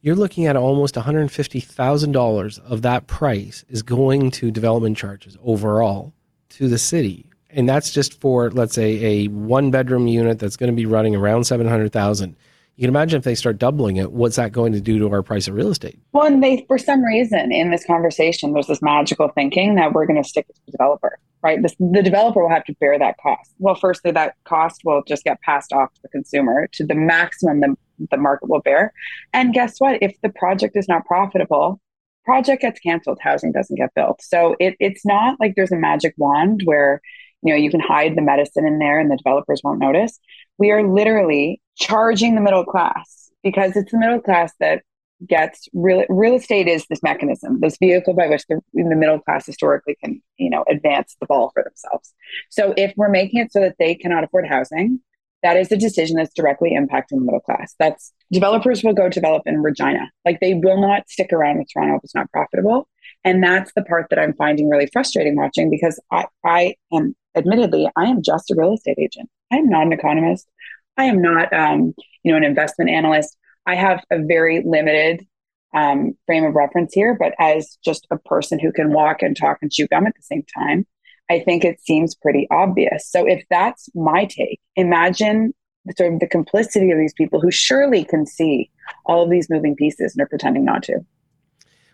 you're 0.00 0.16
looking 0.16 0.46
at 0.46 0.56
almost 0.56 0.96
one 0.96 1.04
hundred 1.04 1.30
fifty 1.30 1.60
thousand 1.60 2.12
dollars 2.12 2.58
of 2.60 2.82
that 2.82 3.06
price 3.06 3.64
is 3.68 3.82
going 3.82 4.30
to 4.32 4.50
development 4.50 4.96
charges 4.96 5.36
overall 5.44 6.12
to 6.48 6.66
the 6.68 6.78
city, 6.78 7.30
and 7.50 7.68
that's 7.68 7.92
just 7.92 8.18
for 8.20 8.50
let's 8.50 8.74
say 8.74 9.04
a 9.04 9.28
one 9.28 9.70
bedroom 9.70 10.08
unit 10.08 10.38
that's 10.38 10.56
going 10.56 10.72
to 10.72 10.76
be 10.76 10.86
running 10.86 11.14
around 11.14 11.44
seven 11.44 11.68
hundred 11.68 11.92
thousand. 11.92 12.34
You 12.80 12.86
can 12.86 12.96
imagine 12.96 13.18
if 13.18 13.24
they 13.24 13.34
start 13.34 13.58
doubling 13.58 13.98
it, 13.98 14.10
what's 14.10 14.36
that 14.36 14.52
going 14.52 14.72
to 14.72 14.80
do 14.80 14.98
to 15.00 15.12
our 15.12 15.22
price 15.22 15.46
of 15.46 15.54
real 15.54 15.68
estate? 15.68 16.00
Well, 16.12 16.24
and 16.24 16.42
they, 16.42 16.64
for 16.66 16.78
some 16.78 17.04
reason, 17.04 17.52
in 17.52 17.70
this 17.70 17.84
conversation, 17.84 18.54
there's 18.54 18.68
this 18.68 18.80
magical 18.80 19.28
thinking 19.28 19.74
that 19.74 19.92
we're 19.92 20.06
going 20.06 20.22
to 20.22 20.26
stick 20.26 20.46
it 20.48 20.54
to 20.54 20.62
the 20.64 20.72
developer, 20.72 21.18
right? 21.42 21.60
This, 21.60 21.76
the 21.78 22.02
developer 22.02 22.40
will 22.40 22.48
have 22.48 22.64
to 22.64 22.74
bear 22.80 22.98
that 22.98 23.16
cost. 23.22 23.54
Well, 23.58 23.74
firstly, 23.74 24.12
that 24.12 24.36
cost 24.44 24.80
will 24.82 25.02
just 25.06 25.24
get 25.24 25.42
passed 25.42 25.74
off 25.74 25.92
to 25.92 26.00
the 26.00 26.08
consumer 26.08 26.68
to 26.72 26.86
the 26.86 26.94
maximum 26.94 27.60
the, 27.60 27.76
the 28.10 28.16
market 28.16 28.48
will 28.48 28.62
bear. 28.62 28.94
And 29.34 29.52
guess 29.52 29.74
what? 29.76 30.02
If 30.02 30.18
the 30.22 30.30
project 30.30 30.74
is 30.74 30.88
not 30.88 31.04
profitable, 31.04 31.82
project 32.24 32.62
gets 32.62 32.80
canceled, 32.80 33.18
housing 33.20 33.52
doesn't 33.52 33.76
get 33.76 33.92
built. 33.94 34.22
So 34.22 34.56
it, 34.58 34.76
it's 34.80 35.04
not 35.04 35.38
like 35.38 35.52
there's 35.54 35.70
a 35.70 35.76
magic 35.76 36.14
wand 36.16 36.62
where 36.64 37.02
you 37.42 37.52
know 37.52 37.58
you 37.58 37.70
can 37.70 37.80
hide 37.80 38.16
the 38.16 38.22
medicine 38.22 38.66
in 38.66 38.78
there 38.78 38.98
and 38.98 39.10
the 39.10 39.16
developers 39.18 39.60
won't 39.64 39.80
notice 39.80 40.18
we 40.60 40.70
are 40.70 40.86
literally 40.86 41.60
charging 41.80 42.34
the 42.34 42.40
middle 42.40 42.64
class 42.64 43.30
because 43.42 43.74
it's 43.76 43.90
the 43.90 43.98
middle 43.98 44.20
class 44.20 44.52
that 44.60 44.82
gets 45.26 45.68
real 45.74 46.04
real 46.08 46.36
estate 46.36 46.68
is 46.68 46.86
this 46.86 47.02
mechanism. 47.02 47.60
This 47.60 47.76
vehicle 47.78 48.14
by 48.14 48.28
which 48.28 48.44
the, 48.48 48.60
the 48.72 48.96
middle 48.96 49.20
class 49.20 49.46
historically 49.46 49.96
can 50.02 50.22
you 50.36 50.50
know 50.50 50.64
advance 50.68 51.16
the 51.20 51.26
ball 51.26 51.50
for 51.52 51.62
themselves. 51.62 52.14
So 52.48 52.74
if 52.76 52.92
we're 52.96 53.10
making 53.10 53.40
it 53.40 53.52
so 53.52 53.60
that 53.60 53.76
they 53.78 53.94
cannot 53.94 54.24
afford 54.24 54.46
housing 54.46 55.00
that 55.42 55.56
is 55.56 55.72
a 55.72 55.76
decision 55.76 56.16
that's 56.16 56.34
directly 56.34 56.76
impacting 56.78 57.12
the 57.12 57.20
middle 57.20 57.40
class. 57.40 57.74
That's 57.78 58.12
developers 58.30 58.84
will 58.84 58.92
go 58.92 59.08
develop 59.08 59.42
in 59.46 59.62
regina. 59.62 60.10
Like 60.24 60.40
they 60.40 60.54
will 60.54 60.80
not 60.80 61.08
stick 61.08 61.32
around 61.32 61.58
with 61.58 61.68
toronto 61.72 61.96
if 61.96 62.04
it's 62.04 62.14
not 62.14 62.30
profitable. 62.30 62.88
And 63.24 63.42
that's 63.42 63.72
the 63.74 63.82
part 63.82 64.06
that 64.10 64.18
i'm 64.18 64.34
finding 64.34 64.68
really 64.68 64.88
frustrating 64.92 65.36
watching 65.36 65.70
because 65.70 66.00
i 66.10 66.26
i 66.44 66.74
am 66.92 67.14
admittedly 67.36 67.88
i 67.96 68.04
am 68.04 68.22
just 68.22 68.50
a 68.50 68.54
real 68.56 68.74
estate 68.74 68.98
agent. 68.98 69.28
I 69.52 69.56
am 69.56 69.68
not 69.68 69.86
an 69.86 69.92
economist 69.92 70.48
I 70.96 71.04
am 71.04 71.22
not, 71.22 71.52
um, 71.52 71.94
you 72.22 72.32
know, 72.32 72.36
an 72.36 72.44
investment 72.44 72.90
analyst. 72.90 73.36
I 73.66 73.74
have 73.74 74.02
a 74.10 74.18
very 74.18 74.62
limited 74.64 75.26
um, 75.74 76.16
frame 76.26 76.44
of 76.44 76.54
reference 76.54 76.92
here, 76.92 77.16
but 77.18 77.34
as 77.38 77.78
just 77.84 78.06
a 78.10 78.18
person 78.18 78.58
who 78.58 78.72
can 78.72 78.92
walk 78.92 79.22
and 79.22 79.36
talk 79.36 79.58
and 79.62 79.70
chew 79.70 79.86
gum 79.86 80.06
at 80.06 80.14
the 80.16 80.22
same 80.22 80.44
time, 80.56 80.86
I 81.30 81.40
think 81.40 81.64
it 81.64 81.80
seems 81.80 82.14
pretty 82.14 82.48
obvious. 82.50 83.08
So 83.08 83.26
if 83.26 83.44
that's 83.50 83.88
my 83.94 84.24
take, 84.24 84.60
imagine 84.74 85.54
sort 85.96 86.12
of 86.12 86.20
the 86.20 86.26
complicity 86.26 86.90
of 86.90 86.98
these 86.98 87.14
people 87.14 87.40
who 87.40 87.50
surely 87.50 88.04
can 88.04 88.26
see 88.26 88.70
all 89.06 89.22
of 89.24 89.30
these 89.30 89.48
moving 89.48 89.76
pieces 89.76 90.14
and 90.14 90.22
are 90.22 90.28
pretending 90.28 90.64
not 90.64 90.82
to. 90.84 91.00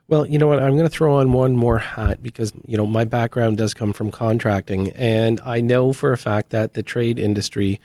Well, 0.08 0.24
you 0.26 0.38
know 0.38 0.46
what? 0.46 0.62
I'm 0.62 0.72
going 0.72 0.84
to 0.84 0.88
throw 0.88 1.16
on 1.16 1.32
one 1.32 1.56
more 1.56 1.78
hat 1.78 2.22
because, 2.22 2.52
you 2.64 2.76
know, 2.76 2.86
my 2.86 3.04
background 3.04 3.58
does 3.58 3.74
come 3.74 3.92
from 3.92 4.10
contracting. 4.10 4.90
And 4.92 5.40
I 5.44 5.60
know 5.60 5.92
for 5.92 6.12
a 6.12 6.18
fact 6.18 6.50
that 6.50 6.74
the 6.74 6.82
trade 6.82 7.18
industry 7.18 7.80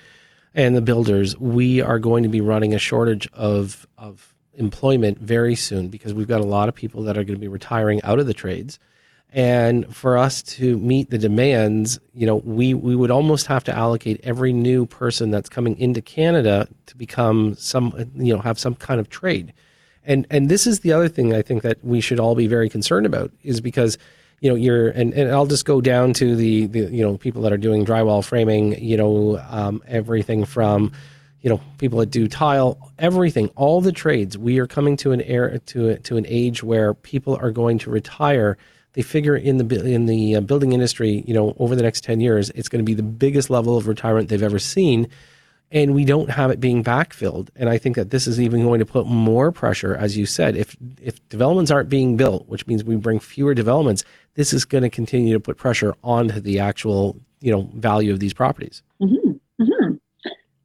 and 0.53 0.75
the 0.75 0.81
builders, 0.81 1.37
we 1.37 1.81
are 1.81 1.99
going 1.99 2.23
to 2.23 2.29
be 2.29 2.41
running 2.41 2.73
a 2.73 2.79
shortage 2.79 3.29
of 3.33 3.87
of 3.97 4.33
employment 4.53 5.17
very 5.19 5.55
soon 5.55 5.87
because 5.87 6.13
we've 6.13 6.27
got 6.27 6.41
a 6.41 6.45
lot 6.45 6.69
of 6.69 6.75
people 6.75 7.03
that 7.03 7.17
are 7.17 7.23
going 7.23 7.35
to 7.35 7.41
be 7.41 7.47
retiring 7.47 8.01
out 8.03 8.19
of 8.19 8.27
the 8.27 8.33
trades. 8.33 8.79
And 9.33 9.95
for 9.95 10.17
us 10.17 10.41
to 10.43 10.77
meet 10.77 11.09
the 11.09 11.17
demands, 11.17 11.99
you 12.13 12.27
know, 12.27 12.35
we, 12.35 12.73
we 12.73 12.97
would 12.97 13.11
almost 13.11 13.47
have 13.47 13.63
to 13.63 13.75
allocate 13.75 14.19
every 14.23 14.51
new 14.51 14.85
person 14.85 15.31
that's 15.31 15.47
coming 15.47 15.79
into 15.79 16.01
Canada 16.01 16.67
to 16.87 16.97
become 16.97 17.55
some, 17.55 18.11
you 18.15 18.35
know, 18.35 18.41
have 18.41 18.59
some 18.59 18.75
kind 18.75 18.99
of 18.99 19.09
trade. 19.09 19.53
And 20.03 20.25
and 20.29 20.49
this 20.49 20.65
is 20.67 20.79
the 20.81 20.91
other 20.91 21.07
thing 21.07 21.33
I 21.33 21.41
think 21.43 21.61
that 21.61 21.83
we 21.83 22.01
should 22.01 22.19
all 22.19 22.35
be 22.35 22.47
very 22.47 22.69
concerned 22.69 23.05
about 23.05 23.31
is 23.43 23.61
because 23.61 23.97
you 24.41 24.49
know 24.49 24.55
you're 24.55 24.89
and, 24.89 25.13
and 25.13 25.31
I'll 25.31 25.45
just 25.45 25.65
go 25.65 25.79
down 25.79 26.13
to 26.13 26.35
the, 26.35 26.65
the 26.65 26.79
you 26.79 27.03
know 27.03 27.17
people 27.17 27.43
that 27.43 27.53
are 27.53 27.57
doing 27.57 27.85
drywall 27.85 28.25
framing 28.25 28.83
you 28.83 28.97
know 28.97 29.39
um, 29.49 29.81
everything 29.87 30.43
from 30.43 30.91
you 31.41 31.49
know 31.49 31.61
people 31.77 31.99
that 31.99 32.07
do 32.07 32.27
tile 32.27 32.91
everything 32.99 33.49
all 33.55 33.79
the 33.79 33.91
trades. 33.91 34.37
We 34.37 34.59
are 34.59 34.67
coming 34.67 34.97
to 34.97 35.11
an 35.11 35.21
era 35.21 35.59
to 35.59 35.97
to 35.97 36.17
an 36.17 36.25
age 36.27 36.63
where 36.63 36.93
people 36.93 37.35
are 37.35 37.51
going 37.51 37.77
to 37.79 37.91
retire. 37.91 38.57
They 38.93 39.03
figure 39.03 39.37
in 39.37 39.57
the 39.57 39.85
in 39.85 40.07
the 40.07 40.35
uh, 40.35 40.41
building 40.41 40.73
industry 40.73 41.23
you 41.25 41.33
know 41.33 41.55
over 41.59 41.75
the 41.75 41.83
next 41.83 42.03
10 42.03 42.19
years 42.19 42.49
it's 42.49 42.67
going 42.67 42.83
to 42.83 42.89
be 42.89 42.95
the 42.95 43.03
biggest 43.03 43.49
level 43.49 43.77
of 43.77 43.87
retirement 43.87 44.27
they've 44.27 44.43
ever 44.43 44.59
seen 44.59 45.07
and 45.71 45.95
we 45.95 46.03
don't 46.03 46.29
have 46.29 46.51
it 46.51 46.59
being 46.59 46.83
backfilled. 46.83 47.49
And 47.55 47.69
I 47.69 47.77
think 47.77 47.95
that 47.95 48.09
this 48.09 48.27
is 48.27 48.39
even 48.39 48.63
going 48.63 48.79
to 48.79 48.85
put 48.85 49.07
more 49.07 49.51
pressure, 49.51 49.95
as 49.95 50.17
you 50.17 50.25
said, 50.25 50.55
if 50.55 50.75
if 51.01 51.27
developments 51.29 51.71
aren't 51.71 51.89
being 51.89 52.17
built, 52.17 52.47
which 52.47 52.67
means 52.67 52.83
we 52.83 52.95
bring 52.95 53.19
fewer 53.19 53.53
developments, 53.53 54.03
this 54.35 54.53
is 54.53 54.65
going 54.65 54.83
to 54.83 54.89
continue 54.89 55.33
to 55.33 55.39
put 55.39 55.57
pressure 55.57 55.95
onto 56.03 56.39
the 56.39 56.59
actual 56.59 57.17
you 57.39 57.51
know 57.51 57.69
value 57.73 58.11
of 58.11 58.19
these 58.19 58.33
properties. 58.33 58.83
Mm-hmm. 59.01 59.31
Mm-hmm. 59.63 59.93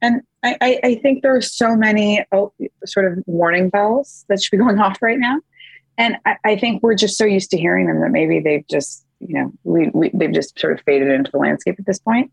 And 0.01 0.21
I, 0.43 0.79
I 0.83 0.95
think 0.95 1.23
there 1.23 1.35
are 1.35 1.41
so 1.41 1.75
many 1.75 2.23
oh, 2.31 2.53
sort 2.85 3.11
of 3.11 3.23
warning 3.25 3.69
bells 3.69 4.25
that 4.29 4.41
should 4.41 4.51
be 4.51 4.57
going 4.57 4.79
off 4.79 5.01
right 5.01 5.19
now. 5.19 5.39
And 5.97 6.17
I, 6.25 6.35
I, 6.45 6.55
think 6.55 6.83
we're 6.83 6.93
just 6.93 7.17
so 7.17 7.25
used 7.25 7.49
to 7.51 7.57
hearing 7.57 7.87
them 7.87 8.01
that 8.01 8.11
maybe 8.11 8.39
they've 8.39 8.65
just, 8.67 9.03
you 9.19 9.33
know, 9.33 9.51
we, 9.63 9.89
we, 9.95 10.11
they've 10.13 10.31
just 10.31 10.59
sort 10.59 10.73
of 10.73 10.85
faded 10.85 11.09
into 11.09 11.31
the 11.31 11.39
landscape 11.39 11.75
at 11.79 11.87
this 11.87 11.97
point. 11.97 12.31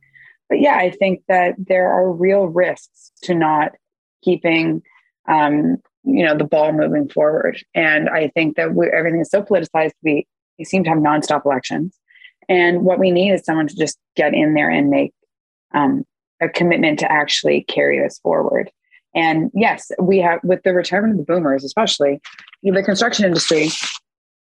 But 0.48 0.61
yeah, 0.61 0.76
I 0.76 0.90
think 0.90 1.22
that 1.28 1.54
there 1.59 1.90
are 1.90 2.12
real 2.12 2.46
risks 2.46 3.12
to 3.22 3.35
not 3.35 3.72
keeping, 4.22 4.83
um, 5.28 5.78
you 6.04 6.24
know, 6.24 6.37
the 6.37 6.44
ball 6.44 6.72
moving 6.72 7.09
forward. 7.09 7.62
And 7.74 8.09
I 8.09 8.28
think 8.28 8.57
that 8.57 8.74
we, 8.74 8.88
everything 8.88 9.20
is 9.20 9.30
so 9.30 9.42
politicized. 9.42 9.92
We, 10.02 10.26
we 10.59 10.64
seem 10.64 10.85
to 10.85 10.90
have 10.90 10.98
nonstop 10.98 11.46
elections. 11.46 11.98
And 12.48 12.85
what 12.85 12.98
we 12.98 13.11
need 13.11 13.33
is 13.33 13.44
someone 13.44 13.68
to 13.68 13.76
just 13.76 13.98
get 14.16 14.35
in 14.35 14.54
there 14.54 14.70
and 14.70 14.90
make 14.90 15.12
um, 15.74 16.04
a 16.40 16.48
commitment 16.48 16.98
to 16.98 17.11
actually 17.11 17.64
carry 17.68 17.98
this 18.00 18.18
forward. 18.18 18.70
And 19.14 19.50
yes, 19.54 19.90
we 20.00 20.18
have 20.18 20.40
with 20.42 20.62
the 20.62 20.74
retirement 20.74 21.12
of 21.12 21.18
the 21.18 21.33
boomers, 21.33 21.64
especially 21.64 22.20
the 22.62 22.83
construction 22.83 23.24
industry 23.24 23.68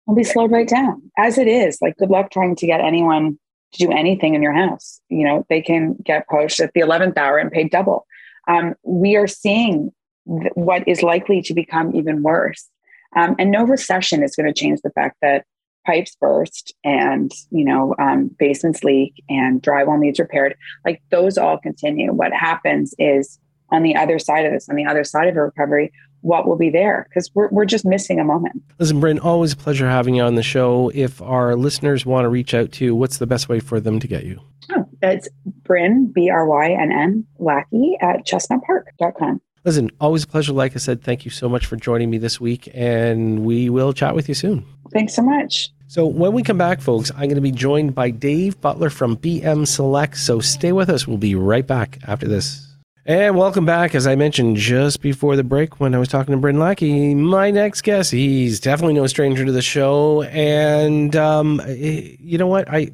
will 0.07 0.15
be 0.15 0.25
slowed 0.25 0.53
right 0.53 0.69
down 0.69 1.03
as 1.19 1.37
it 1.37 1.49
is. 1.49 1.79
Like, 1.83 1.97
good 1.97 2.11
luck 2.11 2.31
trying 2.31 2.57
to 2.57 2.67
get 2.67 2.81
anyone 2.81 3.39
to 3.73 3.87
do 3.87 3.93
anything 3.93 4.35
in 4.35 4.43
your 4.43 4.53
house. 4.53 5.01
You 5.09 5.25
know, 5.27 5.47
they 5.49 5.63
can 5.63 5.95
get 6.05 6.29
poached 6.29 6.61
at 6.61 6.73
the 6.75 6.81
11th 6.81 7.17
hour 7.17 7.39
and 7.39 7.51
paid 7.51 7.71
double. 7.71 8.07
Um, 8.49 8.75
we 8.83 9.17
are 9.17 9.27
seeing 9.27 9.93
th- 10.27 10.53
what 10.55 10.87
is 10.87 11.03
likely 11.03 11.43
to 11.43 11.55
become 11.55 11.95
even 11.95 12.23
worse. 12.23 12.69
Um, 13.15 13.37
and 13.39 13.51
no 13.51 13.65
recession 13.65 14.23
is 14.23 14.35
going 14.37 14.53
to 14.53 14.59
change 14.59 14.81
the 14.83 14.91
fact 14.91 15.19
that 15.23 15.45
pipes 15.87 16.17
burst 16.21 16.75
and 16.85 17.33
you 17.51 17.65
know 17.65 17.95
um, 17.99 18.31
basements 18.39 18.85
leak 18.85 19.15
and 19.29 19.63
drywall 19.63 19.99
needs 19.99 20.21
repaired 20.21 20.55
like 20.85 21.03
those 21.11 21.37
all 21.37 21.59
continue 21.59 22.13
what 22.13 22.33
happens 22.33 22.95
is 22.99 23.39
on 23.71 23.83
the 23.83 23.97
other 23.97 24.19
side 24.19 24.47
of 24.47 24.53
this 24.53 24.69
on 24.69 24.77
the 24.77 24.87
other 24.87 25.03
side 25.03 25.29
of 25.29 25.37
a 25.37 25.43
recovery 25.43 25.93
what 26.23 26.47
will 26.47 26.57
be 26.57 26.71
there 26.71 27.07
because 27.09 27.31
we're, 27.35 27.49
we're 27.51 27.65
just 27.65 27.85
missing 27.85 28.19
a 28.19 28.25
moment 28.25 28.63
listen 28.79 29.01
bryn 29.01 29.19
always 29.19 29.53
a 29.53 29.57
pleasure 29.57 29.89
having 29.89 30.15
you 30.15 30.23
on 30.23 30.35
the 30.35 30.43
show 30.43 30.91
if 30.95 31.21
our 31.23 31.55
listeners 31.55 32.07
want 32.07 32.25
to 32.25 32.29
reach 32.29 32.55
out 32.55 32.73
to 32.73 32.85
you 32.85 32.95
what's 32.95 33.19
the 33.19 33.27
best 33.27 33.49
way 33.49 33.61
for 33.61 33.81
them 33.81 34.01
to 34.01 34.09
get 34.09 34.25
you 34.25 34.41
oh, 34.73 34.85
it's 35.03 35.29
bryn 35.63 36.07
b-r-y-n-n 36.07 37.27
lackey 37.39 37.97
at 38.01 38.27
chestnutpark.com 38.27 39.41
listen 39.65 39.91
always 40.01 40.25
a 40.25 40.27
pleasure 40.27 40.53
like 40.53 40.75
i 40.75 40.79
said 40.79 41.03
thank 41.03 41.25
you 41.25 41.31
so 41.31 41.49
much 41.49 41.67
for 41.67 41.77
joining 41.77 42.11
me 42.11 42.19
this 42.19 42.41
week 42.41 42.69
and 42.75 43.45
we 43.45 43.69
will 43.69 43.93
chat 43.93 44.15
with 44.15 44.29
you 44.29 44.35
soon 44.35 44.65
Thanks 44.93 45.15
so 45.15 45.23
much. 45.23 45.71
So, 45.89 46.07
when 46.07 46.33
we 46.33 46.43
come 46.43 46.59
back, 46.59 46.81
folks, 46.81 47.11
I'm 47.13 47.25
going 47.25 47.35
to 47.35 47.41
be 47.41 47.51
joined 47.51 47.95
by 47.95 48.11
Dave 48.11 48.61
Butler 48.61 48.91
from 48.91 49.17
BM 49.17 49.67
Select. 49.67 50.17
So, 50.17 50.41
stay 50.41 50.73
with 50.73 50.89
us. 50.89 51.07
We'll 51.07 51.19
be 51.19 51.35
right 51.35 51.67
back 51.67 51.99
after 52.07 52.29
this. 52.29 52.72
And 53.05 53.37
welcome 53.37 53.67
back. 53.67 53.97
As 53.97 54.07
I 54.07 54.15
mentioned 54.15 54.57
just 54.57 55.01
before 55.01 55.35
the 55.35 55.43
break 55.43 55.81
when 55.81 55.93
I 55.93 55.99
was 55.99 56.07
talking 56.07 56.31
to 56.33 56.39
Bryn 56.39 56.61
Lackey, 56.61 57.17
my 57.17 57.51
next 57.51 57.81
guest, 57.83 58.13
he's 58.13 58.61
definitely 58.61 58.95
no 58.95 59.09
stranger 59.09 59.45
to 59.45 59.51
the 59.51 59.61
show. 59.61 60.23
And 60.23 61.17
um, 61.17 61.61
eh, 61.67 62.15
you 62.21 62.39
know 62.39 62.47
what? 62.47 62.69
I 62.71 62.93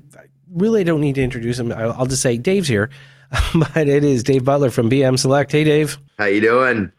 really 0.51 0.83
don't 0.83 1.03
need 1.03 1.17
to 1.17 1.23
introduce 1.23 1.59
him. 1.59 1.73
I'll 1.73 2.07
just 2.07 2.23
say 2.23 2.39
Dave's 2.39 2.69
here. 2.69 2.89
but 3.55 3.87
it 3.87 4.03
is 4.03 4.23
Dave 4.23 4.47
Butler 4.47 4.71
from 4.71 4.89
BM 4.89 5.19
Select. 5.19 5.53
Hey, 5.53 5.65
Dave. 5.65 5.99
How 6.17 6.25
you 6.25 6.41
doing? 6.41 6.91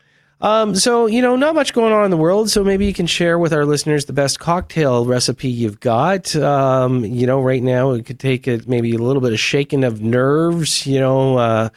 Um, 0.41 0.75
so, 0.75 1.07
you 1.07 1.23
know, 1.23 1.35
not 1.35 1.55
much 1.55 1.73
going 1.73 1.91
on 1.91 2.05
in 2.05 2.11
the 2.11 2.17
world. 2.17 2.51
So 2.51 2.63
maybe 2.63 2.85
you 2.85 2.93
can 2.93 3.07
share 3.07 3.39
with 3.39 3.53
our 3.53 3.65
listeners 3.65 4.05
the 4.05 4.13
best 4.13 4.39
cocktail 4.39 5.07
recipe 5.07 5.49
you've 5.49 5.79
got. 5.79 6.35
Um, 6.35 7.03
you 7.03 7.25
know, 7.25 7.41
right 7.41 7.63
now 7.63 7.89
it 7.93 8.05
could 8.05 8.19
take 8.19 8.45
a, 8.45 8.61
maybe 8.67 8.93
a 8.93 8.99
little 8.99 9.21
bit 9.23 9.33
of 9.33 9.39
shaking 9.39 9.83
of 9.83 9.99
nerves, 9.99 10.85
you 10.85 10.99
know, 10.99 11.39
uh, 11.39 11.69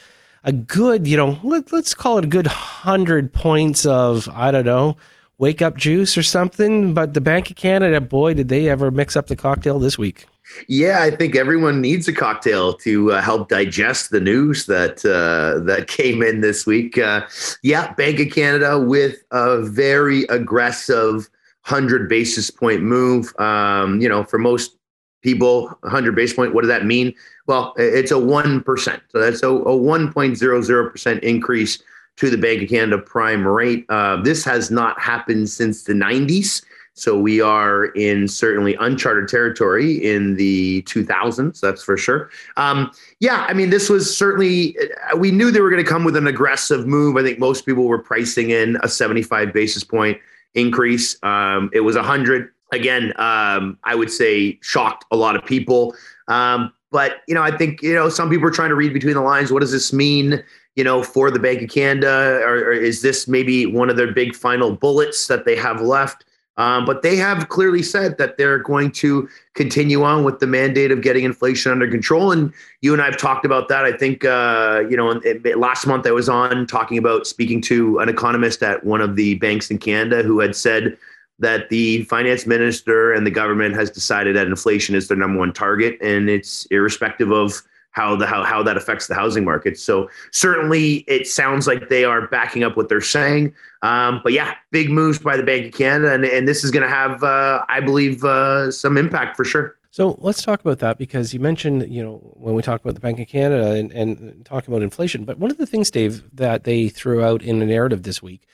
a 0.44 0.52
good, 0.52 1.06
you 1.06 1.16
know, 1.16 1.38
let, 1.42 1.72
let's 1.72 1.94
call 1.94 2.18
it 2.18 2.24
a 2.24 2.28
good 2.28 2.46
hundred 2.46 3.32
points 3.32 3.86
of, 3.86 4.28
I 4.28 4.50
don't 4.50 4.64
know, 4.66 4.96
wake 5.38 5.62
up 5.62 5.76
juice 5.76 6.16
or 6.16 6.22
something. 6.22 6.94
But 6.94 7.14
the 7.14 7.20
Bank 7.20 7.50
of 7.50 7.56
Canada, 7.56 8.00
boy, 8.00 8.34
did 8.34 8.48
they 8.48 8.68
ever 8.68 8.90
mix 8.90 9.16
up 9.16 9.26
the 9.26 9.36
cocktail 9.36 9.78
this 9.78 9.98
week. 9.98 10.26
Yeah, 10.68 11.02
I 11.02 11.10
think 11.10 11.36
everyone 11.36 11.80
needs 11.80 12.08
a 12.08 12.12
cocktail 12.12 12.74
to 12.74 13.12
uh, 13.12 13.22
help 13.22 13.48
digest 13.48 14.10
the 14.10 14.20
news 14.20 14.66
that 14.66 15.04
uh, 15.04 15.64
that 15.64 15.86
came 15.86 16.22
in 16.22 16.40
this 16.40 16.66
week. 16.66 16.98
Uh, 16.98 17.22
yeah, 17.62 17.92
Bank 17.94 18.18
of 18.20 18.30
Canada 18.30 18.78
with 18.78 19.22
a 19.30 19.62
very 19.62 20.24
aggressive 20.24 21.28
hundred 21.62 22.08
basis 22.08 22.50
point 22.50 22.82
move. 22.82 23.32
Um, 23.38 24.00
you 24.00 24.08
know, 24.08 24.24
for 24.24 24.38
most 24.38 24.76
people, 25.22 25.76
hundred 25.84 26.14
basis 26.14 26.36
point. 26.36 26.54
What 26.54 26.62
does 26.62 26.68
that 26.68 26.84
mean? 26.84 27.14
Well, 27.46 27.74
it's 27.76 28.10
a 28.10 28.18
one 28.18 28.62
percent. 28.62 29.02
So 29.08 29.18
that's 29.18 29.42
a, 29.42 29.48
a 29.48 29.76
one 29.76 30.12
point 30.12 30.36
zero 30.36 30.60
zero 30.62 30.90
percent 30.90 31.22
increase 31.22 31.82
to 32.16 32.28
the 32.28 32.36
Bank 32.36 32.62
of 32.62 32.68
Canada 32.68 32.98
prime 32.98 33.46
rate. 33.46 33.86
Uh, 33.88 34.20
this 34.22 34.44
has 34.44 34.70
not 34.70 35.00
happened 35.00 35.48
since 35.48 35.84
the 35.84 35.94
nineties. 35.94 36.62
So 36.94 37.18
we 37.18 37.40
are 37.40 37.86
in 37.86 38.28
certainly 38.28 38.74
uncharted 38.74 39.28
territory 39.28 39.94
in 39.94 40.36
the 40.36 40.82
2000s, 40.82 41.58
that's 41.58 41.82
for 41.82 41.96
sure. 41.96 42.28
Um, 42.58 42.90
yeah, 43.18 43.46
I 43.48 43.54
mean, 43.54 43.70
this 43.70 43.88
was 43.88 44.14
certainly, 44.14 44.76
uh, 45.10 45.16
we 45.16 45.30
knew 45.30 45.50
they 45.50 45.62
were 45.62 45.70
going 45.70 45.82
to 45.82 45.88
come 45.88 46.04
with 46.04 46.16
an 46.16 46.26
aggressive 46.26 46.86
move. 46.86 47.16
I 47.16 47.22
think 47.22 47.38
most 47.38 47.64
people 47.64 47.84
were 47.84 47.98
pricing 47.98 48.50
in 48.50 48.76
a 48.82 48.88
75 48.88 49.54
basis 49.54 49.84
point 49.84 50.18
increase. 50.54 51.16
Um, 51.22 51.70
it 51.72 51.80
was 51.80 51.96
100. 51.96 52.51
Again, 52.72 53.12
um, 53.16 53.78
I 53.84 53.94
would 53.94 54.10
say 54.10 54.58
shocked 54.62 55.04
a 55.10 55.16
lot 55.16 55.36
of 55.36 55.44
people. 55.44 55.94
Um, 56.28 56.72
but, 56.90 57.22
you 57.28 57.34
know, 57.34 57.42
I 57.42 57.56
think, 57.56 57.82
you 57.82 57.94
know, 57.94 58.08
some 58.08 58.28
people 58.28 58.48
are 58.48 58.52
trying 58.52 58.68
to 58.70 58.74
read 58.74 58.92
between 58.92 59.14
the 59.14 59.22
lines. 59.22 59.52
What 59.52 59.60
does 59.60 59.72
this 59.72 59.92
mean? 59.92 60.42
you 60.74 60.84
know, 60.84 61.02
for 61.02 61.30
the 61.30 61.38
Bank 61.38 61.62
of 61.62 61.70
Canada, 61.70 62.40
or, 62.42 62.54
or, 62.54 62.72
is 62.72 63.02
this 63.02 63.28
maybe 63.28 63.66
one 63.66 63.90
of 63.90 63.96
their 63.96 64.10
big 64.10 64.34
final 64.34 64.74
bullets 64.74 65.26
that 65.26 65.44
they 65.44 65.54
have 65.54 65.82
left? 65.82 66.24
Um, 66.58 66.84
but 66.84 67.02
they 67.02 67.16
have 67.16 67.48
clearly 67.48 67.82
said 67.82 68.18
that 68.18 68.36
they're 68.36 68.58
going 68.58 68.92
to 68.92 69.28
continue 69.54 70.02
on 70.02 70.22
with 70.22 70.38
the 70.38 70.46
mandate 70.46 70.90
of 70.90 71.00
getting 71.00 71.24
inflation 71.24 71.72
under 71.72 71.88
control. 71.88 72.30
And 72.30 72.52
you 72.82 72.92
and 72.92 73.00
I 73.00 73.06
have 73.06 73.16
talked 73.16 73.46
about 73.46 73.68
that. 73.68 73.84
I 73.86 73.96
think, 73.96 74.24
uh, 74.24 74.82
you 74.88 74.96
know, 74.96 75.20
last 75.56 75.86
month 75.86 76.06
I 76.06 76.10
was 76.10 76.28
on 76.28 76.66
talking 76.66 76.98
about 76.98 77.26
speaking 77.26 77.62
to 77.62 77.98
an 78.00 78.10
economist 78.10 78.62
at 78.62 78.84
one 78.84 79.00
of 79.00 79.16
the 79.16 79.36
banks 79.36 79.70
in 79.70 79.78
Canada 79.78 80.22
who 80.22 80.40
had 80.40 80.54
said 80.54 80.96
that 81.42 81.68
the 81.68 82.04
finance 82.04 82.46
minister 82.46 83.12
and 83.12 83.26
the 83.26 83.30
government 83.30 83.74
has 83.74 83.90
decided 83.90 84.34
that 84.36 84.46
inflation 84.46 84.94
is 84.94 85.08
their 85.08 85.16
number 85.16 85.38
one 85.38 85.52
target. 85.52 85.98
And 86.00 86.30
it's 86.30 86.64
irrespective 86.66 87.30
of 87.30 87.62
how 87.90 88.16
the 88.16 88.26
how, 88.26 88.42
how 88.42 88.62
that 88.62 88.76
affects 88.76 89.06
the 89.06 89.14
housing 89.14 89.44
market. 89.44 89.78
So 89.78 90.08
certainly 90.30 91.04
it 91.08 91.26
sounds 91.26 91.66
like 91.66 91.88
they 91.90 92.04
are 92.04 92.26
backing 92.28 92.64
up 92.64 92.76
what 92.76 92.88
they're 92.88 93.00
saying. 93.00 93.54
Um, 93.82 94.20
but 94.24 94.32
yeah, 94.32 94.54
big 94.70 94.88
moves 94.88 95.18
by 95.18 95.36
the 95.36 95.42
Bank 95.42 95.66
of 95.66 95.72
Canada, 95.72 96.14
and, 96.14 96.24
and 96.24 96.48
this 96.48 96.64
is 96.64 96.70
going 96.70 96.84
to 96.84 96.88
have, 96.88 97.22
uh, 97.22 97.64
I 97.68 97.80
believe, 97.80 98.24
uh, 98.24 98.70
some 98.70 98.96
impact 98.96 99.36
for 99.36 99.44
sure. 99.44 99.76
So 99.90 100.16
let's 100.20 100.42
talk 100.42 100.60
about 100.60 100.78
that 100.78 100.96
because 100.96 101.34
you 101.34 101.40
mentioned, 101.40 101.92
you 101.92 102.02
know, 102.02 102.16
when 102.34 102.54
we 102.54 102.62
talk 102.62 102.80
about 102.80 102.94
the 102.94 103.00
Bank 103.00 103.20
of 103.20 103.28
Canada 103.28 103.72
and, 103.72 103.92
and 103.92 104.42
talk 104.46 104.66
about 104.66 104.80
inflation, 104.80 105.24
but 105.24 105.38
one 105.38 105.50
of 105.50 105.58
the 105.58 105.66
things, 105.66 105.90
Dave, 105.90 106.24
that 106.34 106.64
they 106.64 106.88
threw 106.88 107.22
out 107.22 107.42
in 107.42 107.58
the 107.58 107.66
narrative 107.66 108.04
this 108.04 108.22
week 108.22 108.46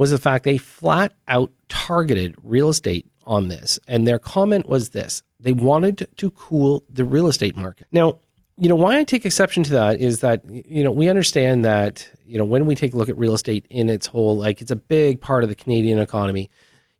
was 0.00 0.10
the 0.10 0.18
fact 0.18 0.44
they 0.44 0.56
flat 0.56 1.12
out 1.28 1.52
targeted 1.68 2.34
real 2.42 2.70
estate 2.70 3.04
on 3.26 3.48
this. 3.48 3.78
And 3.86 4.08
their 4.08 4.18
comment 4.18 4.66
was 4.66 4.88
this 4.88 5.22
they 5.38 5.52
wanted 5.52 6.08
to 6.16 6.30
cool 6.30 6.82
the 6.88 7.04
real 7.04 7.26
estate 7.26 7.54
market. 7.54 7.86
Now, 7.92 8.18
you 8.56 8.70
know 8.70 8.76
why 8.76 8.98
I 8.98 9.04
take 9.04 9.26
exception 9.26 9.62
to 9.64 9.72
that 9.72 10.00
is 10.00 10.20
that 10.20 10.42
you 10.48 10.82
know 10.82 10.90
we 10.90 11.10
understand 11.10 11.66
that 11.66 12.08
you 12.24 12.38
know 12.38 12.46
when 12.46 12.64
we 12.64 12.74
take 12.74 12.94
a 12.94 12.96
look 12.96 13.10
at 13.10 13.18
real 13.18 13.34
estate 13.34 13.66
in 13.68 13.90
its 13.90 14.06
whole 14.06 14.38
like 14.38 14.62
it's 14.62 14.70
a 14.70 14.76
big 14.76 15.20
part 15.20 15.42
of 15.42 15.50
the 15.50 15.54
Canadian 15.54 15.98
economy. 15.98 16.48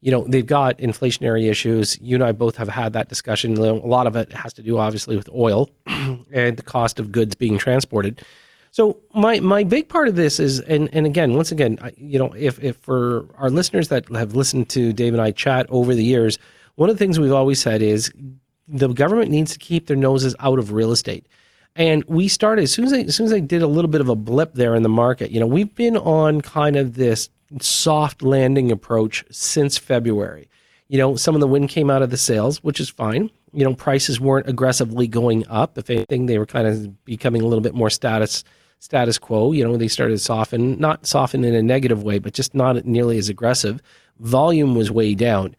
You 0.03 0.11
know 0.11 0.27
they've 0.29 0.45
got 0.45 0.77
inflationary 0.77 1.51
issues. 1.51 1.99
You 2.03 2.17
and 2.17 2.25
I 2.25 2.33
both 2.33 2.57
have 2.57 2.69
had 2.69 2.93
that 2.93 3.09
discussion. 3.09 3.57
A 3.57 3.73
lot 3.73 4.09
of 4.09 4.15
it 4.15 4.31
has 4.35 4.53
to 4.55 4.63
do 4.63 4.77
obviously 4.77 5.17
with 5.17 5.31
oil 5.31 5.71
and 5.87 6.59
the 6.59 6.63
cost 6.63 7.01
of 7.01 7.13
goods 7.13 7.35
being 7.35 7.57
transported. 7.57 8.23
So 8.71 8.99
my 9.15 9.41
my 9.41 9.65
big 9.65 9.89
part 9.89 10.09
of 10.09 10.17
this 10.17 10.39
is 10.39 10.61
and 10.61 10.89
and 10.93 11.07
again 11.07 11.35
once 11.35 11.51
again 11.51 11.79
I, 11.83 11.93
you 11.97 12.19
know 12.19 12.33
if 12.37 12.63
if 12.63 12.77
for 12.77 13.27
our 13.37 13.51
listeners 13.51 13.89
that 13.89 14.09
have 14.15 14.35
listened 14.35 14.69
to 14.71 14.93
Dave 14.93 15.13
and 15.13 15.23
I 15.23 15.33
chat 15.33 15.67
over 15.71 15.95
the 15.95 16.05
years, 16.05 16.39
one 16.77 16.89
of 16.89 16.97
the 16.97 17.05
things 17.05 17.19
we've 17.19 17.33
always 17.33 17.61
said 17.61 17.83
is 17.83 18.13
the 18.69 18.89
government 18.89 19.31
needs 19.31 19.53
to 19.53 19.59
keep 19.59 19.89
their 19.89 19.97
noses 19.97 20.37
out 20.39 20.59
of 20.59 20.73
real 20.73 20.93
estate 20.93 21.27
and 21.77 22.05
we 22.05 22.29
started 22.29 22.63
as 22.63 22.73
soon 22.73 22.87
as 22.87 22.91
they, 22.91 23.05
as 23.05 23.15
soon 23.15 23.27
as 23.27 23.31
they 23.31 23.41
did 23.41 23.63
a 23.63 23.67
little 23.67 23.91
bit 23.91 24.01
of 24.01 24.09
a 24.09 24.17
blip 24.17 24.55
there 24.55 24.75
in 24.75 24.83
the 24.83 24.89
market. 24.89 25.31
You 25.31 25.41
know, 25.41 25.47
we've 25.47 25.75
been 25.75 25.97
on 25.97 26.41
kind 26.41 26.77
of 26.77 26.95
this 26.95 27.31
soft 27.61 28.23
landing 28.23 28.71
approach 28.71 29.25
since 29.31 29.79
February. 29.79 30.49
You 30.89 30.99
know, 30.99 31.17
some 31.17 31.35
of 31.35 31.41
the 31.41 31.47
wind 31.47 31.69
came 31.69 31.89
out 31.89 32.03
of 32.03 32.11
the 32.11 32.17
sales, 32.17 32.63
which 32.65 32.81
is 32.81 32.89
fine. 32.89 33.31
You 33.53 33.65
know, 33.65 33.75
prices 33.75 34.21
weren't 34.21 34.49
aggressively 34.49 35.07
going 35.07 35.47
up. 35.49 35.79
If 35.79 35.91
anything, 35.91 36.27
they 36.27 36.39
were 36.39 36.47
kind 36.47 36.67
of 36.67 37.05
becoming 37.05 37.43
a 37.43 37.47
little 37.47 37.63
bit 37.63 37.75
more 37.75 37.91
status 37.91 38.45
status 38.81 39.19
quo. 39.19 39.53
You 39.53 39.63
know, 39.65 39.77
they 39.77 39.89
started 39.89 40.15
to 40.15 40.19
soften, 40.19 40.79
not 40.81 41.07
soften 41.07 41.45
in 41.45 41.55
a 41.55 41.63
negative 41.63 42.03
way, 42.03 42.19
but 42.19 42.35
just 42.35 42.55
not 42.55 42.85
nearly 42.85 43.19
as 43.19 43.29
aggressive. 43.29 43.81
Volume 44.19 44.75
was 44.75 44.91
way 44.91 45.15
down. 45.15 45.55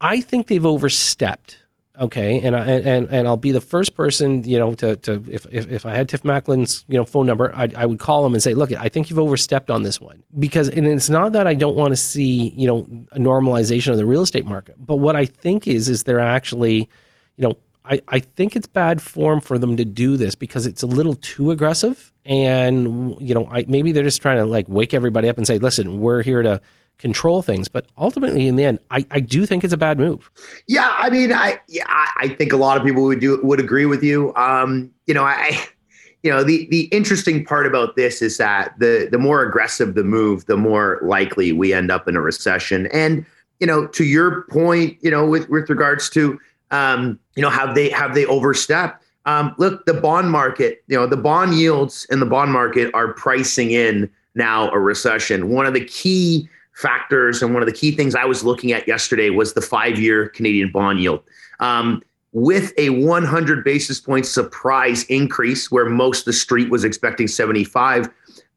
I 0.00 0.20
think 0.20 0.46
they've 0.46 0.64
overstepped. 0.64 1.58
Okay, 2.00 2.40
and 2.40 2.56
I 2.56 2.64
and 2.64 3.08
and 3.08 3.28
I'll 3.28 3.36
be 3.36 3.52
the 3.52 3.60
first 3.60 3.94
person, 3.94 4.42
you 4.42 4.58
know, 4.58 4.74
to 4.74 4.96
to 4.96 5.22
if 5.30 5.46
if, 5.52 5.70
if 5.70 5.86
I 5.86 5.94
had 5.94 6.08
Tiff 6.08 6.24
Macklem's 6.24 6.84
you 6.88 6.98
know 6.98 7.04
phone 7.04 7.24
number, 7.24 7.54
I 7.54 7.68
I 7.76 7.86
would 7.86 8.00
call 8.00 8.26
him 8.26 8.34
and 8.34 8.42
say, 8.42 8.52
look, 8.52 8.72
I 8.72 8.88
think 8.88 9.10
you've 9.10 9.18
overstepped 9.20 9.70
on 9.70 9.84
this 9.84 10.00
one 10.00 10.20
because 10.36 10.68
and 10.68 10.88
it's 10.88 11.08
not 11.08 11.30
that 11.34 11.46
I 11.46 11.54
don't 11.54 11.76
want 11.76 11.92
to 11.92 11.96
see 11.96 12.52
you 12.56 12.66
know 12.66 12.78
a 13.12 13.20
normalization 13.20 13.92
of 13.92 13.96
the 13.96 14.06
real 14.06 14.22
estate 14.22 14.44
market, 14.44 14.74
but 14.84 14.96
what 14.96 15.14
I 15.14 15.24
think 15.24 15.68
is 15.68 15.88
is 15.88 16.02
they're 16.02 16.18
actually, 16.18 16.88
you 17.36 17.46
know, 17.46 17.56
I, 17.84 18.02
I 18.08 18.18
think 18.18 18.56
it's 18.56 18.66
bad 18.66 19.00
form 19.00 19.40
for 19.40 19.56
them 19.56 19.76
to 19.76 19.84
do 19.84 20.16
this 20.16 20.34
because 20.34 20.66
it's 20.66 20.82
a 20.82 20.88
little 20.88 21.14
too 21.14 21.52
aggressive. 21.52 22.12
And, 22.24 23.16
you 23.20 23.34
know, 23.34 23.46
I, 23.50 23.64
maybe 23.68 23.92
they're 23.92 24.04
just 24.04 24.22
trying 24.22 24.38
to 24.38 24.44
like 24.44 24.68
wake 24.68 24.94
everybody 24.94 25.28
up 25.28 25.36
and 25.36 25.46
say, 25.46 25.58
listen, 25.58 26.00
we're 26.00 26.22
here 26.22 26.42
to 26.42 26.60
control 26.98 27.42
things. 27.42 27.68
But 27.68 27.86
ultimately, 27.98 28.46
in 28.46 28.56
the 28.56 28.64
end, 28.64 28.78
I, 28.90 29.06
I 29.10 29.20
do 29.20 29.46
think 29.46 29.64
it's 29.64 29.72
a 29.72 29.78
bad 29.78 29.98
move. 29.98 30.30
Yeah. 30.66 30.94
I 30.96 31.10
mean, 31.10 31.32
I, 31.32 31.60
yeah, 31.68 31.84
I 31.88 32.28
think 32.28 32.52
a 32.52 32.56
lot 32.56 32.76
of 32.76 32.84
people 32.84 33.04
would 33.04 33.20
do, 33.20 33.40
would 33.42 33.60
agree 33.60 33.86
with 33.86 34.02
you. 34.02 34.34
Um, 34.36 34.90
you 35.06 35.14
know, 35.14 35.24
I, 35.24 35.66
you 36.22 36.30
know, 36.30 36.42
the, 36.42 36.66
the 36.70 36.84
interesting 36.84 37.44
part 37.44 37.66
about 37.66 37.96
this 37.96 38.22
is 38.22 38.38
that 38.38 38.72
the, 38.78 39.08
the 39.10 39.18
more 39.18 39.42
aggressive 39.42 39.94
the 39.94 40.04
move, 40.04 40.46
the 40.46 40.56
more 40.56 41.00
likely 41.02 41.52
we 41.52 41.74
end 41.74 41.90
up 41.90 42.08
in 42.08 42.16
a 42.16 42.20
recession. 42.22 42.86
And, 42.92 43.26
you 43.60 43.66
know, 43.66 43.86
to 43.88 44.04
your 44.04 44.42
point, 44.44 44.96
you 45.02 45.10
know, 45.10 45.26
with, 45.26 45.50
with 45.50 45.68
regards 45.68 46.08
to, 46.10 46.40
um, 46.70 47.18
you 47.36 47.42
know, 47.42 47.50
have 47.50 47.74
they 47.74 47.88
have 47.90 48.14
they 48.14 48.24
overstepped? 48.26 49.03
Um, 49.26 49.54
look, 49.58 49.86
the 49.86 49.94
bond 49.94 50.30
market, 50.30 50.84
you 50.86 50.96
know, 50.96 51.06
the 51.06 51.16
bond 51.16 51.54
yields 51.54 52.06
in 52.10 52.20
the 52.20 52.26
bond 52.26 52.52
market 52.52 52.92
are 52.94 53.14
pricing 53.14 53.70
in 53.70 54.10
now 54.34 54.70
a 54.70 54.78
recession. 54.78 55.48
One 55.48 55.66
of 55.66 55.74
the 55.74 55.84
key 55.84 56.48
factors 56.74 57.42
and 57.42 57.54
one 57.54 57.62
of 57.62 57.66
the 57.66 57.72
key 57.72 57.92
things 57.92 58.14
I 58.14 58.24
was 58.24 58.44
looking 58.44 58.72
at 58.72 58.86
yesterday 58.86 59.30
was 59.30 59.54
the 59.54 59.60
five-year 59.60 60.28
Canadian 60.30 60.70
bond 60.70 61.00
yield. 61.00 61.22
Um, 61.60 62.02
with 62.32 62.72
a 62.78 62.90
100 62.90 63.64
basis 63.64 64.00
point 64.00 64.26
surprise 64.26 65.04
increase, 65.04 65.70
where 65.70 65.86
most 65.86 66.24
the 66.24 66.32
street 66.32 66.68
was 66.68 66.82
expecting 66.82 67.28
75, 67.28 68.08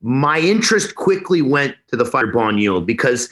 my 0.01 0.39
interest 0.39 0.95
quickly 0.95 1.41
went 1.41 1.76
to 1.89 1.95
the 1.95 2.05
five-year 2.05 2.34
bond 2.34 2.59
yield 2.59 2.86
because 2.86 3.30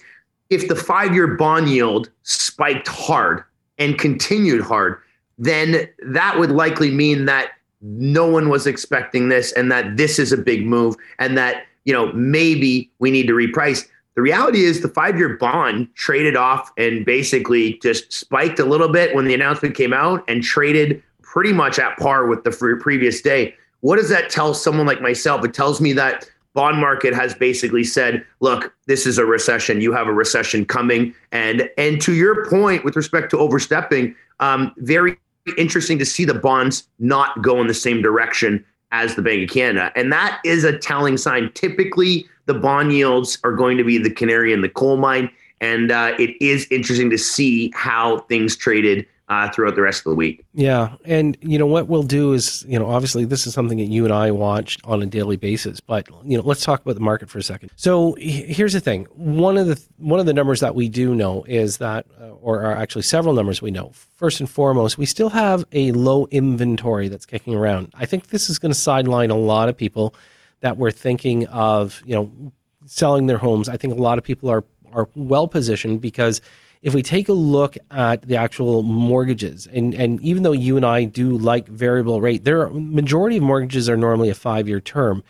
if 0.51 0.67
the 0.67 0.75
five-year 0.75 1.35
bond 1.35 1.67
yield 1.67 2.11
spiked 2.21 2.87
hard 2.87 3.43
and 3.79 3.97
continued 3.97 4.61
hard, 4.61 4.99
then 5.37 5.87
that 5.99 6.39
would 6.39 6.51
likely 6.51 6.91
mean 6.91 7.25
that 7.25 7.51
no 7.81 8.27
one 8.27 8.49
was 8.49 8.65
expecting 8.65 9.29
this 9.29 9.51
and 9.53 9.71
that 9.71 9.97
this 9.97 10.17
is 10.17 10.31
a 10.31 10.37
big 10.37 10.65
move 10.65 10.95
and 11.19 11.37
that, 11.37 11.65
you 11.83 11.93
know, 11.93 12.11
maybe 12.13 12.89
we 12.99 13.11
need 13.11 13.27
to 13.27 13.33
reprice. 13.33 13.87
The 14.15 14.21
reality 14.21 14.63
is 14.63 14.81
the 14.81 14.87
five 14.87 15.17
year 15.17 15.37
bond 15.37 15.93
traded 15.95 16.35
off 16.35 16.71
and 16.77 17.05
basically 17.05 17.79
just 17.79 18.11
spiked 18.11 18.59
a 18.59 18.65
little 18.65 18.87
bit 18.89 19.13
when 19.13 19.25
the 19.25 19.33
announcement 19.33 19.75
came 19.75 19.93
out 19.93 20.23
and 20.27 20.41
traded 20.41 21.03
pretty 21.21 21.51
much 21.51 21.79
at 21.79 21.97
par 21.97 22.27
with 22.27 22.43
the 22.43 22.77
previous 22.81 23.21
day. 23.21 23.53
What 23.81 23.97
does 23.97 24.09
that 24.09 24.29
tell 24.29 24.53
someone 24.53 24.87
like 24.87 25.01
myself? 25.01 25.43
It 25.43 25.53
tells 25.53 25.81
me 25.81 25.91
that 25.93 26.29
bond 26.53 26.79
market 26.79 27.13
has 27.13 27.35
basically 27.35 27.83
said, 27.83 28.25
look, 28.39 28.73
this 28.87 29.05
is 29.05 29.17
a 29.17 29.25
recession. 29.25 29.81
You 29.81 29.91
have 29.91 30.07
a 30.07 30.13
recession 30.13 30.65
coming. 30.65 31.13
And 31.33 31.69
and 31.77 32.01
to 32.01 32.13
your 32.13 32.49
point 32.49 32.85
with 32.85 32.95
respect 32.95 33.29
to 33.31 33.37
overstepping, 33.37 34.15
um, 34.39 34.73
very 34.77 35.17
interesting 35.57 35.99
to 35.99 36.05
see 36.05 36.25
the 36.25 36.33
bonds 36.33 36.87
not 36.99 37.41
go 37.41 37.61
in 37.61 37.67
the 37.67 37.73
same 37.73 38.01
direction 38.01 38.63
as 38.91 39.15
the 39.15 39.21
Bank 39.21 39.49
of 39.49 39.53
Canada. 39.53 39.91
And 39.95 40.11
that 40.11 40.39
is 40.43 40.63
a 40.63 40.77
telling 40.77 41.17
sign. 41.17 41.51
Typically, 41.53 42.25
the 42.45 42.53
bond 42.53 42.93
yields 42.93 43.37
are 43.43 43.53
going 43.53 43.77
to 43.77 43.83
be 43.83 43.97
the 43.97 44.09
canary 44.09 44.53
in 44.53 44.61
the 44.61 44.69
coal 44.69 44.97
mine. 44.97 45.29
And 45.61 45.91
uh, 45.91 46.13
it 46.19 46.41
is 46.41 46.67
interesting 46.71 47.09
to 47.09 47.17
see 47.17 47.71
how 47.75 48.19
things 48.21 48.55
traded 48.55 49.05
uh, 49.27 49.49
throughout 49.49 49.75
the 49.75 49.81
rest 49.81 49.99
of 50.05 50.11
the 50.11 50.15
week. 50.15 50.45
Yeah, 50.53 50.95
and 51.03 51.37
you 51.41 51.57
know 51.57 51.65
what 51.65 51.87
we'll 51.87 52.03
do 52.03 52.33
is, 52.33 52.63
you 52.67 52.77
know, 52.77 52.87
obviously 52.87 53.25
this 53.25 53.47
is 53.47 53.53
something 53.53 53.77
that 53.79 53.85
you 53.85 54.03
and 54.05 54.13
I 54.13 54.31
watch 54.31 54.77
on 54.83 55.01
a 55.01 55.05
daily 55.05 55.35
basis, 55.35 55.79
but 55.79 56.07
you 56.23 56.37
know, 56.37 56.43
let's 56.43 56.63
talk 56.63 56.81
about 56.81 56.93
the 56.93 57.01
market 57.01 57.29
for 57.29 57.39
a 57.39 57.43
second. 57.43 57.71
So 57.75 58.15
here's 58.19 58.73
the 58.73 58.79
thing: 58.79 59.05
one 59.15 59.57
of 59.57 59.67
the 59.67 59.81
one 59.97 60.19
of 60.19 60.25
the 60.25 60.33
numbers 60.33 60.59
that 60.59 60.75
we 60.75 60.89
do 60.89 61.15
know 61.15 61.43
is 61.47 61.77
that, 61.77 62.05
uh, 62.21 62.29
or 62.29 62.61
are 62.63 62.75
actually 62.75 63.01
several 63.01 63.33
numbers 63.33 63.61
we 63.61 63.71
know. 63.71 63.91
First 64.15 64.39
and 64.39 64.49
foremost, 64.49 64.97
we 64.97 65.05
still 65.05 65.29
have 65.29 65.65
a 65.71 65.91
low 65.93 66.27
inventory 66.31 67.07
that's 67.07 67.25
kicking 67.25 67.55
around. 67.55 67.93
I 67.95 68.05
think 68.05 68.27
this 68.27 68.49
is 68.49 68.59
going 68.59 68.71
to 68.71 68.79
sideline 68.79 69.31
a 69.31 69.37
lot 69.37 69.69
of 69.69 69.75
people 69.75 70.13
that 70.61 70.77
were 70.77 70.91
thinking 70.91 71.47
of, 71.47 72.01
you 72.05 72.15
know, 72.15 72.51
selling 72.85 73.27
their 73.27 73.37
homes. 73.37 73.69
I 73.69 73.77
think 73.77 73.97
a 73.97 74.01
lot 74.01 74.17
of 74.17 74.23
people 74.23 74.49
are 74.49 74.63
are 74.93 75.09
well 75.15 75.47
positioned 75.47 75.99
because 75.99 76.41
if 76.85 76.93
we 76.93 77.01
take 77.01 77.29
a 77.29 77.33
look 77.33 77.77
at 77.89 78.21
the 78.21 78.37
actual 78.37 78.83
mortgages, 78.83 79.65
and, 79.65 79.95
and 79.95 80.21
even 80.21 80.43
though 80.43 80.51
you 80.51 80.77
and 80.77 80.85
I 80.85 81.05
do 81.05 81.35
like 81.35 81.67
variable 81.67 82.21
rate, 82.21 82.43
there 82.43 82.61
are 82.61 82.69
majority 82.69 83.37
of 83.37 83.43
mortgages 83.43 83.89
are 83.89 83.97
normally 83.97 84.29
a 84.29 84.35
five 84.35 84.67
year 84.67 84.79
term. 84.79 85.23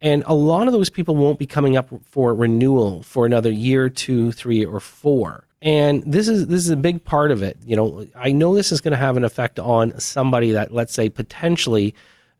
And 0.00 0.24
a 0.26 0.34
lot 0.34 0.66
of 0.66 0.72
those 0.72 0.90
people 0.90 1.14
won't 1.14 1.38
be 1.38 1.46
coming 1.46 1.76
up 1.76 1.88
for 2.10 2.34
renewal 2.34 3.04
for 3.04 3.24
another 3.24 3.52
year, 3.52 3.88
two, 3.88 4.32
three, 4.32 4.64
or 4.64 4.80
four. 4.80 5.44
And 5.62 6.02
this 6.04 6.26
is 6.26 6.48
this 6.48 6.58
is 6.58 6.70
a 6.70 6.76
big 6.76 7.04
part 7.04 7.30
of 7.30 7.40
it. 7.40 7.56
You 7.64 7.76
know, 7.76 8.06
I 8.16 8.32
know 8.32 8.56
this 8.56 8.72
is 8.72 8.80
going 8.80 8.90
to 8.90 8.98
have 8.98 9.16
an 9.16 9.24
effect 9.24 9.60
on 9.60 9.98
somebody 10.00 10.50
that, 10.52 10.74
let's 10.74 10.92
say, 10.92 11.08
potentially 11.08 11.94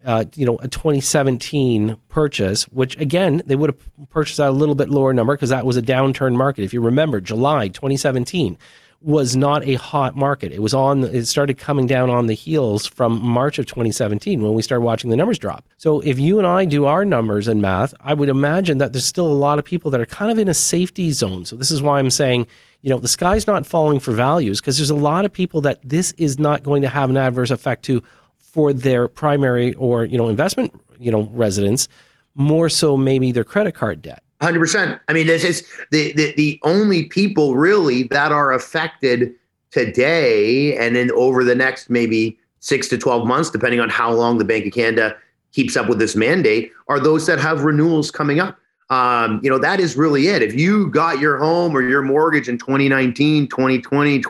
uh, 0.05 0.25
you 0.35 0.47
know, 0.47 0.57
a 0.59 0.69
2017 0.69 1.97
purchase, 2.09 2.65
which 2.65 2.97
again, 2.99 3.43
they 3.47 3.57
would 3.57 3.71
have 3.71 4.09
purchased 4.11 4.39
at 4.39 4.49
a 4.49 4.53
little 4.53 4.75
bit 4.75 4.89
lower 4.89 5.13
number 5.13 5.35
because 5.35 5.51
that 5.51 5.67
was 5.67 5.77
a 5.77 5.83
downturn 5.83 6.37
market. 6.37 6.63
If 6.63 6.73
you 6.73 6.81
remember, 6.81 7.21
July 7.21 7.69
2017 7.69 8.57
was 9.03 9.37
not 9.37 9.65
a 9.67 9.75
hot 9.75 10.17
market. 10.17 10.53
It 10.53 10.63
was 10.63 10.75
on, 10.75 11.05
it 11.05 11.27
started 11.27 11.59
coming 11.59 11.87
down 11.87 12.11
on 12.11 12.27
the 12.27 12.35
heels 12.35 12.87
from 12.87 13.21
March 13.21 13.59
of 13.59 13.67
2017 13.67 14.43
when 14.43 14.55
we 14.55 14.63
started 14.63 14.85
watching 14.85 15.11
the 15.11 15.17
numbers 15.17 15.39
drop. 15.39 15.65
So 15.77 16.01
if 16.01 16.19
you 16.19 16.39
and 16.39 16.47
I 16.47 16.65
do 16.65 16.87
our 16.87 17.05
numbers 17.05 17.47
and 17.47 17.61
math, 17.61 17.95
I 18.01 18.15
would 18.15 18.29
imagine 18.29 18.79
that 18.79 18.93
there's 18.93 19.05
still 19.05 19.27
a 19.27 19.35
lot 19.35 19.59
of 19.59 19.65
people 19.65 19.91
that 19.91 20.01
are 20.01 20.07
kind 20.07 20.33
of 20.33 20.39
in 20.39 20.49
a 20.49 20.55
safety 20.55 21.11
zone. 21.13 21.45
So 21.45 21.57
this 21.57 21.71
is 21.71 21.83
why 21.83 21.99
I'm 21.99 22.11
saying, 22.11 22.47
you 22.83 22.91
know, 22.91 22.99
the 22.99 23.09
sky's 23.09 23.47
not 23.47 23.67
falling 23.67 24.01
for 24.01 24.13
values 24.13 24.61
because 24.61 24.79
there's 24.79 24.91
a 24.91 24.95
lot 24.95 25.25
of 25.25 25.33
people 25.33 25.61
that 25.63 25.81
this 25.83 26.13
is 26.13 26.39
not 26.39 26.63
going 26.63 26.83
to 26.83 26.89
have 26.89 27.11
an 27.11 27.17
adverse 27.17 27.51
effect 27.51 27.85
to 27.85 28.03
for 28.57 28.73
their 28.73 29.07
primary 29.07 29.75
or 29.75 30.07
you 30.07 30.17
know 30.17 30.29
investment 30.29 30.73
you 30.99 31.11
know 31.11 31.29
residence 31.35 31.89
more 32.35 32.69
so 32.71 32.97
maybe 32.97 33.31
their 33.31 33.45
credit 33.45 33.75
card 33.75 34.01
debt. 34.01 34.23
100% 34.41 34.99
i 35.09 35.13
mean 35.13 35.27
this 35.27 35.45
is 35.45 35.67
the, 35.91 36.13
the 36.13 36.35
the 36.37 36.59
only 36.63 37.05
people 37.05 37.55
really 37.55 38.05
that 38.05 38.33
are 38.33 38.53
affected 38.53 39.35
today 39.71 40.77
and 40.77 40.97
then 40.97 41.11
over 41.13 41.45
the 41.45 41.55
next 41.55 41.89
maybe 41.91 42.39
6 42.61 42.89
to 42.89 42.99
12 42.99 43.27
months 43.27 43.51
depending 43.51 43.81
on 43.81 43.89
how 43.89 44.11
long 44.11 44.39
the 44.39 44.45
bank 44.45 44.67
of 44.67 44.73
canada 44.73 45.17
keeps 45.57 45.75
up 45.75 45.89
with 45.89 45.99
this 45.99 46.15
mandate 46.15 46.71
are 46.89 47.01
those 47.01 47.27
that 47.27 47.39
have 47.39 47.65
renewals 47.65 48.11
coming 48.11 48.39
up. 48.41 48.59
Um, 48.91 49.41
you 49.43 49.51
know 49.51 49.59
that 49.59 49.81
is 49.81 49.97
really 49.97 50.29
it. 50.29 50.43
If 50.43 50.55
you 50.55 50.89
got 50.91 51.19
your 51.19 51.39
home 51.39 51.77
or 51.77 51.83
your 51.83 52.03
mortgage 52.03 52.49
in 52.49 52.57
2019 52.59 53.49
2020 53.49 54.23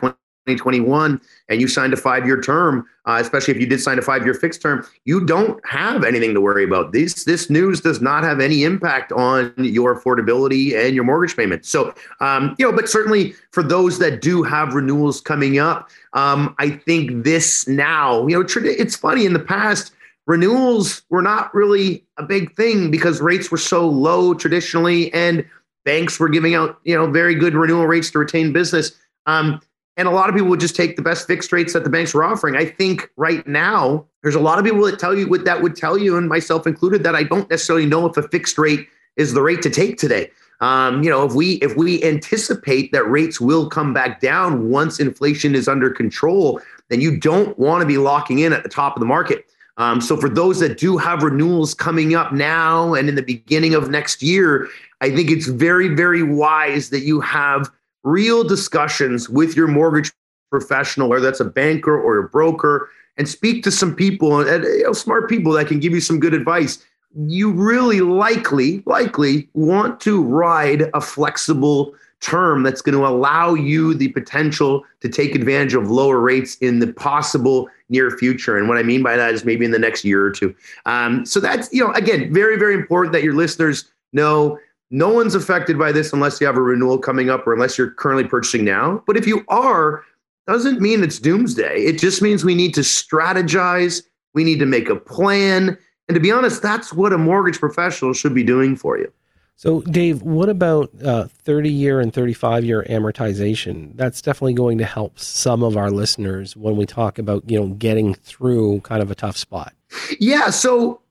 2021 0.55 1.19
and 1.49 1.61
you 1.61 1.67
signed 1.67 1.93
a 1.93 1.97
five 1.97 2.25
year 2.25 2.39
term, 2.39 2.85
uh, 3.05 3.17
especially 3.19 3.53
if 3.53 3.59
you 3.59 3.67
did 3.67 3.81
sign 3.81 3.99
a 3.99 4.01
five 4.01 4.23
year 4.23 4.33
fixed 4.33 4.61
term, 4.61 4.85
you 5.05 5.25
don't 5.25 5.59
have 5.65 6.03
anything 6.03 6.33
to 6.33 6.41
worry 6.41 6.63
about. 6.63 6.93
This 6.93 7.25
this 7.25 7.49
news 7.49 7.81
does 7.81 8.01
not 8.01 8.23
have 8.23 8.39
any 8.39 8.63
impact 8.63 9.11
on 9.11 9.53
your 9.57 9.99
affordability 9.99 10.75
and 10.75 10.95
your 10.95 11.03
mortgage 11.03 11.35
payment. 11.35 11.65
So, 11.65 11.93
um, 12.21 12.55
you 12.57 12.65
know, 12.65 12.75
but 12.75 12.89
certainly 12.89 13.33
for 13.51 13.63
those 13.63 13.99
that 13.99 14.21
do 14.21 14.43
have 14.43 14.73
renewals 14.73 15.21
coming 15.21 15.59
up, 15.59 15.89
um, 16.13 16.55
I 16.59 16.69
think 16.69 17.23
this 17.23 17.67
now, 17.67 18.25
you 18.27 18.39
know, 18.39 18.45
it's 18.47 18.95
funny 18.95 19.25
in 19.25 19.33
the 19.33 19.39
past. 19.39 19.93
Renewals 20.25 21.03
were 21.09 21.21
not 21.21 21.53
really 21.53 22.03
a 22.17 22.23
big 22.23 22.53
thing 22.57 22.91
because 22.91 23.21
rates 23.21 23.49
were 23.49 23.57
so 23.57 23.87
low 23.87 24.33
traditionally, 24.33 25.13
and 25.13 25.45
banks 25.85 26.19
were 26.19 26.27
giving 26.27 26.53
out, 26.53 26.79
you 26.83 26.93
know, 26.93 27.09
very 27.09 27.33
good 27.33 27.53
renewal 27.53 27.87
rates 27.87 28.11
to 28.11 28.19
retain 28.19 28.51
business. 28.51 28.91
Um, 29.25 29.61
and 29.97 30.07
a 30.07 30.11
lot 30.11 30.29
of 30.29 30.35
people 30.35 30.47
would 30.49 30.59
just 30.59 30.75
take 30.75 30.95
the 30.95 31.01
best 31.01 31.25
fixed 31.27 31.51
rates 31.51 31.73
that 31.73 31.83
the 31.83 31.89
banks 31.89 32.13
were 32.13 32.23
offering. 32.23 32.55
I 32.55 32.65
think 32.65 33.09
right 33.17 33.45
now 33.47 34.05
there's 34.21 34.35
a 34.35 34.39
lot 34.39 34.59
of 34.59 34.65
people 34.65 34.83
that 34.85 34.99
tell 34.99 35.17
you 35.17 35.27
what 35.27 35.43
that 35.45 35.61
would 35.61 35.75
tell 35.75 35.97
you, 35.97 36.15
and 36.15 36.29
myself 36.29 36.67
included, 36.67 37.03
that 37.03 37.15
I 37.15 37.23
don't 37.23 37.49
necessarily 37.49 37.87
know 37.87 38.05
if 38.05 38.15
a 38.15 38.27
fixed 38.29 38.57
rate 38.57 38.87
is 39.15 39.33
the 39.33 39.41
rate 39.41 39.63
to 39.63 39.69
take 39.69 39.97
today. 39.97 40.29
Um, 40.61 41.03
you 41.03 41.09
know, 41.09 41.25
if 41.25 41.33
we 41.33 41.53
if 41.55 41.75
we 41.75 42.03
anticipate 42.03 42.91
that 42.91 43.03
rates 43.05 43.41
will 43.41 43.69
come 43.69 43.93
back 43.93 44.21
down 44.21 44.69
once 44.69 44.99
inflation 44.99 45.55
is 45.55 45.67
under 45.67 45.89
control, 45.89 46.61
then 46.89 47.01
you 47.01 47.19
don't 47.19 47.57
want 47.59 47.81
to 47.81 47.87
be 47.87 47.97
locking 47.97 48.39
in 48.39 48.53
at 48.53 48.63
the 48.63 48.69
top 48.69 48.95
of 48.95 48.99
the 48.99 49.05
market. 49.05 49.45
Um, 49.77 50.01
so 50.01 50.17
for 50.17 50.29
those 50.29 50.59
that 50.59 50.79
do 50.79 50.97
have 50.97 51.21
renewals 51.21 51.75
coming 51.75 52.15
up 52.15 52.33
now 52.33 52.95
and 52.95 53.07
in 53.07 53.13
the 53.13 53.21
beginning 53.21 53.75
of 53.75 53.91
next 53.91 54.23
year, 54.23 54.67
I 55.01 55.11
think 55.11 55.29
it's 55.29 55.47
very 55.47 55.89
very 55.89 56.23
wise 56.23 56.89
that 56.89 57.01
you 57.01 57.19
have 57.21 57.71
real 58.07 58.43
discussions 58.43 59.29
with 59.29 59.55
your 59.55 59.67
mortgage 59.67 60.11
professional, 60.49 61.09
whether 61.09 61.25
that's 61.25 61.41
a 61.41 61.45
banker 61.45 61.99
or 61.99 62.17
a 62.17 62.29
broker, 62.29 62.89
and 63.17 63.27
speak 63.27 63.63
to 63.63 63.71
some 63.71 63.93
people 63.93 64.39
and 64.39 64.63
you 64.63 64.83
know, 64.83 64.93
smart 64.93 65.27
people 65.27 65.51
that 65.51 65.67
can 65.67 65.79
give 65.79 65.91
you 65.91 65.99
some 65.99 66.19
good 66.19 66.33
advice. 66.33 66.85
you 67.15 67.51
really 67.51 68.01
likely, 68.01 68.83
likely 68.85 69.49
want 69.53 69.99
to 70.01 70.21
ride 70.21 70.83
a 70.93 71.01
flexible 71.01 71.93
term 72.19 72.63
that's 72.63 72.81
going 72.81 72.95
to 72.97 73.05
allow 73.05 73.53
you 73.53 73.93
the 73.93 74.09
potential 74.09 74.83
to 75.01 75.09
take 75.09 75.35
advantage 75.35 75.73
of 75.73 75.89
lower 75.89 76.19
rates 76.19 76.57
in 76.57 76.79
the 76.79 76.91
possible 76.93 77.69
near 77.89 78.11
future. 78.11 78.57
And 78.57 78.67
what 78.67 78.77
I 78.77 78.83
mean 78.83 79.03
by 79.03 79.15
that 79.15 79.33
is 79.33 79.45
maybe 79.45 79.65
in 79.65 79.71
the 79.71 79.79
next 79.79 80.03
year 80.03 80.25
or 80.25 80.31
two. 80.31 80.55
Um, 80.85 81.25
so 81.25 81.39
that's, 81.39 81.71
you 81.71 81.85
know, 81.85 81.91
again, 81.93 82.33
very, 82.33 82.57
very 82.57 82.73
important 82.73 83.13
that 83.13 83.23
your 83.23 83.35
listeners 83.35 83.89
know 84.13 84.59
no 84.89 85.09
one's 85.09 85.35
affected 85.35 85.77
by 85.77 85.91
this 85.91 86.13
unless 86.13 86.39
you 86.39 86.47
have 86.47 86.57
a 86.57 86.61
renewal 86.61 86.97
coming 86.97 87.29
up 87.29 87.45
or 87.45 87.53
unless 87.53 87.77
you're 87.77 87.91
currently 87.91 88.23
purchasing 88.27 88.63
now. 88.63 89.03
But 89.05 89.17
if 89.17 89.27
you 89.27 89.43
are, 89.49 90.03
doesn't 90.47 90.79
mean 90.79 91.03
it's 91.03 91.19
doomsday. 91.19 91.83
It 91.83 91.99
just 91.99 92.21
means 92.21 92.45
we 92.45 92.55
need 92.55 92.73
to 92.75 92.81
strategize, 92.81 94.03
we 94.33 94.43
need 94.43 94.59
to 94.59 94.65
make 94.65 94.89
a 94.89 94.95
plan. 94.95 95.77
And 96.07 96.15
to 96.15 96.19
be 96.19 96.31
honest, 96.31 96.61
that's 96.61 96.93
what 96.93 97.11
a 97.11 97.17
mortgage 97.17 97.59
professional 97.59 98.13
should 98.13 98.33
be 98.33 98.43
doing 98.43 98.77
for 98.77 98.97
you. 98.97 99.11
So, 99.57 99.81
Dave, 99.81 100.21
what 100.21 100.49
about 100.49 100.91
uh, 101.03 101.25
30 101.25 101.71
year 101.71 101.99
and 101.99 102.13
35 102.13 102.63
year 102.63 102.85
amortization? 102.89 103.91
That's 103.95 104.21
definitely 104.21 104.53
going 104.53 104.77
to 104.77 104.85
help 104.85 105.17
some 105.19 105.63
of 105.63 105.75
our 105.75 105.89
listeners 105.89 106.55
when 106.55 106.77
we 106.77 106.85
talk 106.85 107.17
about, 107.17 107.49
you 107.49 107.59
know, 107.59 107.67
getting 107.69 108.13
through 108.13 108.81
kind 108.81 109.01
of 109.01 109.09
a 109.09 109.15
tough 109.15 109.35
spot. 109.35 109.73
Yeah. 110.19 110.51
So, 110.51 111.01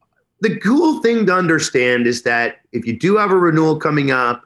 the 0.41 0.57
cool 0.59 1.01
thing 1.01 1.27
to 1.27 1.35
understand 1.35 2.07
is 2.07 2.23
that 2.23 2.61
if 2.73 2.87
you 2.87 2.97
do 2.97 3.17
have 3.17 3.31
a 3.31 3.39
renewal 3.39 3.77
coming 3.77 4.11
up, 4.11 4.43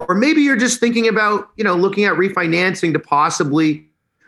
or 0.00 0.14
maybe 0.14 0.42
you're 0.42 0.56
just 0.56 0.80
thinking 0.80 1.08
about, 1.08 1.50
you 1.56 1.64
know, 1.64 1.74
looking 1.74 2.04
at 2.04 2.14
refinancing 2.14 2.92
to 2.92 2.98
possibly 2.98 3.86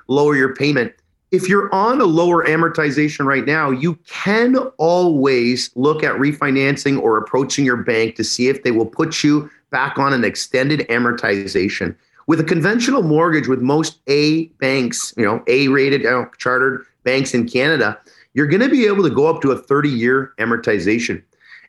lower 0.09 0.37
your 0.37 0.55
payment, 0.55 0.93
if 1.31 1.49
you're 1.49 1.73
on 1.73 2.01
a 2.01 2.05
lower 2.05 2.45
amortization 2.45 3.25
right 3.25 3.47
now, 3.47 3.71
you 3.71 3.95
can 4.09 4.57
always 4.79 5.71
look 5.77 6.03
at 6.03 6.17
refinancing 6.17 7.01
or 7.01 7.17
approaching 7.19 7.65
your 7.65 7.77
bank 7.77 8.17
to 8.17 8.25
see 8.25 8.49
if 8.49 8.65
they 8.65 8.73
will 8.73 8.87
put 8.87 9.23
you 9.23 9.49
back 9.71 9.99
on 9.99 10.13
an 10.13 10.25
extended 10.25 10.81
amortization. 10.89 11.95
With 12.27 12.41
a 12.41 12.45
conventional 12.45 13.03
mortgage, 13.03 13.47
with 13.47 13.61
most 13.61 14.01
A 14.09 14.47
banks, 14.59 15.15
you 15.17 15.25
know, 15.25 15.43
A 15.47 15.69
rated, 15.69 16.03
you 16.03 16.11
know, 16.11 16.29
chartered 16.39 16.85
banks 17.05 17.33
in 17.33 17.49
Canada, 17.49 17.99
you're 18.35 18.47
going 18.47 18.63
to 18.63 18.69
be 18.69 18.87
able 18.87 19.03
to 19.03 19.11
go 19.11 19.27
up 19.27 19.43
to 19.43 19.51
a 19.53 19.59
30 19.59 19.89
year 19.89 20.33
amortization. 20.39 21.23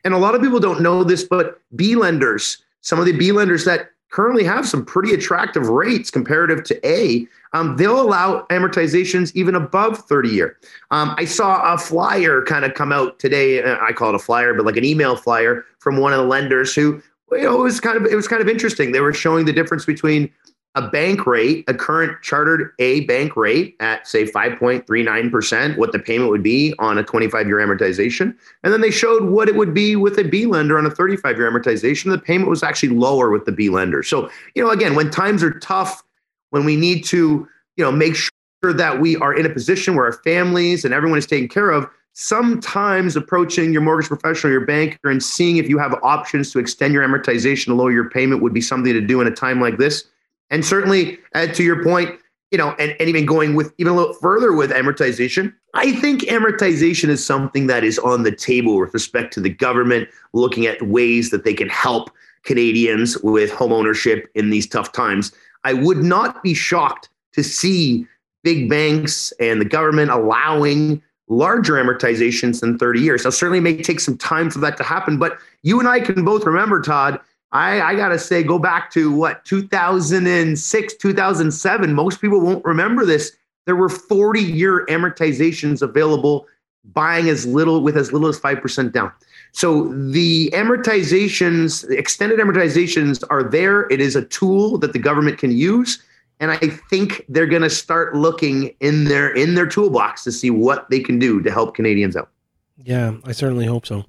And 0.04 0.14
a 0.14 0.18
lot 0.18 0.34
of 0.34 0.42
people 0.42 0.60
don't 0.60 0.80
know 0.80 1.04
this, 1.04 1.24
but 1.24 1.60
B 1.76 1.94
lenders, 1.94 2.62
some 2.80 2.98
of 2.98 3.06
the 3.06 3.12
B 3.12 3.32
lenders 3.32 3.64
that 3.64 3.90
currently 4.10 4.44
have 4.44 4.68
some 4.68 4.84
pretty 4.84 5.14
attractive 5.14 5.68
rates 5.68 6.10
comparative 6.10 6.62
to 6.64 6.88
A, 6.88 7.26
um, 7.54 7.76
they'll 7.76 8.00
allow 8.00 8.46
amortizations 8.50 9.32
even 9.34 9.54
above 9.54 9.98
30 9.98 10.28
year. 10.28 10.58
Um, 10.90 11.14
I 11.16 11.24
saw 11.24 11.72
a 11.72 11.78
flyer 11.78 12.42
kind 12.42 12.64
of 12.64 12.74
come 12.74 12.92
out 12.92 13.18
today. 13.18 13.62
Uh, 13.62 13.78
I 13.80 13.92
call 13.92 14.10
it 14.10 14.14
a 14.14 14.18
flyer, 14.18 14.54
but 14.54 14.66
like 14.66 14.76
an 14.76 14.84
email 14.84 15.16
flyer 15.16 15.64
from 15.78 15.96
one 15.96 16.12
of 16.12 16.18
the 16.18 16.26
lenders 16.26 16.74
who, 16.74 17.02
you 17.32 17.42
know, 17.42 17.60
it 17.60 17.62
was 17.62 17.80
kind 17.80 17.96
of 17.96 18.04
it 18.04 18.14
was 18.14 18.28
kind 18.28 18.42
of 18.42 18.48
interesting. 18.48 18.92
They 18.92 19.00
were 19.00 19.14
showing 19.14 19.46
the 19.46 19.52
difference 19.52 19.86
between 19.86 20.30
a 20.74 20.88
bank 20.88 21.26
rate, 21.26 21.64
a 21.68 21.74
current 21.74 22.22
chartered 22.22 22.72
A 22.78 23.00
bank 23.00 23.36
rate 23.36 23.76
at 23.80 24.06
say 24.06 24.24
5.39%, 24.24 25.76
what 25.76 25.92
the 25.92 25.98
payment 25.98 26.30
would 26.30 26.42
be 26.42 26.74
on 26.78 26.96
a 26.96 27.02
25 27.02 27.46
year 27.46 27.58
amortization. 27.58 28.34
And 28.64 28.72
then 28.72 28.80
they 28.80 28.90
showed 28.90 29.24
what 29.24 29.48
it 29.48 29.54
would 29.54 29.74
be 29.74 29.96
with 29.96 30.18
a 30.18 30.24
B 30.24 30.46
lender 30.46 30.78
on 30.78 30.86
a 30.86 30.90
35 30.90 31.36
year 31.36 31.50
amortization. 31.50 32.10
The 32.10 32.18
payment 32.18 32.48
was 32.48 32.62
actually 32.62 32.90
lower 32.90 33.30
with 33.30 33.44
the 33.44 33.52
B 33.52 33.68
lender. 33.68 34.02
So, 34.02 34.30
you 34.54 34.64
know, 34.64 34.70
again, 34.70 34.94
when 34.94 35.10
times 35.10 35.42
are 35.42 35.58
tough, 35.58 36.02
when 36.50 36.64
we 36.64 36.76
need 36.76 37.04
to, 37.06 37.46
you 37.76 37.84
know, 37.84 37.92
make 37.92 38.14
sure 38.14 38.72
that 38.72 38.98
we 38.98 39.16
are 39.16 39.34
in 39.34 39.44
a 39.44 39.50
position 39.50 39.94
where 39.94 40.06
our 40.06 40.12
families 40.12 40.86
and 40.86 40.94
everyone 40.94 41.18
is 41.18 41.26
taken 41.26 41.48
care 41.48 41.70
of, 41.70 41.86
sometimes 42.14 43.14
approaching 43.14 43.72
your 43.72 43.82
mortgage 43.82 44.08
professional, 44.08 44.50
your 44.50 44.64
banker, 44.64 45.10
and 45.10 45.22
seeing 45.22 45.58
if 45.58 45.68
you 45.68 45.78
have 45.78 45.94
options 46.02 46.50
to 46.52 46.58
extend 46.58 46.94
your 46.94 47.06
amortization 47.06 47.66
to 47.66 47.74
lower 47.74 47.92
your 47.92 48.08
payment 48.08 48.40
would 48.42 48.54
be 48.54 48.60
something 48.60 48.92
to 48.92 49.00
do 49.02 49.20
in 49.20 49.26
a 49.26 49.30
time 49.30 49.60
like 49.60 49.76
this 49.76 50.04
and 50.52 50.64
certainly, 50.64 51.18
uh, 51.34 51.48
to 51.48 51.64
your 51.64 51.82
point, 51.82 52.20
you 52.52 52.58
know, 52.58 52.76
and, 52.78 52.94
and 53.00 53.08
even 53.08 53.24
going 53.24 53.54
with 53.54 53.72
even 53.78 53.94
a 53.94 53.96
little 53.96 54.12
further 54.12 54.52
with 54.52 54.70
amortization, 54.70 55.52
I 55.74 55.92
think 55.92 56.22
amortization 56.22 57.08
is 57.08 57.24
something 57.24 57.66
that 57.68 57.82
is 57.82 57.98
on 57.98 58.22
the 58.22 58.30
table 58.30 58.78
with 58.78 58.92
respect 58.92 59.32
to 59.34 59.40
the 59.40 59.48
government 59.48 60.10
looking 60.34 60.66
at 60.66 60.80
ways 60.82 61.30
that 61.30 61.44
they 61.44 61.54
can 61.54 61.70
help 61.70 62.10
Canadians 62.44 63.16
with 63.22 63.50
home 63.50 63.72
ownership 63.72 64.30
in 64.34 64.50
these 64.50 64.66
tough 64.66 64.92
times. 64.92 65.32
I 65.64 65.72
would 65.72 66.04
not 66.04 66.42
be 66.42 66.52
shocked 66.52 67.08
to 67.32 67.42
see 67.42 68.06
big 68.44 68.68
banks 68.68 69.32
and 69.40 69.58
the 69.58 69.64
government 69.64 70.10
allowing 70.10 71.02
larger 71.28 71.74
amortizations 71.74 72.60
than 72.60 72.76
30 72.76 73.00
years. 73.00 73.24
Now, 73.24 73.30
certainly 73.30 73.58
it 73.58 73.62
may 73.62 73.82
take 73.82 74.00
some 74.00 74.18
time 74.18 74.50
for 74.50 74.58
that 74.58 74.76
to 74.76 74.82
happen, 74.82 75.16
but 75.16 75.38
you 75.62 75.78
and 75.78 75.88
I 75.88 76.00
can 76.00 76.24
both 76.24 76.44
remember, 76.44 76.82
Todd, 76.82 77.18
I, 77.52 77.80
I 77.82 77.94
got 77.94 78.08
to 78.08 78.18
say, 78.18 78.42
go 78.42 78.58
back 78.58 78.90
to 78.92 79.12
what, 79.12 79.44
2006, 79.44 80.94
2007. 80.94 81.94
Most 81.94 82.20
people 82.20 82.40
won't 82.40 82.64
remember 82.64 83.04
this. 83.04 83.36
There 83.66 83.76
were 83.76 83.88
40 83.88 84.40
year 84.40 84.86
amortizations 84.86 85.82
available, 85.82 86.46
buying 86.84 87.28
as 87.28 87.46
little 87.46 87.82
with 87.82 87.96
as 87.96 88.12
little 88.12 88.28
as 88.28 88.40
5% 88.40 88.92
down. 88.92 89.12
So 89.52 89.92
the 89.92 90.50
amortizations, 90.54 91.86
the 91.86 91.98
extended 91.98 92.38
amortizations 92.38 93.22
are 93.28 93.42
there. 93.42 93.82
It 93.90 94.00
is 94.00 94.16
a 94.16 94.24
tool 94.24 94.78
that 94.78 94.94
the 94.94 94.98
government 94.98 95.38
can 95.38 95.52
use. 95.52 96.02
And 96.40 96.50
I 96.50 96.56
think 96.56 97.24
they're 97.28 97.46
going 97.46 97.62
to 97.62 97.70
start 97.70 98.16
looking 98.16 98.74
in 98.80 99.04
their 99.04 99.30
in 99.30 99.54
their 99.54 99.66
toolbox 99.66 100.24
to 100.24 100.32
see 100.32 100.50
what 100.50 100.90
they 100.90 100.98
can 100.98 101.20
do 101.20 101.40
to 101.40 101.52
help 101.52 101.76
Canadians 101.76 102.16
out. 102.16 102.30
Yeah, 102.78 103.14
I 103.24 103.30
certainly 103.30 103.66
hope 103.66 103.86
so. 103.86 104.04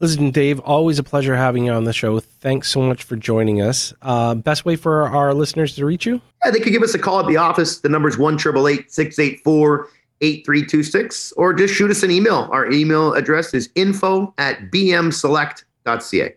Listen, 0.00 0.30
Dave, 0.30 0.60
always 0.60 1.00
a 1.00 1.02
pleasure 1.02 1.34
having 1.34 1.66
you 1.66 1.72
on 1.72 1.82
the 1.84 1.92
show. 1.92 2.20
Thanks 2.20 2.70
so 2.70 2.80
much 2.80 3.02
for 3.02 3.16
joining 3.16 3.60
us. 3.60 3.92
Uh, 4.00 4.36
best 4.36 4.64
way 4.64 4.76
for 4.76 5.08
our 5.08 5.34
listeners 5.34 5.74
to 5.74 5.84
reach 5.84 6.06
you? 6.06 6.20
Yeah, 6.44 6.52
they 6.52 6.60
could 6.60 6.72
give 6.72 6.82
us 6.82 6.94
a 6.94 6.98
call 7.00 7.18
at 7.18 7.26
the 7.26 7.36
office. 7.36 7.80
The 7.80 7.88
number 7.88 8.08
is 8.08 8.16
1 8.16 8.38
684 8.38 9.88
8326, 10.20 11.32
or 11.32 11.52
just 11.52 11.74
shoot 11.74 11.90
us 11.90 12.02
an 12.02 12.10
email. 12.10 12.48
Our 12.52 12.70
email 12.70 13.14
address 13.14 13.54
is 13.54 13.70
info 13.74 14.34
at 14.38 14.70
bmselect.ca. 14.70 16.34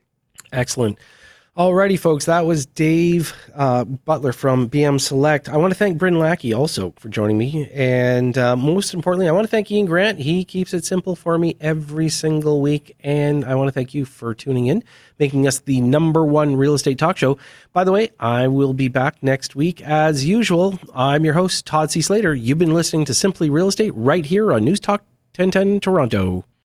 Excellent. 0.53 0.99
Alrighty, 1.57 1.99
folks, 1.99 2.27
that 2.27 2.45
was 2.45 2.65
Dave 2.65 3.35
uh, 3.55 3.83
Butler 3.83 4.31
from 4.31 4.69
BM 4.69 5.01
Select. 5.01 5.49
I 5.49 5.57
want 5.57 5.73
to 5.73 5.77
thank 5.77 5.97
Bryn 5.97 6.17
Lackey 6.17 6.53
also 6.53 6.93
for 6.97 7.09
joining 7.09 7.37
me. 7.37 7.69
And 7.73 8.37
uh, 8.37 8.55
most 8.55 8.93
importantly, 8.93 9.27
I 9.27 9.33
want 9.33 9.43
to 9.43 9.51
thank 9.51 9.69
Ian 9.69 9.85
Grant. 9.85 10.17
He 10.17 10.45
keeps 10.45 10.73
it 10.73 10.85
simple 10.85 11.13
for 11.13 11.37
me 11.37 11.57
every 11.59 12.07
single 12.07 12.61
week. 12.61 12.95
And 13.01 13.43
I 13.43 13.55
want 13.55 13.67
to 13.67 13.73
thank 13.73 13.93
you 13.93 14.05
for 14.05 14.33
tuning 14.33 14.67
in, 14.67 14.81
making 15.19 15.45
us 15.45 15.59
the 15.59 15.81
number 15.81 16.23
one 16.23 16.55
real 16.55 16.73
estate 16.73 16.97
talk 16.97 17.17
show. 17.17 17.37
By 17.73 17.83
the 17.83 17.91
way, 17.91 18.11
I 18.17 18.47
will 18.47 18.73
be 18.73 18.87
back 18.87 19.21
next 19.21 19.53
week 19.53 19.81
as 19.81 20.23
usual. 20.23 20.79
I'm 20.95 21.25
your 21.25 21.33
host, 21.33 21.65
Todd 21.65 21.91
C. 21.91 22.01
Slater. 22.01 22.33
You've 22.33 22.59
been 22.59 22.73
listening 22.73 23.03
to 23.05 23.13
Simply 23.13 23.49
Real 23.49 23.67
Estate 23.67 23.91
right 23.93 24.25
here 24.25 24.53
on 24.53 24.63
News 24.63 24.79
Talk 24.79 25.01
1010 25.35 25.81
Toronto. 25.81 26.45